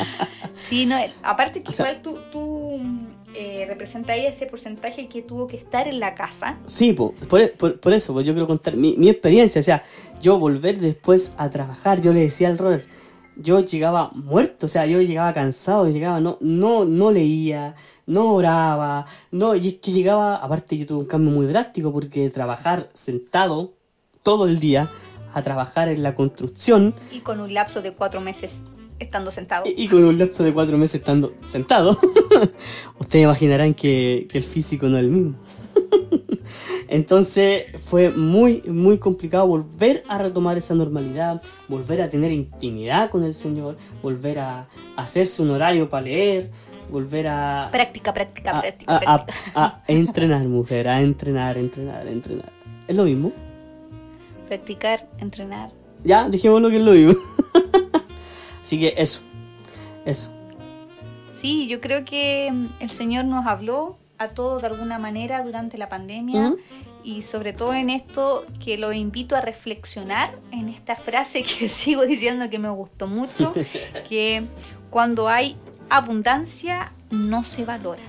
Sí, 0.56 0.86
no, 0.86 0.96
aparte 1.22 1.62
que 1.62 1.68
O 1.68 1.72
sea- 1.72 1.90
igual 1.92 2.02
tú, 2.02 2.18
tú 2.32 2.80
eh, 3.34 3.66
ese 4.26 4.46
porcentaje 4.46 5.08
que 5.08 5.22
tuvo 5.22 5.46
que 5.46 5.56
estar 5.56 5.88
en 5.88 6.00
la 6.00 6.14
casa. 6.14 6.58
Sí, 6.66 6.92
po, 6.92 7.12
por, 7.28 7.40
e- 7.40 7.48
por- 7.48 7.80
por 7.80 7.92
eso, 7.92 8.12
pues 8.12 8.24
yo 8.24 8.32
quiero 8.32 8.46
contar 8.46 8.76
mi, 8.76 8.96
mi 8.96 9.08
experiencia. 9.08 9.60
O 9.60 9.64
sea, 9.64 9.82
yo 10.20 10.38
volver 10.38 10.78
después 10.78 11.32
a 11.36 11.50
trabajar, 11.50 12.00
yo 12.00 12.12
le 12.12 12.20
decía 12.20 12.48
al 12.48 12.58
Robert, 12.58 12.84
yo 13.36 13.60
llegaba 13.60 14.10
muerto, 14.14 14.66
o 14.66 14.68
sea, 14.68 14.86
yo 14.86 15.00
llegaba 15.02 15.32
cansado, 15.32 15.88
llegaba, 15.88 16.20
no, 16.20 16.38
no, 16.40 16.84
no 16.84 17.10
leía, 17.10 17.74
no 18.06 18.32
oraba, 18.34 19.06
no, 19.32 19.56
y 19.56 19.68
es 19.68 19.74
que 19.74 19.90
llegaba, 19.90 20.36
aparte 20.36 20.78
yo 20.78 20.86
tuve 20.86 21.00
un 21.00 21.06
cambio 21.06 21.32
muy 21.32 21.46
drástico 21.46 21.92
porque 21.92 22.30
trabajar 22.30 22.88
sentado 22.92 23.72
todo 24.22 24.46
el 24.46 24.60
día, 24.60 24.90
a 25.34 25.42
trabajar 25.42 25.88
en 25.88 26.02
la 26.02 26.14
construcción 26.14 26.94
Y 27.12 27.20
con 27.20 27.40
un 27.40 27.52
lapso 27.52 27.82
de 27.82 27.92
cuatro 27.94 28.20
meses 28.20 28.58
estando 28.98 29.30
sentado. 29.30 29.64
y, 29.66 29.82
y 29.84 29.88
con 29.88 30.04
un 30.04 30.16
lapso 30.18 30.44
de 30.44 30.52
cuatro 30.54 30.78
meses 30.78 30.96
estando 30.96 31.34
sentado, 31.44 31.98
ustedes 33.00 33.24
imaginarán 33.24 33.74
que, 33.74 34.26
que 34.30 34.38
el 34.38 34.44
físico 34.44 34.86
no 34.88 34.96
es 34.96 35.02
el 35.04 35.10
mismo. 35.10 35.34
Entonces 36.88 37.64
fue 37.84 38.10
muy, 38.10 38.62
muy 38.66 38.98
complicado 38.98 39.46
volver 39.46 40.04
a 40.08 40.18
retomar 40.18 40.56
esa 40.56 40.74
normalidad, 40.74 41.42
volver 41.68 42.02
a 42.02 42.08
tener 42.08 42.30
intimidad 42.32 43.10
con 43.10 43.24
el 43.24 43.34
Señor, 43.34 43.76
volver 44.02 44.38
a 44.38 44.68
hacerse 44.96 45.42
un 45.42 45.50
horario 45.50 45.88
para 45.88 46.04
leer, 46.04 46.50
volver 46.90 47.26
a, 47.28 47.68
Práctica, 47.72 48.12
práctica, 48.12 48.58
a, 48.58 48.60
práctica, 48.60 48.92
a- 48.92 48.96
a- 49.14 49.24
práctica. 49.26 49.50
a 49.54 49.82
entrenar, 49.88 50.44
mujer, 50.46 50.88
a 50.88 51.00
entrenar, 51.00 51.56
entrenar, 51.58 52.06
entrenar. 52.06 52.52
¿Es 52.86 52.94
lo 52.94 53.04
mismo? 53.04 53.32
Practicar, 54.54 55.08
entrenar. 55.18 55.72
Ya, 56.04 56.28
dijimos 56.28 56.60
que 56.70 56.76
es 56.76 56.82
lo 56.82 56.92
mismo. 56.92 57.14
Así 58.62 58.78
que 58.78 58.94
eso, 58.96 59.20
eso. 60.04 60.30
Sí, 61.32 61.66
yo 61.66 61.80
creo 61.80 62.04
que 62.04 62.52
mm, 62.52 62.66
el 62.78 62.88
Señor 62.88 63.24
nos 63.24 63.48
habló 63.48 63.98
a 64.16 64.28
todos 64.28 64.62
de 64.62 64.68
alguna 64.68 65.00
manera 65.00 65.42
durante 65.42 65.76
la 65.76 65.88
pandemia 65.88 66.50
Ujú. 66.50 66.58
y 67.02 67.22
sobre 67.22 67.52
todo 67.52 67.74
en 67.74 67.90
esto 67.90 68.46
que 68.64 68.78
lo 68.78 68.92
invito 68.92 69.34
a 69.34 69.40
reflexionar 69.40 70.38
en 70.52 70.68
esta 70.68 70.94
frase 70.94 71.42
que 71.42 71.68
sigo 71.68 72.06
diciendo 72.06 72.48
que 72.48 72.60
me 72.60 72.70
gustó 72.70 73.08
mucho, 73.08 73.52
que 74.08 74.44
cuando 74.88 75.28
hay 75.28 75.56
abundancia 75.90 76.92
no 77.10 77.42
se 77.42 77.64
valora. 77.64 78.02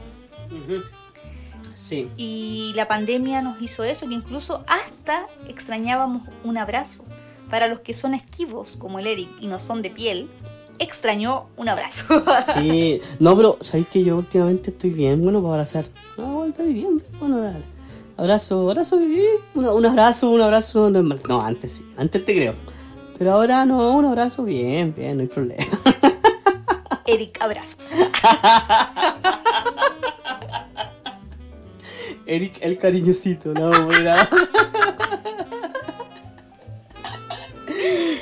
Ujú. 0.51 0.83
Sí. 1.75 2.09
Y 2.17 2.73
la 2.75 2.87
pandemia 2.87 3.43
nos 3.43 3.61
hizo 3.61 3.83
eso, 3.83 4.07
que 4.07 4.15
incluso 4.15 4.63
hasta 4.65 5.27
extrañábamos 5.47 6.23
un 6.43 6.57
abrazo. 6.57 7.03
Para 7.49 7.67
los 7.67 7.81
que 7.81 7.93
son 7.93 8.15
esquivos, 8.15 8.75
como 8.75 8.97
el 8.97 9.05
Eric, 9.05 9.29
y 9.39 9.45
no 9.45 9.59
son 9.59 9.83
de 9.83 9.91
piel, 9.91 10.31
extrañó 10.79 11.47
un 11.57 11.69
abrazo. 11.69 12.23
Sí, 12.53 13.01
no, 13.19 13.35
pero 13.35 13.57
¿sabéis 13.61 13.87
que 13.87 14.03
yo 14.03 14.17
últimamente 14.17 14.71
estoy 14.71 14.89
bien? 14.89 15.21
Bueno, 15.21 15.41
para 15.41 15.53
abrazar. 15.53 15.85
No, 16.17 16.45
estoy 16.45 16.73
bien, 16.73 17.03
bueno, 17.19 17.39
dale. 17.39 17.63
Abrazo, 18.17 18.69
abrazo, 18.69 18.95
un, 18.95 19.65
un 19.65 19.85
abrazo, 19.85 20.29
un 20.29 20.41
abrazo 20.41 20.89
normal. 20.89 21.19
No, 21.27 21.41
antes 21.41 21.73
sí, 21.73 21.85
antes 21.97 22.23
te 22.23 22.33
creo. 22.33 22.55
Pero 23.17 23.33
ahora 23.33 23.65
no, 23.65 23.91
un 23.91 24.05
abrazo 24.05 24.43
bien, 24.43 24.93
bien, 24.95 25.17
no 25.17 25.21
hay 25.21 25.27
problema. 25.27 25.65
Eric, 27.05 27.37
abrazos. 27.41 27.91
Eric, 32.25 32.57
el 32.61 32.77
cariñosito, 32.77 33.53
no, 33.53 33.69
vamos 33.69 33.97
a 33.99 34.29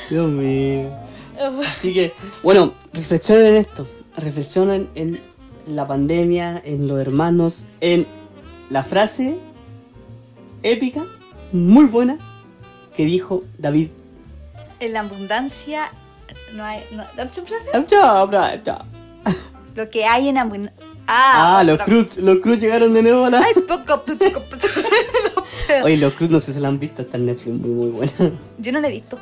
Dios 0.09 0.27
mío. 0.29 0.89
Así 1.65 1.93
que, 1.93 2.13
bueno, 2.43 2.73
reflexionen 2.93 3.47
en 3.47 3.55
esto. 3.55 3.87
Reflexionen 4.17 4.89
en 4.95 5.19
la 5.67 5.87
pandemia, 5.87 6.61
en 6.63 6.87
los 6.87 6.99
hermanos, 6.99 7.65
en 7.81 8.05
la 8.69 8.83
frase 8.83 9.37
épica, 10.61 11.05
muy 11.51 11.85
buena, 11.85 12.17
que 12.95 13.05
dijo 13.05 13.43
David. 13.57 13.89
En 14.79 14.93
la 14.93 15.01
abundancia 15.01 15.91
no 16.53 16.63
hay. 16.63 16.83
No, 16.91 17.03
lo 19.75 19.89
que 19.89 20.05
hay 20.05 20.29
en 20.29 20.37
abundancia. 20.37 20.92
Ah, 21.07 21.59
ah 21.59 21.63
los 21.63 21.79
Cruz, 21.79 22.17
los 22.17 22.37
Cruz 22.39 22.59
llegaron 22.59 22.93
de 22.93 23.03
nuevo 23.03 23.25
a 23.25 23.29
la. 23.29 23.39
Ay, 23.39 23.53
poco, 23.55 24.03
poco, 24.05 24.43
Oye, 25.83 25.97
los 25.97 26.13
Cruz 26.13 26.29
no 26.29 26.39
sé 26.39 26.53
si 26.53 26.59
la 26.59 26.69
han 26.69 26.79
visto, 26.79 27.01
está 27.01 27.17
en 27.17 27.25
Netflix, 27.25 27.59
muy, 27.59 27.69
muy 27.69 27.89
buena. 27.89 28.31
Yo 28.57 28.71
no 28.71 28.79
la 28.79 28.87
he 28.87 28.91
visto. 28.91 29.19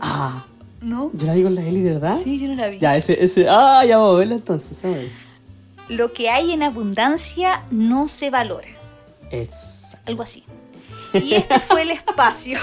Ah. 0.00 0.44
¿No? 0.80 1.10
Yo 1.12 1.26
la 1.26 1.34
vi 1.34 1.42
con 1.42 1.54
la 1.54 1.62
Eli, 1.62 1.82
¿verdad? 1.82 2.18
Sí, 2.22 2.38
yo 2.38 2.48
no 2.48 2.54
la 2.54 2.68
vi. 2.68 2.78
Ya, 2.78 2.96
ese, 2.96 3.22
ese. 3.22 3.46
Ah, 3.48 3.84
ya 3.84 3.98
vamos 3.98 4.16
a 4.16 4.18
verla 4.18 4.34
entonces. 4.34 4.84
Lo 5.88 6.12
que 6.12 6.30
hay 6.30 6.52
en 6.52 6.62
abundancia 6.62 7.64
no 7.70 8.08
se 8.08 8.30
valora. 8.30 8.68
Es. 9.30 9.96
Algo 10.06 10.22
así. 10.22 10.44
Y 11.14 11.34
este 11.34 11.58
fue 11.68 11.82
el 11.82 11.90
espacio, 11.90 12.58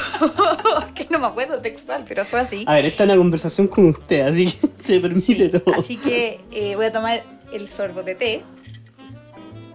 que 0.95 1.07
no 1.09 1.19
me 1.19 1.27
acuerdo 1.27 1.59
textual, 1.59 2.05
pero 2.07 2.23
fue 2.25 2.39
así. 2.39 2.63
A 2.67 2.75
ver, 2.75 2.85
esta 2.85 3.03
es 3.03 3.09
una 3.09 3.17
conversación 3.17 3.67
con 3.67 3.87
usted, 3.87 4.21
así 4.21 4.51
que 4.51 4.67
te 4.67 4.99
permite 4.99 5.49
todo. 5.49 5.75
Así 5.75 5.97
que 5.97 6.41
eh, 6.51 6.75
voy 6.75 6.85
a 6.85 6.91
tomar 6.91 7.23
el 7.55 7.67
sorbo 7.67 8.03
de 8.03 8.15
té. 8.15 8.41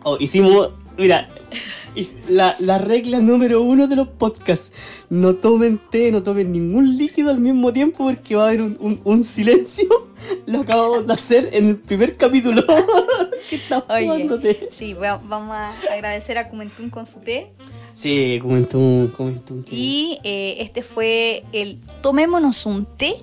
Oh, 0.05 0.17
hicimos, 0.19 0.71
mira, 0.97 1.29
la, 2.29 2.57
la, 2.59 2.79
regla 2.79 3.21
número 3.21 3.63
uno 3.63 3.87
de 3.87 3.97
los 3.97 4.09
podcasts. 4.09 4.73
No 5.09 5.35
tomen 5.37 5.81
té, 5.91 6.11
no 6.11 6.23
tomen 6.23 6.53
ningún 6.53 6.97
líquido 6.97 7.31
al 7.31 7.41
mismo 7.41 7.73
tiempo 7.73 8.05
porque 8.05 8.37
va 8.37 8.45
a 8.45 8.49
haber 8.49 8.63
un, 8.63 9.01
un, 9.05 9.25
silencio. 9.25 9.89
Lo 10.47 10.61
acabamos 10.61 11.07
de 11.07 11.13
hacer 11.13 11.51
en 11.53 11.69
el 11.69 11.77
primer 11.77 12.17
capítulo. 12.17 12.65
que 13.51 13.57
estamos 13.57 13.87
tomando 13.87 14.41
té. 14.41 14.69
Sí, 14.71 14.95
vamos 14.95 15.55
a 15.55 15.73
agradecer 15.93 16.39
a 16.39 16.49
Comentún 16.49 16.91
con 16.91 17.07
su 17.07 17.21
té. 17.21 17.53
Sí, 17.93 18.39
Comentún, 18.41 19.09
Comentún. 19.09 19.65
Y 19.71 20.19
eh, 20.25 20.57
este 20.61 20.83
fue 20.83 21.45
el 21.53 21.79
Tomémonos 22.01 22.65
un 22.67 22.87
té 22.87 23.17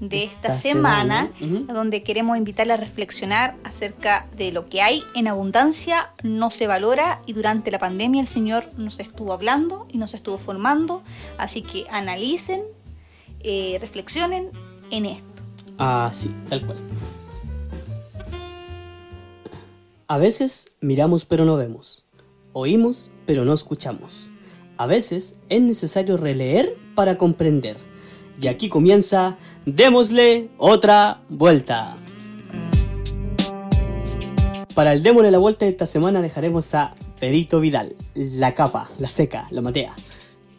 de 0.00 0.24
esta, 0.24 0.54
semana, 0.54 1.30
donde 1.40 2.02
queremos 2.02 2.36
invitarle 2.36 2.72
a 2.72 2.76
reflexionar 2.76 3.54
acerca 3.62 4.26
de 4.36 4.50
lo 4.50 4.68
que 4.68 4.82
hay 4.82 5.04
en 5.14 5.28
abundancia, 5.28 6.10
no 6.24 6.50
se 6.50 6.66
valora 6.66 7.22
y 7.26 7.34
durante 7.34 7.70
la 7.70 7.78
pandemia 7.78 8.20
el 8.20 8.26
Señor 8.26 8.66
nos 8.76 8.98
estuvo 8.98 9.32
hablando 9.32 9.86
y 9.92 9.98
nos 9.98 10.14
estuvo 10.14 10.38
formando, 10.38 11.02
así 11.38 11.62
que 11.62 11.86
analicen, 11.88 12.62
eh, 13.40 13.78
reflexionen 13.80 14.50
en 14.90 15.06
esto. 15.06 15.42
Ah, 15.78 16.10
sí, 16.12 16.34
tal 16.48 16.62
cual. 16.66 16.78
A 20.08 20.18
veces 20.18 20.72
miramos 20.80 21.24
pero 21.24 21.44
no 21.44 21.56
vemos, 21.56 22.04
oímos 22.52 23.12
pero 23.24 23.44
no 23.44 23.54
escuchamos. 23.54 24.30
A 24.78 24.86
veces 24.86 25.38
es 25.48 25.62
necesario 25.62 26.16
releer 26.16 26.76
para 26.96 27.16
comprender 27.16 27.76
y 28.40 28.48
aquí 28.48 28.68
comienza 28.68 29.36
Démosle 29.66 30.50
otra 30.58 31.22
vuelta. 31.28 31.96
Para 34.74 34.92
el 34.92 35.02
Démosle 35.02 35.30
la 35.30 35.38
vuelta 35.38 35.64
de 35.64 35.70
esta 35.70 35.86
semana 35.86 36.22
dejaremos 36.22 36.74
a 36.74 36.94
Pedito 37.20 37.60
Vidal, 37.60 37.94
la 38.14 38.54
capa, 38.54 38.90
la 38.98 39.08
seca, 39.08 39.46
la 39.50 39.60
matea. 39.60 39.94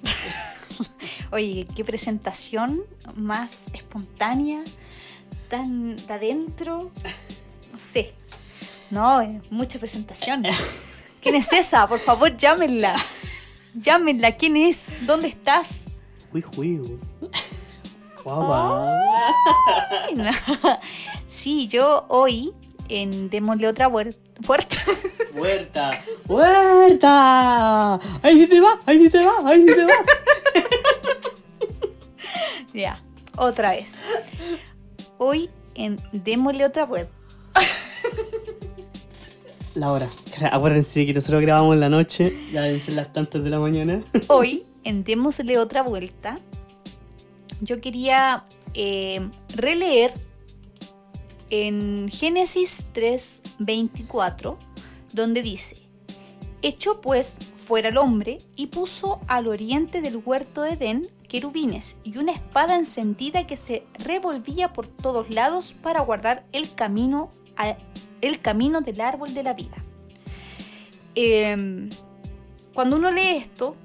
Oye, 1.31 1.65
qué 1.75 1.83
presentación 1.83 2.83
más 3.15 3.67
espontánea, 3.73 4.63
tan 5.49 5.95
de 5.95 6.13
adentro. 6.13 6.91
No 7.71 7.79
sé. 7.79 8.13
No, 8.91 9.41
mucha 9.49 9.79
presentación. 9.79 10.43
¿Quién 11.21 11.35
es 11.35 11.51
esa? 11.51 11.87
Por 11.87 11.99
favor, 11.99 12.37
llámenla. 12.37 12.95
Llámenla. 13.73 14.37
¿Quién 14.37 14.55
es? 14.57 15.05
¿Dónde 15.07 15.29
estás? 15.29 15.79
Uy, 16.31 16.45
uy. 16.57 16.99
Sí, 21.27 21.67
yo 21.67 22.05
hoy 22.07 22.53
en 22.89 23.29
Démosle 23.29 23.67
otra 23.67 23.89
puerta. 23.89 24.17
¡Puerta! 25.35 25.99
¡Puerta! 26.27 27.95
¡Ahí 28.21 28.41
sí 28.41 28.47
te 28.47 28.61
va! 28.61 28.79
¡Ahí 28.85 28.99
sí 28.99 29.09
te 29.09 29.25
va! 29.25 29.33
¡Ahí 29.45 29.65
sí 29.67 29.73
te 29.73 29.85
va! 29.85 29.93
ya, 32.73 33.01
otra 33.35 33.71
vez. 33.71 34.19
Hoy 35.17 35.49
en 35.75 35.97
Démosle 36.11 36.65
otra 36.65 36.87
puerta. 36.87 37.11
La 39.73 39.91
hora. 39.91 40.07
Acuérdense 40.51 41.05
que 41.05 41.13
nosotros 41.13 41.41
grabamos 41.41 41.73
en 41.73 41.79
la 41.79 41.89
noche, 41.89 42.37
ya 42.51 42.61
deben 42.61 42.79
ser 42.79 42.93
las 42.93 43.11
tantas 43.11 43.43
de 43.43 43.49
la 43.49 43.59
mañana. 43.59 44.03
Hoy 44.27 44.63
en 44.83 45.03
Démosle 45.03 45.57
otra 45.57 45.81
vuelta 45.81 46.39
yo 47.65 47.79
quería 47.79 48.43
eh, 48.73 49.29
releer 49.55 50.13
en 51.49 52.09
Génesis 52.09 52.85
3:24, 52.93 54.57
donde 55.13 55.41
dice, 55.41 55.75
echó 56.61 57.01
pues 57.01 57.37
fuera 57.55 57.89
el 57.89 57.97
hombre 57.97 58.39
y 58.55 58.67
puso 58.67 59.19
al 59.27 59.47
oriente 59.47 60.01
del 60.01 60.17
huerto 60.17 60.61
de 60.61 60.73
Edén 60.73 61.01
querubines 61.29 61.97
y 62.03 62.17
una 62.17 62.31
espada 62.31 62.75
encendida 62.75 63.47
que 63.47 63.57
se 63.57 63.83
revolvía 63.99 64.73
por 64.73 64.87
todos 64.87 65.29
lados 65.29 65.73
para 65.81 66.01
guardar 66.01 66.45
el 66.51 66.73
camino, 66.73 67.31
el 68.21 68.39
camino 68.41 68.81
del 68.81 69.01
árbol 69.01 69.33
de 69.33 69.43
la 69.43 69.53
vida. 69.53 69.77
Em, 71.15 71.89
cuando 72.73 72.97
uno 72.97 73.11
lee 73.11 73.37
esto, 73.37 73.75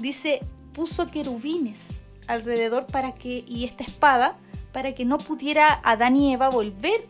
dice, 0.00 0.40
puso 0.72 1.10
querubines 1.10 1.99
alrededor 2.30 2.86
para 2.86 3.12
que, 3.12 3.44
y 3.46 3.64
esta 3.64 3.84
espada, 3.84 4.36
para 4.72 4.94
que 4.94 5.04
no 5.04 5.18
pudiera 5.18 5.80
Adán 5.82 6.16
y 6.16 6.32
Eva 6.32 6.48
volver, 6.48 7.00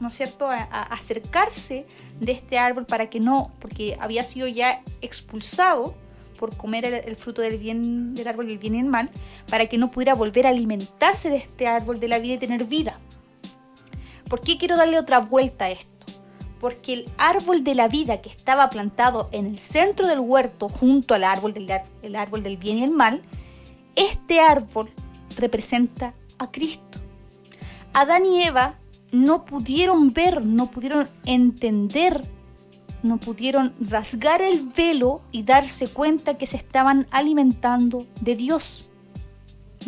¿no 0.00 0.08
es 0.08 0.14
cierto?, 0.14 0.50
a, 0.50 0.62
acercarse 0.62 1.86
de 2.20 2.32
este 2.32 2.58
árbol 2.58 2.86
para 2.86 3.10
que 3.10 3.20
no, 3.20 3.52
porque 3.60 3.96
había 4.00 4.22
sido 4.22 4.48
ya 4.48 4.82
expulsado 5.00 5.94
por 6.38 6.56
comer 6.56 6.84
el, 7.06 7.16
fruto 7.16 7.40
del 7.40 7.56
bien 7.58 8.14
del 8.14 8.26
árbol 8.26 8.48
del 8.48 8.58
bien 8.58 8.74
y 8.74 8.80
el 8.80 8.86
mal, 8.86 9.10
para 9.48 9.66
que 9.66 9.78
no 9.78 9.90
pudiera 9.90 10.14
volver 10.14 10.46
a 10.46 10.50
alimentarse 10.50 11.30
de 11.30 11.36
este 11.36 11.68
árbol 11.68 12.00
de 12.00 12.08
la 12.08 12.18
vida 12.18 12.34
y 12.34 12.38
tener 12.38 12.64
vida. 12.64 12.98
¿Por 14.28 14.40
qué 14.40 14.58
quiero 14.58 14.76
darle 14.76 14.98
otra 14.98 15.20
vuelta 15.20 15.66
a 15.66 15.70
esto? 15.70 15.88
Porque 16.58 16.94
el 16.94 17.04
árbol 17.18 17.62
de 17.62 17.74
la 17.74 17.86
vida 17.86 18.22
que 18.22 18.28
estaba 18.28 18.68
plantado 18.70 19.28
en 19.30 19.46
el 19.46 19.58
centro 19.58 20.06
del 20.06 20.20
huerto 20.20 20.68
junto 20.68 21.14
al 21.14 21.24
árbol 21.24 21.54
del, 21.54 21.70
el 22.02 22.16
árbol 22.16 22.42
del 22.42 22.56
bien 22.56 22.78
y 22.78 22.84
el 22.84 22.90
mal, 22.90 23.22
este 23.96 24.40
árbol 24.40 24.90
representa 25.36 26.14
a 26.38 26.50
Cristo. 26.50 26.98
Adán 27.92 28.26
y 28.26 28.42
Eva 28.42 28.78
no 29.10 29.44
pudieron 29.44 30.12
ver, 30.12 30.44
no 30.44 30.70
pudieron 30.70 31.08
entender, 31.26 32.22
no 33.02 33.18
pudieron 33.18 33.74
rasgar 33.80 34.40
el 34.40 34.68
velo 34.68 35.20
y 35.30 35.42
darse 35.42 35.88
cuenta 35.88 36.38
que 36.38 36.46
se 36.46 36.56
estaban 36.56 37.06
alimentando 37.10 38.06
de 38.20 38.36
Dios 38.36 38.90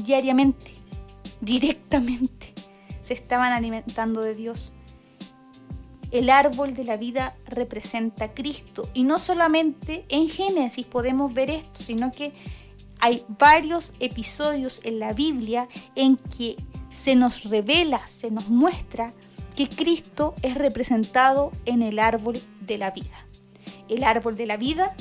diariamente, 0.03 0.73
directamente. 1.41 2.53
Se 3.01 3.15
estaban 3.15 3.53
alimentando 3.53 4.21
de 4.21 4.35
Dios. 4.35 4.73
El 6.11 6.31
árbol 6.31 6.75
de 6.75 6.85
la 6.85 6.97
vida 6.97 7.37
representa 7.47 8.27
a 8.27 8.35
Cristo. 8.35 8.89
Y 8.95 9.03
no 9.03 9.19
solamente 9.19 10.05
en 10.09 10.29
Génesis 10.29 10.87
podemos 10.87 11.35
ver 11.35 11.51
esto, 11.51 11.83
sino 11.83 12.11
que 12.11 12.33
hay 13.05 13.23
varios 13.39 13.93
episodios 14.01 14.81
en 14.83 14.99
la 14.99 15.13
Biblia 15.13 15.69
en 15.95 16.17
que 16.17 16.57
se 16.89 17.15
nos 17.15 17.45
revela, 17.45 18.07
se 18.07 18.31
nos 18.31 18.49
muestra 18.49 19.13
que 19.55 19.69
Cristo 19.69 20.35
es 20.41 20.55
representado 20.55 21.53
en 21.67 21.83
el 21.83 21.99
árbol 21.99 22.41
de 22.63 22.79
la 22.79 22.93
vida. 22.93 23.27
El 23.91 24.05
árbol 24.05 24.37
de 24.37 24.47
la 24.47 24.57
vida 24.57 24.95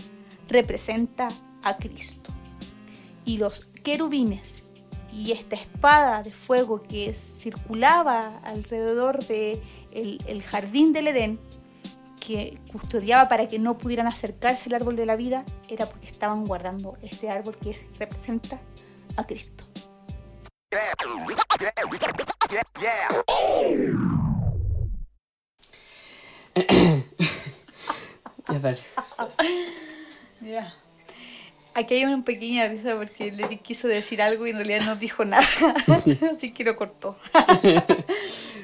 representa 0.50 1.30
a 1.64 1.78
Cristo. 1.78 2.34
Y 3.24 3.38
los 3.38 3.68
querubines 3.84 4.66
y 5.10 5.32
esta 5.32 5.56
espada 5.56 6.24
de 6.24 6.32
fuego 6.32 6.84
que 6.84 7.14
circulaba 7.14 8.38
alrededor 8.40 9.24
del 9.24 9.62
de 9.94 10.20
el 10.28 10.44
jardín 10.44 10.92
del 10.92 11.08
Edén 11.08 11.40
que 12.26 12.58
custodiaba 12.72 13.28
para 13.28 13.48
que 13.48 13.60
no 13.60 13.78
pudieran 13.78 14.08
acercarse 14.08 14.70
al 14.70 14.76
árbol 14.76 14.96
de 14.96 15.06
la 15.06 15.16
vida 15.16 15.44
era 15.68 15.86
porque 15.86 16.08
estaban 16.08 16.46
guardando 16.46 16.98
este 17.02 17.30
árbol 17.30 17.58
que 17.58 17.78
representa 18.00 18.60
a 19.18 19.26
Cristo. 19.26 19.66
Aquí 31.76 31.96
hay 31.96 32.06
una 32.06 32.24
pequeña 32.24 32.68
risa 32.68 32.96
porque 32.96 33.32
le 33.32 33.58
quiso 33.58 33.88
decir 33.88 34.22
algo 34.22 34.46
y 34.48 34.52
en 34.52 34.58
realidad 34.58 34.82
no 34.86 34.96
dijo 34.96 35.26
nada. 35.26 35.48
Así 36.36 36.54
que 36.54 36.64
lo 36.64 36.76
cortó. 36.76 37.18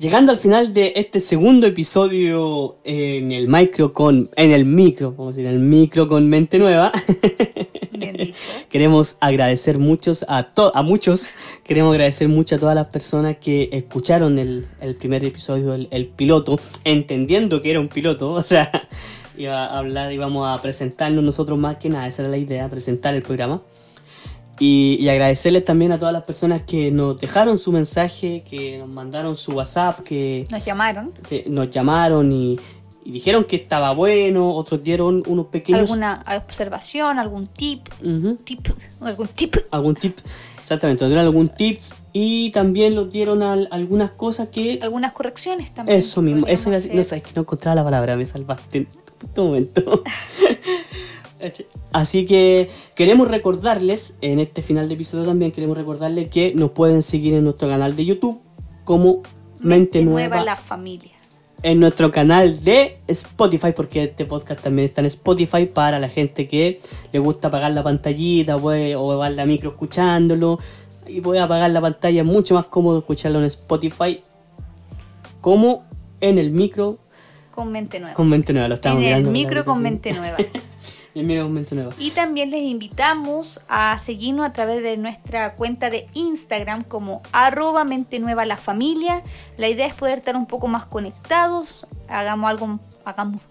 Llegando 0.00 0.32
al 0.32 0.38
final 0.38 0.72
de 0.72 0.94
este 0.96 1.20
segundo 1.20 1.66
episodio 1.66 2.78
en 2.84 3.32
el 3.32 3.48
micro 3.48 3.92
con. 3.92 4.30
En 4.34 4.50
el 4.50 4.64
micro, 4.64 5.10
vamos 5.10 5.34
a 5.34 5.36
decir, 5.36 5.46
en 5.46 5.52
el 5.56 5.60
micro 5.60 6.08
con 6.08 6.26
mente 6.26 6.58
nueva. 6.58 6.90
Queremos 8.70 9.18
agradecer 9.20 9.78
muchos 9.78 10.24
a, 10.26 10.54
to- 10.54 10.74
a 10.74 10.82
muchos, 10.82 11.32
queremos 11.64 11.92
agradecer 11.92 12.28
mucho 12.28 12.54
a 12.54 12.58
todas 12.58 12.74
las 12.74 12.86
personas 12.86 13.36
que 13.38 13.68
escucharon 13.72 14.38
el, 14.38 14.66
el 14.80 14.94
primer 14.94 15.22
episodio, 15.22 15.74
el, 15.74 15.86
el 15.90 16.06
piloto, 16.06 16.58
entendiendo 16.84 17.60
que 17.60 17.70
era 17.72 17.80
un 17.80 17.88
piloto, 17.88 18.32
o 18.32 18.42
sea, 18.42 18.88
iba 19.36 19.66
a 19.66 19.78
hablar, 19.78 20.12
íbamos 20.12 20.48
a 20.48 20.62
presentarnos 20.62 21.22
nosotros 21.22 21.58
más 21.58 21.76
que 21.76 21.90
nada, 21.90 22.06
esa 22.06 22.22
era 22.22 22.30
la 22.30 22.38
idea, 22.38 22.68
presentar 22.70 23.12
el 23.14 23.22
programa. 23.22 23.60
Y, 24.62 24.98
y 25.00 25.08
agradecerles 25.08 25.64
también 25.64 25.90
a 25.90 25.98
todas 25.98 26.12
las 26.12 26.22
personas 26.22 26.60
que 26.62 26.90
nos 26.90 27.18
dejaron 27.18 27.56
su 27.56 27.72
mensaje, 27.72 28.44
que 28.48 28.76
nos 28.76 28.90
mandaron 28.90 29.34
su 29.34 29.52
WhatsApp, 29.52 30.00
que, 30.00 30.46
Nos 30.50 30.62
llamaron. 30.64 31.12
que 31.26 31.44
nos 31.48 31.70
llamaron 31.70 32.30
y, 32.30 32.58
y 33.02 33.10
dijeron 33.10 33.44
que 33.44 33.56
estaba 33.56 33.92
bueno, 33.94 34.50
otros 34.54 34.82
dieron 34.82 35.22
unos 35.26 35.46
pequeños... 35.46 35.80
¿Alguna 35.80 36.22
observación? 36.46 37.18
¿Algún 37.18 37.46
tip? 37.46 37.88
¿Tip? 38.44 38.68
¿Algún 39.00 39.28
tip? 39.28 39.56
algún 39.70 39.94
tip, 39.94 40.18
exactamente, 40.60 41.06
dieron 41.06 41.24
algún 41.24 41.48
tips 41.48 41.94
y 42.12 42.50
también 42.50 42.94
nos 42.94 43.10
dieron 43.10 43.42
al- 43.42 43.66
algunas 43.70 44.10
cosas 44.10 44.48
que... 44.48 44.78
¿Algunas 44.82 45.12
correcciones 45.12 45.72
también? 45.72 45.98
Eso 45.98 46.20
mismo, 46.20 46.46
eso 46.46 46.68
decir- 46.70 46.88
no 46.92 47.00
hacer. 47.00 47.04
sabes 47.04 47.24
que 47.24 47.30
no 47.34 47.40
encontraba 47.42 47.76
la 47.76 47.84
palabra, 47.84 48.14
me 48.14 48.26
salvaste 48.26 48.76
en 48.78 48.88
este 49.26 49.40
momento. 49.40 50.02
Así 51.92 52.26
que 52.26 52.70
queremos 52.94 53.28
recordarles, 53.28 54.16
en 54.20 54.40
este 54.40 54.62
final 54.62 54.88
de 54.88 54.94
episodio 54.94 55.24
también 55.24 55.50
queremos 55.50 55.76
recordarles 55.76 56.28
que 56.28 56.52
nos 56.54 56.70
pueden 56.70 57.02
seguir 57.02 57.34
en 57.34 57.44
nuestro 57.44 57.68
canal 57.68 57.96
de 57.96 58.04
YouTube 58.04 58.40
como 58.84 59.22
Mente, 59.60 60.02
Nueva, 60.02 60.42
la 60.44 60.56
familia. 60.56 61.12
en 61.62 61.80
nuestro 61.80 62.10
canal 62.10 62.64
de 62.64 62.96
Spotify, 63.06 63.72
porque 63.74 64.04
este 64.04 64.24
podcast 64.24 64.62
también 64.62 64.86
está 64.86 65.00
en 65.00 65.06
Spotify 65.06 65.66
para 65.66 65.98
la 65.98 66.08
gente 66.08 66.46
que 66.46 66.80
le 67.12 67.18
gusta 67.18 67.48
apagar 67.48 67.72
la 67.72 67.82
pantallita 67.82 68.58
puede, 68.58 68.96
o 68.96 69.12
apagar 69.12 69.32
la 69.32 69.46
micro 69.46 69.70
escuchándolo. 69.70 70.58
Y 71.06 71.20
puede 71.20 71.40
apagar 71.40 71.70
la 71.70 71.80
pantalla, 71.80 72.20
es 72.20 72.26
mucho 72.26 72.54
más 72.54 72.66
cómodo 72.66 72.98
escucharlo 72.98 73.40
en 73.40 73.46
Spotify 73.46 74.22
como 75.40 75.84
en 76.20 76.38
el 76.38 76.50
micro 76.50 76.98
Con 77.50 77.72
mente 77.72 77.98
nueva. 78.00 78.14
con 78.14 78.28
mente 78.28 78.52
nueva. 78.52 78.68
Lo 78.68 78.74
estamos 78.74 79.02
en 79.02 79.08
el 79.08 79.26
micro 79.26 79.64
con 79.64 79.82
mente 79.82 80.12
nueva. 80.12 80.36
Y 81.98 82.12
también 82.12 82.50
les 82.50 82.62
invitamos 82.62 83.60
a 83.68 83.98
seguirnos 83.98 84.46
a 84.46 84.52
través 84.52 84.82
de 84.82 84.96
nuestra 84.96 85.54
cuenta 85.54 85.90
de 85.90 86.08
Instagram 86.14 86.84
como 86.84 87.22
arroba 87.32 87.84
mente 87.84 88.18
nueva 88.20 88.46
la 88.46 88.56
familia. 88.56 89.22
La 89.56 89.68
idea 89.68 89.86
es 89.86 89.94
poder 89.94 90.18
estar 90.18 90.36
un 90.36 90.46
poco 90.46 90.68
más 90.68 90.84
conectados, 90.84 91.86
hagamos 92.08 92.50
algo, 92.50 92.80
hagamos, 93.04 93.42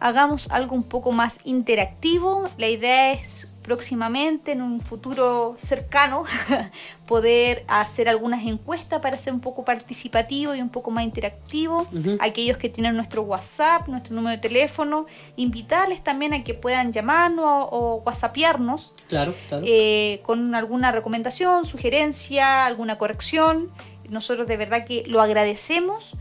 hagamos 0.00 0.50
algo 0.50 0.74
un 0.74 0.82
poco 0.82 1.12
más 1.12 1.38
interactivo. 1.44 2.48
La 2.58 2.68
idea 2.68 3.12
es 3.12 3.46
próximamente, 3.68 4.52
en 4.52 4.62
un 4.62 4.80
futuro 4.80 5.54
cercano, 5.58 6.24
poder 7.06 7.64
hacer 7.68 8.08
algunas 8.08 8.46
encuestas 8.46 9.02
para 9.02 9.18
ser 9.18 9.34
un 9.34 9.40
poco 9.40 9.62
participativo 9.62 10.54
y 10.54 10.62
un 10.62 10.70
poco 10.70 10.90
más 10.90 11.04
interactivo. 11.04 11.86
Ujú. 11.92 12.16
Aquellos 12.18 12.56
que 12.56 12.70
tienen 12.70 12.96
nuestro 12.96 13.20
WhatsApp, 13.22 13.86
nuestro 13.88 14.14
número 14.16 14.36
de 14.36 14.40
teléfono, 14.40 15.04
invitarles 15.36 16.02
también 16.02 16.32
a 16.32 16.44
que 16.44 16.54
puedan 16.54 16.94
llamarnos 16.94 17.68
o, 17.70 18.02
whatsappearnos 18.06 18.94
Claro, 19.06 19.34
claro. 19.50 19.62
eh, 19.68 20.20
con 20.24 20.54
alguna 20.54 20.90
recomendación, 20.90 21.66
sugerencia, 21.66 22.64
alguna 22.64 22.96
corrección. 22.96 23.70
Nosotros 24.08 24.48
de 24.48 24.56
verdad 24.56 24.86
que 24.86 25.04
lo 25.06 25.20
agradecemos 25.20 26.12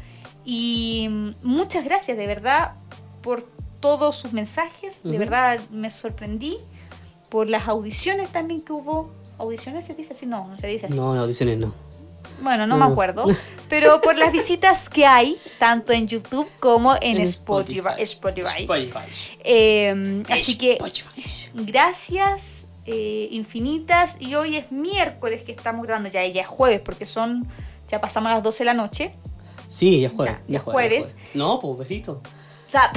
y 0.44 1.08
mm, 1.10 1.30
muchas 1.44 1.86
gracias 1.86 2.18
de 2.18 2.28
verdad 2.28 2.74
por 3.22 3.44
todos 3.80 4.18
sus 4.18 4.34
mensajes. 4.34 5.02
De 5.04 5.18
verdad 5.18 5.62
me 5.72 5.90
sorprendí 5.90 6.58
por 7.30 7.48
las 7.48 7.68
audiciones 7.68 8.30
también 8.32 8.62
que 8.62 8.74
hubo. 8.74 9.10
¿Audiciones 9.38 9.86
se 9.86 9.94
dice 9.94 10.14
así? 10.14 10.26
No, 10.26 10.48
no 10.48 10.58
se 10.58 10.68
dice 10.68 10.88
así. 10.88 10.96
no, 10.96 11.14
no, 11.14 11.22
audiciones 11.22 11.58
no. 11.58 11.74
Bueno, 12.42 12.68
no, 12.68 12.78
No. 12.78 12.86
me 12.86 12.92
acuerdo. 12.92 13.26
Pero 13.70 14.00
por 14.02 14.18
las 14.18 14.32
visitas 14.32 14.90
que 14.90 15.06
hay, 15.06 15.38
tanto 15.60 15.92
en 15.94 16.08
YouTube 16.08 16.48
como 16.60 16.96
en, 16.96 17.18
En 17.18 17.24
Spotify. 17.24 17.90
Spotify. 18.00 18.68
Eh, 19.44 20.24
así 20.30 20.58
que 20.58 20.74
Spotify. 20.74 21.24
gracias 21.54 22.66
eh, 22.86 23.28
infinitas. 23.32 24.16
Y 24.20 24.36
hoy 24.36 24.56
es 24.58 24.72
miércoles 24.72 25.44
que 25.44 25.52
estamos 25.52 25.86
grabando. 25.86 26.10
Ya, 26.10 26.26
ya 26.28 26.42
es 26.42 26.48
jueves, 26.48 26.80
porque 26.84 27.06
son. 27.06 27.48
Ya 27.90 28.00
pasamos 28.02 28.32
las 28.32 28.44
12 28.44 28.60
de 28.60 28.66
la 28.66 28.74
noche. 28.74 29.14
Sí, 29.68 30.02
ya 30.02 30.08
es 30.08 30.14
jueves. 30.14 30.36
Ya, 30.36 30.42
Ya, 30.48 30.58
es 30.58 30.62
es 30.62 30.64
jueves, 30.64 30.90
ya 30.92 30.96
jueves. 30.98 31.06
es 31.06 31.12
jueves. 31.14 31.36
No, 31.36 31.60
pues, 31.60 31.78
besito. 31.90 32.22
O 32.68 32.70
sea, 32.70 32.92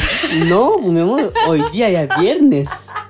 No, 0.47 0.73
pues, 0.81 0.87
mi 0.87 1.01
amor, 1.01 1.33
hoy 1.47 1.63
día 1.73 1.91
ya 1.91 2.03
es 2.03 2.21
viernes. 2.21 2.91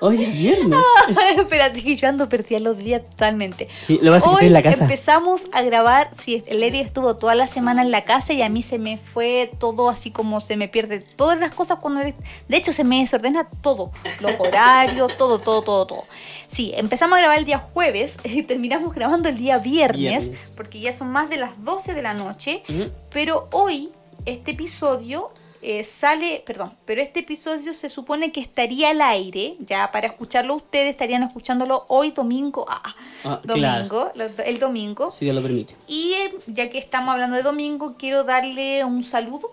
Hoy 0.00 0.22
es 0.22 0.32
viernes. 0.32 0.78
espérate 1.38 1.82
que 1.82 1.96
yo 1.96 2.08
ando 2.08 2.28
perdida 2.28 2.60
los 2.60 2.76
días 2.78 3.02
totalmente. 3.08 3.68
Sí, 3.72 3.98
lo 4.02 4.10
vas 4.10 4.26
a 4.26 4.30
estoy 4.30 4.46
en 4.46 4.52
la 4.52 4.62
casa. 4.62 4.84
empezamos 4.84 5.42
a 5.52 5.62
grabar, 5.62 6.10
sí, 6.18 6.42
el 6.46 6.62
Eri 6.62 6.80
estuvo 6.80 7.16
toda 7.16 7.34
la 7.34 7.46
semana 7.46 7.82
en 7.82 7.90
la 7.90 8.04
casa 8.04 8.32
y 8.32 8.42
a 8.42 8.48
mí 8.48 8.62
se 8.62 8.78
me 8.78 8.98
fue 8.98 9.50
todo 9.58 9.88
así 9.88 10.10
como 10.10 10.40
se 10.40 10.56
me 10.56 10.68
pierde 10.68 11.00
todas 11.00 11.38
las 11.38 11.52
cosas 11.52 11.78
cuando 11.80 12.00
de 12.00 12.56
hecho 12.56 12.72
se 12.72 12.84
me 12.84 13.00
desordena 13.00 13.48
todo, 13.62 13.92
los 14.20 14.32
horarios, 14.38 15.16
todo, 15.18 15.38
todo, 15.38 15.62
todo, 15.62 15.86
todo. 15.86 16.04
Sí, 16.48 16.72
empezamos 16.76 17.16
a 17.18 17.20
grabar 17.20 17.38
el 17.38 17.44
día 17.44 17.58
jueves 17.58 18.18
y 18.24 18.42
terminamos 18.42 18.94
grabando 18.94 19.28
el 19.28 19.36
día 19.36 19.58
viernes, 19.58 19.98
Viernes. 20.28 20.52
porque 20.56 20.80
ya 20.80 20.92
son 20.92 21.10
más 21.10 21.30
de 21.30 21.36
las 21.36 21.64
12 21.64 21.94
de 21.94 22.02
la 22.02 22.14
noche, 22.14 22.62
pero 23.10 23.48
hoy 23.52 23.90
este 24.26 24.52
episodio 24.52 25.30
eh, 25.66 25.82
sale, 25.82 26.42
perdón, 26.44 26.74
pero 26.84 27.00
este 27.00 27.20
episodio 27.20 27.72
se 27.72 27.88
supone 27.88 28.30
que 28.32 28.40
estaría 28.40 28.90
al 28.90 29.00
aire, 29.00 29.54
ya 29.60 29.90
para 29.90 30.06
escucharlo 30.08 30.54
ustedes 30.56 30.90
estarían 30.90 31.22
escuchándolo 31.22 31.86
hoy 31.88 32.10
domingo, 32.10 32.66
ah, 32.68 32.94
Ah, 33.24 33.40
domingo, 33.42 34.10
el 34.44 34.58
domingo. 34.58 35.10
Si 35.10 35.24
Dios 35.24 35.34
lo 35.34 35.40
permite. 35.42 35.74
Y 35.88 36.12
eh, 36.12 36.34
ya 36.46 36.68
que 36.68 36.76
estamos 36.76 37.12
hablando 37.14 37.36
de 37.36 37.42
domingo, 37.42 37.94
quiero 37.98 38.22
darle 38.24 38.84
un 38.84 39.02
saludo 39.02 39.48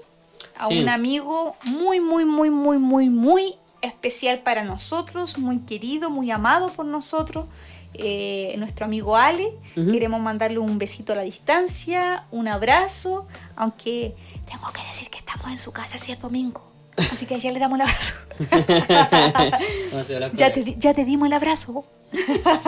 a 0.58 0.68
Sí. 0.68 0.80
un 0.80 0.90
amigo 0.90 1.56
muy, 1.64 2.02
muy, 2.02 2.26
muy, 2.26 2.50
muy, 2.50 2.78
muy, 2.78 3.10
muy 3.10 3.56
especial 3.82 4.40
para 4.40 4.64
nosotros, 4.64 5.38
muy 5.38 5.60
querido, 5.60 6.10
muy 6.10 6.30
amado 6.30 6.68
por 6.70 6.86
nosotros. 6.86 7.46
Eh, 7.94 8.56
nuestro 8.58 8.86
amigo 8.86 9.16
Ale, 9.16 9.52
queremos 9.76 10.22
mandarle 10.22 10.60
un 10.60 10.78
besito 10.78 11.14
a 11.14 11.18
la 11.18 11.24
distancia, 11.24 12.26
un 12.32 12.48
abrazo, 12.48 13.28
aunque 13.56 14.16
tengo 14.50 14.72
que 14.72 14.82
decir 14.90 15.10
que 15.10 15.20
estamos 15.20 15.50
en 15.52 15.58
su 15.58 15.72
casa 15.72 15.98
si 15.98 16.12
es 16.12 16.22
domingo, 16.22 16.66
así 16.98 17.26
que 17.26 17.40
ya 17.40 17.52
le 17.52 17.60
damos 17.60 17.80
el 17.80 17.82
abrazo. 17.82 18.16
Te, 20.52 20.76
ya 20.78 20.94
te 20.94 21.06
dimos 21.06 21.28
el 21.28 21.34
abrazo. 21.34 21.86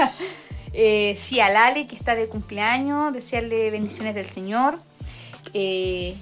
Eh, 0.76 1.16
sí, 1.20 1.40
al 1.40 1.56
Ale 1.56 1.86
que 1.86 1.96
está 1.96 2.16
de 2.16 2.28
cumpleaños, 2.28 3.14
desearle 3.14 3.70
bendiciones 3.70 4.16
del 4.16 4.26
Señor. 4.26 4.80
Eh, 5.54 6.16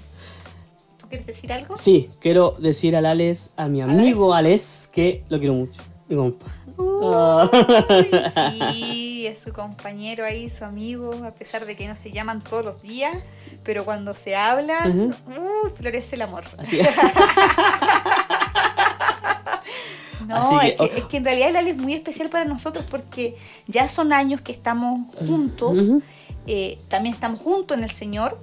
¿Tú 0.98 1.08
quieres 1.08 1.26
decir 1.26 1.50
algo? 1.54 1.74
Sí, 1.74 2.10
quiero 2.20 2.54
decir 2.58 2.94
al 2.94 3.06
Alex, 3.06 3.50
a 3.56 3.68
mi 3.68 3.80
amigo 3.80 4.34
Alex, 4.34 4.90
que 4.92 5.24
lo 5.30 5.38
quiero 5.38 5.54
mucho. 5.54 5.80
Uy, 6.76 7.48
sí, 8.62 9.26
es 9.26 9.40
su 9.42 9.52
compañero 9.52 10.24
ahí, 10.24 10.48
su 10.50 10.64
amigo, 10.64 11.12
a 11.24 11.30
pesar 11.32 11.66
de 11.66 11.76
que 11.76 11.86
no 11.86 11.94
se 11.94 12.10
llaman 12.10 12.42
todos 12.42 12.64
los 12.64 12.82
días, 12.82 13.16
pero 13.64 13.84
cuando 13.84 14.14
se 14.14 14.34
hablan, 14.36 15.12
uy, 15.26 15.70
florece 15.76 16.16
el 16.16 16.22
amor. 16.22 16.44
Así 16.58 16.80
No, 20.26 20.60
que- 20.60 20.68
es, 20.68 20.76
que, 20.90 20.98
es 20.98 21.04
que 21.06 21.16
en 21.18 21.24
realidad 21.24 21.56
el 21.56 21.68
es 21.68 21.76
muy 21.76 21.94
especial 21.94 22.28
para 22.30 22.44
nosotros 22.44 22.84
porque 22.88 23.36
ya 23.66 23.88
son 23.88 24.12
años 24.12 24.40
que 24.40 24.52
estamos 24.52 25.08
juntos, 25.26 25.78
eh, 26.46 26.78
también 26.88 27.14
estamos 27.14 27.40
juntos 27.40 27.76
en 27.76 27.84
el 27.84 27.90
Señor 27.90 28.38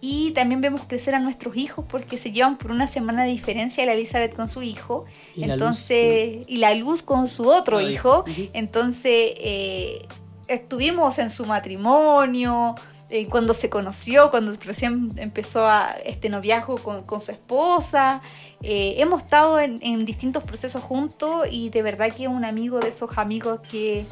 y 0.00 0.30
también 0.30 0.60
vemos 0.60 0.82
crecer 0.86 1.14
a 1.14 1.18
nuestros 1.18 1.56
hijos 1.56 1.84
porque 1.88 2.16
se 2.16 2.32
llevan 2.32 2.56
por 2.56 2.70
una 2.70 2.86
semana 2.86 3.24
de 3.24 3.30
diferencia 3.30 3.84
la 3.84 3.92
Elizabeth 3.92 4.34
con 4.34 4.48
su 4.48 4.62
hijo, 4.62 5.04
Y 5.36 5.40
la 5.40 5.48
Luz 5.48 5.52
entonces 5.52 6.46
y 6.48 6.56
la 6.56 6.74
Luz 6.74 7.02
con 7.02 7.28
su 7.28 7.48
otro 7.48 7.80
hijo, 7.80 8.24
entonces 8.52 9.32
eh, 9.36 10.06
estuvimos 10.48 11.18
en 11.18 11.30
su 11.30 11.44
matrimonio. 11.44 12.74
eh, 13.10 13.26
cuando 13.26 13.52
se 13.54 13.68
conoció, 13.68 14.30
cuando 14.30 14.52
recién 14.64 15.10
empezó 15.16 15.66
a 15.66 15.96
este 16.04 16.28
noviazgo 16.28 16.78
con, 16.78 17.02
con 17.02 17.18
su 17.18 17.32
esposa, 17.32 18.22
eh, 18.62 18.94
hemos 18.98 19.22
estado 19.22 19.58
en, 19.58 19.80
en 19.82 20.04
distintos 20.04 20.44
procesos 20.44 20.82
juntos 20.82 21.46
y 21.50 21.70
de 21.70 21.82
verdad 21.82 22.14
que 22.14 22.22
es 22.22 22.28
un 22.28 22.44
amigo 22.44 22.78
de 22.78 22.88
esos 22.90 23.18
amigos 23.18 23.60
que, 23.68 24.06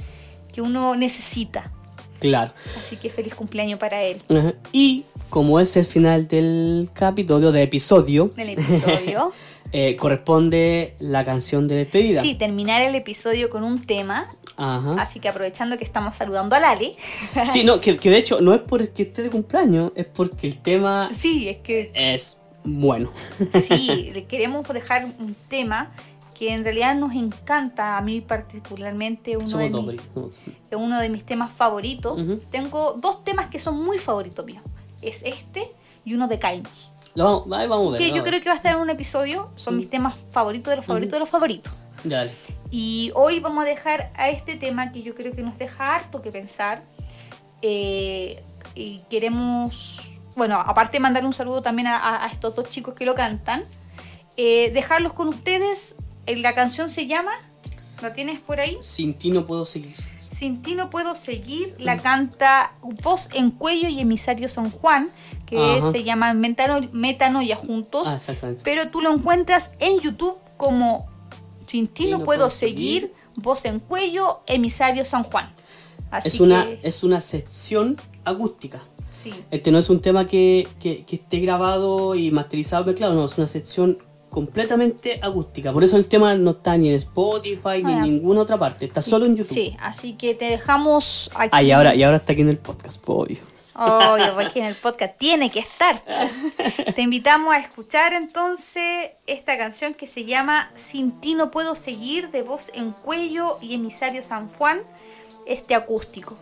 que 0.53 0.61
uno 0.61 0.97
necesita. 0.97 1.70
Claro. 2.21 2.53
Así 2.77 2.97
que 2.97 3.11
feliz 3.11 3.35
cumpleaños 3.35 3.79
para 3.79 4.03
él. 4.03 4.21
Ajá. 4.29 4.55
Y 4.73 5.05
como 5.31 5.61
es 5.61 5.77
el 5.77 5.85
final 5.85 6.27
del 6.29 6.91
capítulo, 6.93 7.53
del 7.53 7.62
episodio, 7.62 8.31
Del 8.37 8.51
episodio. 8.51 9.33
eh, 9.73 9.97
corresponde 9.97 10.95
la 10.99 11.25
canción 11.25 11.69
de 11.69 11.77
despedida. 11.77 12.23
Sí, 12.23 12.35
terminar 12.35 12.83
el 12.83 12.95
episodio 12.95 13.51
con 13.51 13.64
un 13.64 13.85
tema. 13.85 14.29
Ajá. 14.57 14.97
Así 14.99 15.21
que 15.21 15.29
aprovechando 15.29 15.79
que 15.79 15.85
estamos 15.85 16.16
saludando 16.16 16.57
a 16.57 16.61
Lali. 16.61 16.97
Sí, 17.53 17.62
no, 17.64 17.81
que, 17.81 17.97
que 17.97 18.11
de 18.11 18.19
hecho 18.19 18.41
no 18.41 18.55
es 18.55 18.61
porque 18.61 19.03
esté 19.03 19.23
de 19.23 19.31
cumpleaños, 19.31 19.93
es 19.95 20.07
porque 20.07 20.49
el 20.49 20.59
tema 20.59 21.11
Sí, 21.14 21.49
es 21.49 21.59
que 21.59 21.93
es 21.95 22.41
bueno. 22.64 23.12
sí, 23.62 24.11
le 24.14 24.25
queremos 24.25 24.66
dejar 24.69 25.05
un 25.05 25.37
tema 25.49 25.93
que 26.39 26.53
en 26.53 26.62
realidad 26.62 26.95
nos 26.95 27.14
encanta, 27.16 27.99
a 27.99 28.01
mí 28.01 28.20
particularmente 28.20 29.36
uno, 29.36 29.49
Somos 29.49 29.66
de, 29.66 29.97
dos, 30.14 30.39
mis, 30.45 30.53
uno 30.70 31.01
de 31.01 31.09
mis 31.09 31.24
temas 31.24 31.51
favoritos. 31.51 32.16
Tengo 32.53 32.93
dos 32.93 33.24
temas 33.24 33.49
que 33.49 33.59
son 33.59 33.82
muy 33.82 33.99
favoritos 33.99 34.47
míos. 34.47 34.62
Es 35.03 35.22
este 35.24 35.74
y 36.05 36.14
uno 36.14 36.28
de 36.28 36.39
Calmus. 36.39 36.93
Lo 37.16 37.24
vamos, 37.24 37.59
ahí 37.59 37.66
vamos 37.66 37.89
a 37.89 37.91
ver. 37.99 38.01
Que 38.01 38.16
yo 38.16 38.22
creo 38.22 38.41
que 38.41 38.49
va 38.49 38.53
a 38.53 38.57
estar 38.57 38.76
en 38.76 38.80
un 38.80 38.89
episodio. 38.89 39.51
Son 39.57 39.76
mis 39.76 39.91
temas 39.91 40.14
favoritos 40.30 40.70
de 40.70 40.76
los 40.76 40.84
favoritos 40.84 41.12
de 41.14 41.18
los 41.18 41.28
favoritos. 41.28 41.72
Dale. 42.05 42.30
Y 42.70 43.11
hoy 43.16 43.41
vamos 43.41 43.64
a 43.64 43.66
dejar 43.66 44.12
a 44.14 44.28
este 44.28 44.55
tema 44.55 44.93
que 44.93 45.03
yo 45.03 45.16
creo 45.16 45.34
que 45.34 45.43
nos 45.43 45.59
deja 45.59 45.97
harto 45.97 46.22
que 46.22 46.30
pensar. 46.30 46.84
Eh, 47.62 48.41
y 48.76 49.01
queremos, 49.11 50.12
bueno, 50.36 50.61
aparte 50.61 50.99
de 50.99 51.01
mandar 51.01 51.26
un 51.26 51.32
saludo 51.32 51.62
también 51.62 51.89
a 51.89 52.28
estos 52.30 52.55
dos 52.55 52.70
chicos 52.70 52.95
que 52.95 53.05
lo 53.05 53.16
cantan, 53.16 53.64
eh, 54.36 54.70
dejarlos 54.72 55.14
con 55.14 55.26
ustedes. 55.26 55.97
La 56.37 56.55
canción 56.55 56.91
se 56.91 57.07
llama, 57.07 57.33
¿la 58.03 58.12
tienes 58.12 58.41
por 58.41 58.61
ahí? 58.61 58.76
Sin 58.81 59.14
ti 59.14 59.31
no 59.31 59.47
puedo 59.47 59.64
seguir. 59.64 59.95
Sin 60.29 60.61
ti 60.62 60.74
no 60.74 60.91
puedo 60.91 61.14
seguir. 61.14 61.74
La 61.79 61.99
canta 61.99 62.74
Voz 62.83 63.29
en 63.33 63.51
Cuello 63.51 63.89
y 63.89 64.01
Emisario 64.01 64.49
San 64.49 64.70
Juan, 64.70 65.11
que 65.47 65.59
Ajá. 65.59 65.91
se 65.93 66.05
llama 66.05 66.35
Metano- 66.35 66.89
Metanoia 66.93 67.57
Juntos. 67.57 68.05
Ah, 68.07 68.16
exactamente. 68.16 68.62
Pero 68.64 68.91
tú 68.91 69.01
lo 69.01 69.12
encuentras 69.12 69.70
en 69.81 69.99
YouTube 70.01 70.37
como 70.57 71.07
Sin 71.66 71.89
ti 71.89 72.07
no, 72.07 72.22
puedo 72.24 72.49
seguir, 72.51 73.12
Voz 73.37 73.64
en 73.64 73.79
Cuello, 73.81 74.41
Emisario 74.47 75.05
San 75.05 75.22
Juan. 75.22 75.53
Así 76.11 76.29
Es 76.29 76.41
una, 76.41 76.64
que, 76.64 76.81
es 76.83 77.05
una 77.05 77.20
sección 77.20 77.97
acústica. 78.24 78.81
sí. 79.12 79.33
Este 79.51 79.70
no 79.70 79.79
es 79.79 79.91
un 79.91 80.01
tema 80.01 80.26
que, 80.26 80.66
que- 80.81 81.05
que 81.05 81.16
esté 81.16 81.39
grabado 81.41 82.14
y 82.14 82.31
masterizado, 82.31 82.85
mezclado, 82.85 83.14
no, 83.14 83.24
es 83.24 83.37
una 83.37 83.47
sección 83.49 83.99
completamente 84.31 85.18
acústica. 85.22 85.72
Por 85.72 85.85
eso 85.85 85.97
el 85.97 86.07
tema 86.07 86.35
no 86.35 86.51
está 86.51 86.76
ni 86.76 86.91
en 86.91 86.97
Spotify 86.97 87.83
ni 87.83 87.93
Ah, 87.93 87.99
en 87.99 88.03
ninguna 88.03 88.43
otra 88.43 88.59
parte, 88.59 88.87
está 88.87 89.03
solo 89.03 89.26
en 89.26 89.37
YouTube. 89.37 89.55
Sí, 89.55 89.76
así 89.81 90.14
que 90.14 90.35
te 90.35 90.47
dejamos 90.47 91.31
aquí. 91.35 91.51
Ah, 91.53 91.62
y 91.62 91.72
ahora, 91.72 91.95
y 91.95 92.03
ahora 92.03 92.18
está 92.18 92.33
aquí 92.33 92.43
en 92.43 92.51
el 92.51 92.59
podcast, 92.59 93.01
pues, 93.03 93.18
obvio. 93.18 93.59
Obvio, 93.81 94.35
porque 94.35 94.59
en 94.59 94.64
el 94.64 94.74
podcast 94.74 95.16
tiene 95.18 95.51
que 95.53 95.61
estar. 95.61 96.03
Te 96.97 97.01
invitamos 97.01 97.55
a 97.55 97.59
escuchar 97.59 98.12
entonces 98.12 99.11
esta 99.29 99.57
canción 99.57 99.95
que 99.95 100.09
se 100.09 100.24
llama 100.24 100.72
Sin 100.74 101.20
ti 101.20 101.37
no 101.37 101.53
puedo 101.53 101.76
seguir 101.76 102.33
de 102.33 102.43
voz 102.43 102.72
en 102.74 102.91
cuello 102.91 103.57
y 103.62 103.74
emisario 103.74 104.24
San 104.24 104.49
Juan, 104.49 104.83
este 105.47 105.76
acústico. 105.76 106.37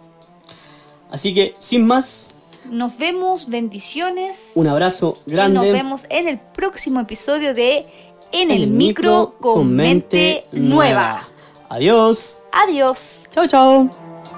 Así 1.11 1.35
que, 1.35 1.53
sin 1.59 1.87
más, 1.87 2.36
Nos 2.71 2.99
vemos, 2.99 3.49
bendiciones. 3.49 4.53
un 4.55 4.67
abrazo 4.67 5.19
y 5.27 5.33
grande. 5.33 5.55
nos 5.55 5.65
vemos 5.67 6.07
en 6.11 6.29
el 6.29 6.39
próximo 6.39 7.01
episodio 7.01 7.55
de 7.55 7.87
En 8.33 8.51
el, 8.51 8.69
micro 8.69 9.37
con 9.41 9.75
mente 9.75 10.45
nueva. 10.53 11.29
Adiós. 11.69 12.37
Adiós. 12.53 13.27
Chao, 13.31 13.47
chao. 13.47 13.91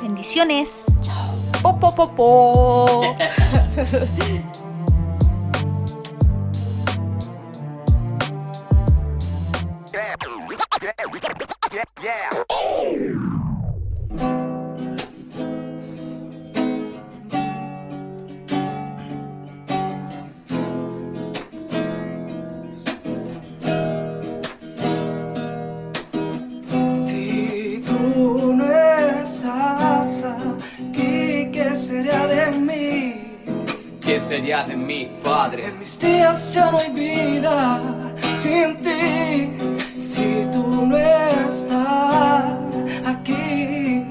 Bendiciones. 0.03 0.87
Chao. 1.01 1.39
Po, 1.63 1.79
po, 1.79 1.95
po, 1.95 2.15
po. 2.15 3.17
Si 3.87 4.43
sería 31.79 32.27
de 32.27 32.51
mí? 32.59 33.15
¿Qué 34.01 34.19
sería 34.19 34.65
de 34.65 34.77
mi 34.77 35.07
padre? 35.23 35.67
En 35.67 35.79
mis 35.79 36.01
días 36.01 36.55
ya 36.55 36.71
no 36.73 36.79
hay 36.79 36.91
vida 36.91 37.81
sin 38.35 38.77
ti. 38.79 39.53
Si 39.99 40.47
tú 40.53 40.87
no 40.87 40.97
estás 40.97 42.45
aquí, 43.07 44.05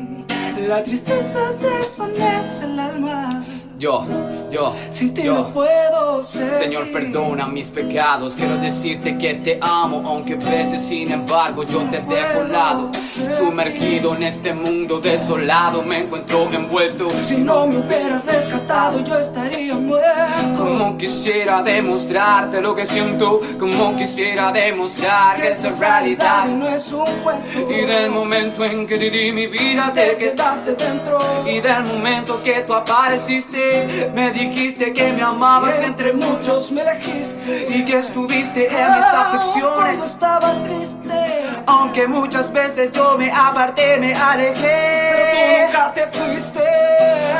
la 0.67 0.81
tristeza 0.81 1.39
desvanece 1.59 2.65
el 2.65 2.79
alma. 2.79 3.43
Yo, 3.79 4.03
yo, 4.49 4.73
Sin 4.89 5.13
ti 5.13 5.21
yo. 5.23 5.35
no 5.35 5.49
puedo 5.49 6.23
ser. 6.23 6.55
Señor, 6.55 6.91
perdona 6.91 7.45
mis 7.45 7.69
pecados. 7.69 8.35
Quiero 8.35 8.57
decirte 8.57 9.19
que 9.19 9.35
te 9.35 9.59
amo, 9.61 10.01
aunque 10.03 10.33
a 10.33 10.37
veces, 10.37 10.81
sin 10.81 11.11
embargo, 11.11 11.63
yo 11.63 11.81
te 11.83 11.99
dejo 11.99 12.39
a 12.39 12.43
un 12.43 12.51
lado. 12.51 12.91
Sumergido 12.93 14.15
en 14.15 14.23
este 14.23 14.55
mundo 14.55 14.99
desolado, 14.99 15.83
me 15.83 15.99
encuentro 15.99 16.47
envuelto. 16.51 17.07
Si 17.11 17.37
no 17.37 17.67
me 17.67 17.77
hubiera 17.77 18.19
rescatado, 18.25 19.03
yo 19.03 19.15
estaría 19.19 19.75
muerto. 19.75 20.57
Como 20.57 20.97
quisiera 20.97 21.61
demostrarte 21.61 22.61
lo 22.61 22.73
que 22.73 22.85
siento, 22.85 23.39
como 23.59 23.95
quisiera 23.95 24.51
demostrar 24.51 25.39
que 25.39 25.49
esto 25.49 25.67
es 25.67 25.77
realidad. 25.77 26.45
no 26.47 26.67
es 26.67 26.91
un 26.93 27.05
cuento. 27.23 27.71
Y 27.71 27.85
del 27.85 28.09
momento 28.09 28.65
en 28.65 28.87
que 28.87 28.97
te 28.97 29.11
di 29.11 29.31
mi 29.31 29.45
vida, 29.45 29.91
te 29.93 30.17
quedaste 30.17 30.73
dentro. 30.73 31.19
Y 31.45 31.59
del 31.59 31.83
momento 31.83 32.41
que 32.41 32.61
tú 32.61 32.73
apareciste, 32.73 33.66
me 34.13 34.31
dijiste 34.31 34.93
que 34.93 35.13
me 35.13 35.21
amabas 35.23 35.73
Y 35.81 35.85
entre 35.85 36.13
muchos 36.13 36.71
me 36.71 36.81
elegiste. 36.81 37.67
y 37.69 37.85
que 37.85 37.97
estuviste 37.99 38.65
en 38.67 38.93
mis 38.95 39.05
Cuando 39.05 39.37
aflicciones. 39.39 40.11
estaba 40.11 40.51
triste. 40.63 41.43
Aunque 41.65 42.07
muchas 42.07 42.51
veces 42.51 42.91
yo 42.91 43.17
me 43.17 43.31
aparté, 43.31 43.97
me 43.99 44.07
Pero 44.13 44.19
tú 44.19 44.25
alejé. 44.31 45.65
nunca 45.67 45.93
te 45.93 46.07
fuiste. 46.07 46.63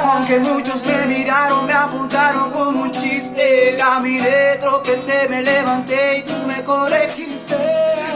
Aunque 0.03 0.39
muchos 0.39 0.85
me 0.85 1.05
miraron, 1.05 1.65
me 1.65 1.73
apuntaron 1.73 2.51
como 2.51 2.81
un 2.83 2.91
chiste. 2.91 3.75
Caminé, 3.77 4.57
tropecé, 4.59 5.27
me 5.29 5.41
levanté 5.43 6.19
y 6.19 6.23
tú 6.23 6.33
me 6.47 6.63
corregiste. 6.63 7.55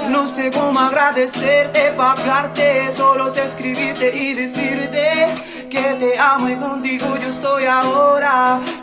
No 0.09 0.25
sé 0.27 0.51
cómo 0.51 0.79
agradecerte, 0.79 1.91
pagarte, 1.95 2.91
solo 2.91 3.33
sé 3.33 3.45
escribirte 3.45 4.15
y 4.15 4.33
decirte 4.33 5.33
que 5.69 5.81
te 5.99 6.17
amo 6.19 6.49
y 6.49 6.55
contigo 6.55 7.05
yo 7.17 7.27
estoy 7.29 7.65
ahora. 7.65 8.00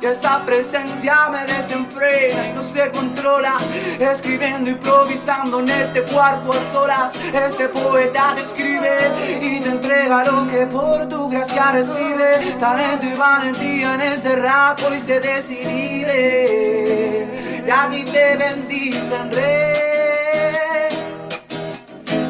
Y 0.00 0.06
esa 0.06 0.44
presencia 0.46 1.28
me 1.30 1.44
desenfrena 1.52 2.48
y 2.48 2.52
no 2.52 2.62
se 2.62 2.90
controla. 2.90 3.56
Escribiendo, 3.98 4.70
improvisando 4.70 5.58
en 5.60 5.68
este 5.68 6.02
cuarto 6.02 6.52
a 6.52 6.60
solas. 6.72 7.12
Este 7.16 7.68
poeta 7.68 8.32
te 8.34 8.42
escribe 8.42 8.96
y 9.40 9.60
te 9.60 9.70
entrega 9.70 10.24
lo 10.24 10.46
que 10.46 10.66
por 10.66 11.08
tu 11.08 11.28
gracia 11.28 11.72
recibe. 11.72 12.38
Talento 12.58 13.06
y 13.06 13.14
valentía 13.14 13.94
en 13.94 14.00
este 14.02 14.36
rap 14.36 14.78
hoy 14.88 15.00
se 15.00 15.18
desinhibe. 15.18 16.14
Y 17.66 17.70
a 17.70 17.88
ti 17.90 18.04
te 18.04 18.36
bendicen, 18.36 19.32
rey. 19.32 20.88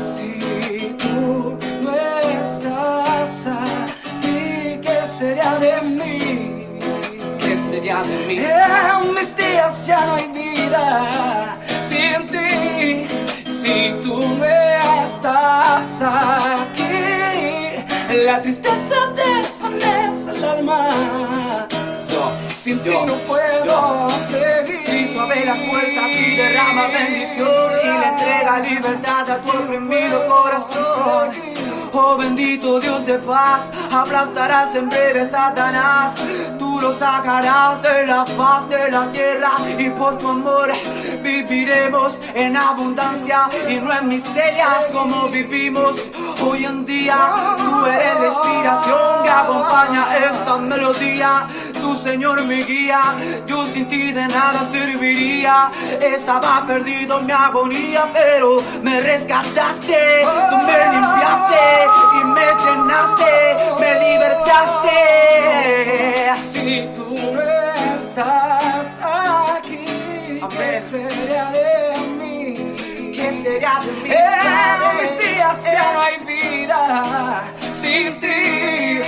Si 0.03 0.97
tú 0.99 1.59
no 1.83 1.95
estás 2.43 3.47
aquí, 3.47 4.81
¿qué 4.83 5.07
sería 5.07 5.59
de 5.59 5.83
mí? 5.83 6.58
¿Qué 7.69 7.75
sería 7.75 8.03
de 8.03 8.27
mí? 8.27 8.39
En 8.39 9.13
mis 9.13 9.37
días 9.37 9.87
ya 9.87 10.07
no 10.07 10.15
hay 10.15 10.29
vida 10.29 11.59
sin 11.87 12.27
ti. 12.27 13.07
Si 13.45 13.95
tú 14.01 14.27
no 14.39 14.45
estás 15.05 16.01
aquí, 16.01 17.85
la 18.25 18.41
tristeza 18.41 18.95
desvanece 19.15 20.31
el 20.31 20.45
alma. 20.45 21.69
Yo, 22.11 22.33
Sin 22.49 22.83
ti 22.83 22.89
no 23.07 23.13
puedo 23.27 24.09
seguir. 24.19 24.85
Cristo 24.87 25.21
abre 25.21 25.45
las 25.45 25.59
puertas 25.59 26.11
y 26.11 26.37
derrama 26.37 26.87
bendición 26.87 27.73
y 27.83 27.87
le 27.87 28.09
entrega 28.09 28.61
libertad 28.61 29.31
a 29.31 29.43
tu 29.43 29.51
oprimido 29.51 30.27
corazón. 30.27 31.68
Oh 31.93 32.17
bendito 32.17 32.81
Dios 32.81 33.07
de 33.07 33.19
paz, 33.19 33.71
aplastarás 33.91 34.75
en 34.75 34.89
breve 34.89 35.25
Satanás. 35.27 36.15
Tú 36.59 36.81
lo 36.81 36.93
sacarás 36.93 37.81
de 37.83 38.07
la 38.07 38.27
faz 38.27 38.69
de 38.69 38.91
la 38.91 39.11
tierra 39.11 39.51
y 39.79 39.89
por 39.91 40.19
tu 40.19 40.29
amor 40.29 40.71
viviremos 41.23 42.21
en 42.35 42.57
abundancia 42.57 43.49
y 43.69 43.77
no 43.77 43.93
en 43.93 44.09
miserias 44.09 44.89
como 44.93 45.29
vivimos 45.29 46.09
hoy 46.43 46.65
en 46.67 46.85
día. 46.85 47.17
Tú 47.57 47.87
eres 47.87 48.21
la 48.21 48.27
inspiración 48.27 49.23
que 49.23 49.31
acompaña 49.31 50.07
esta 50.31 50.57
melodía. 50.59 51.47
Tu 51.81 51.95
Señor 51.95 52.43
mi 52.45 52.63
guía, 52.63 53.01
yo 53.47 53.65
sin 53.65 53.89
ti 53.89 54.13
de 54.13 54.27
nada 54.29 54.63
serviría. 54.65 55.71
Estaba 56.01 56.65
perdido 56.67 57.21
en 57.21 57.27
mi 57.27 57.33
agonía, 57.33 58.05
pero 58.13 58.61
me 58.83 59.01
rescataste, 59.01 60.27
tú 60.51 60.57
me 60.59 60.79
limpiaste 60.93 61.78
y 62.21 62.25
me 62.25 62.47
llenaste, 62.63 63.33
me 63.81 63.91
libertaste. 64.05 64.99
Si 66.43 66.89
tú 66.95 67.09
no 67.33 67.43
estás 67.97 68.99
aquí, 69.57 70.41
¿qué 70.51 70.79
sería 70.81 71.47
de 71.51 72.01
mí? 72.19 73.13
¿Qué 73.15 73.33
sería 73.33 73.81
de 73.85 73.93
mí? 74.03 74.11
En 74.11 74.97
mis 75.01 75.13
días 75.19 75.65
ya 75.73 75.93
no 75.93 76.01
hay 76.01 76.19
vida 76.25 77.43
sin 77.73 78.19
ti. 78.21 79.03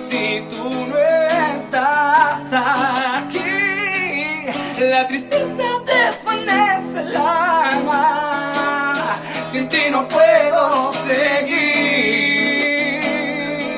Si 0.00 0.44
tú 0.48 0.70
no 0.88 0.98
estás 1.56 2.52
aquí, 2.52 4.46
la 4.78 5.06
tristeza 5.06 5.62
desvanece 5.84 7.00
el 7.00 7.16
alma 7.16 8.55
no 9.90 10.06
puedo 10.08 10.92
seguir. 10.92 11.80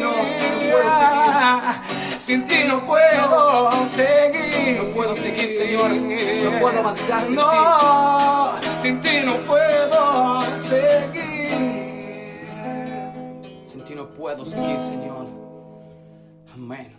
No, 0.00 0.12
no 0.12 0.58
puedo 0.70 0.90
seguir. 0.98 2.18
Sin 2.18 2.44
ti 2.46 2.64
no 2.66 2.84
puedo 2.84 3.70
seguir. 3.86 4.78
No 4.78 4.84
puedo 4.94 5.14
seguir, 5.16 5.50
Señor. 5.50 5.90
No 5.90 6.58
puedo 6.60 6.78
avanzar 6.78 7.24
sin 7.24 7.36
no, 7.36 8.52
ti. 8.60 8.66
Sin 8.82 9.00
ti 9.00 9.20
no 9.24 9.34
puedo 9.46 10.40
seguir. 10.60 11.48
Sin 13.64 13.84
ti 13.84 13.94
no 13.94 14.08
puedo 14.08 14.44
seguir, 14.44 14.78
Señor. 14.78 15.26
Amén. 16.54 16.97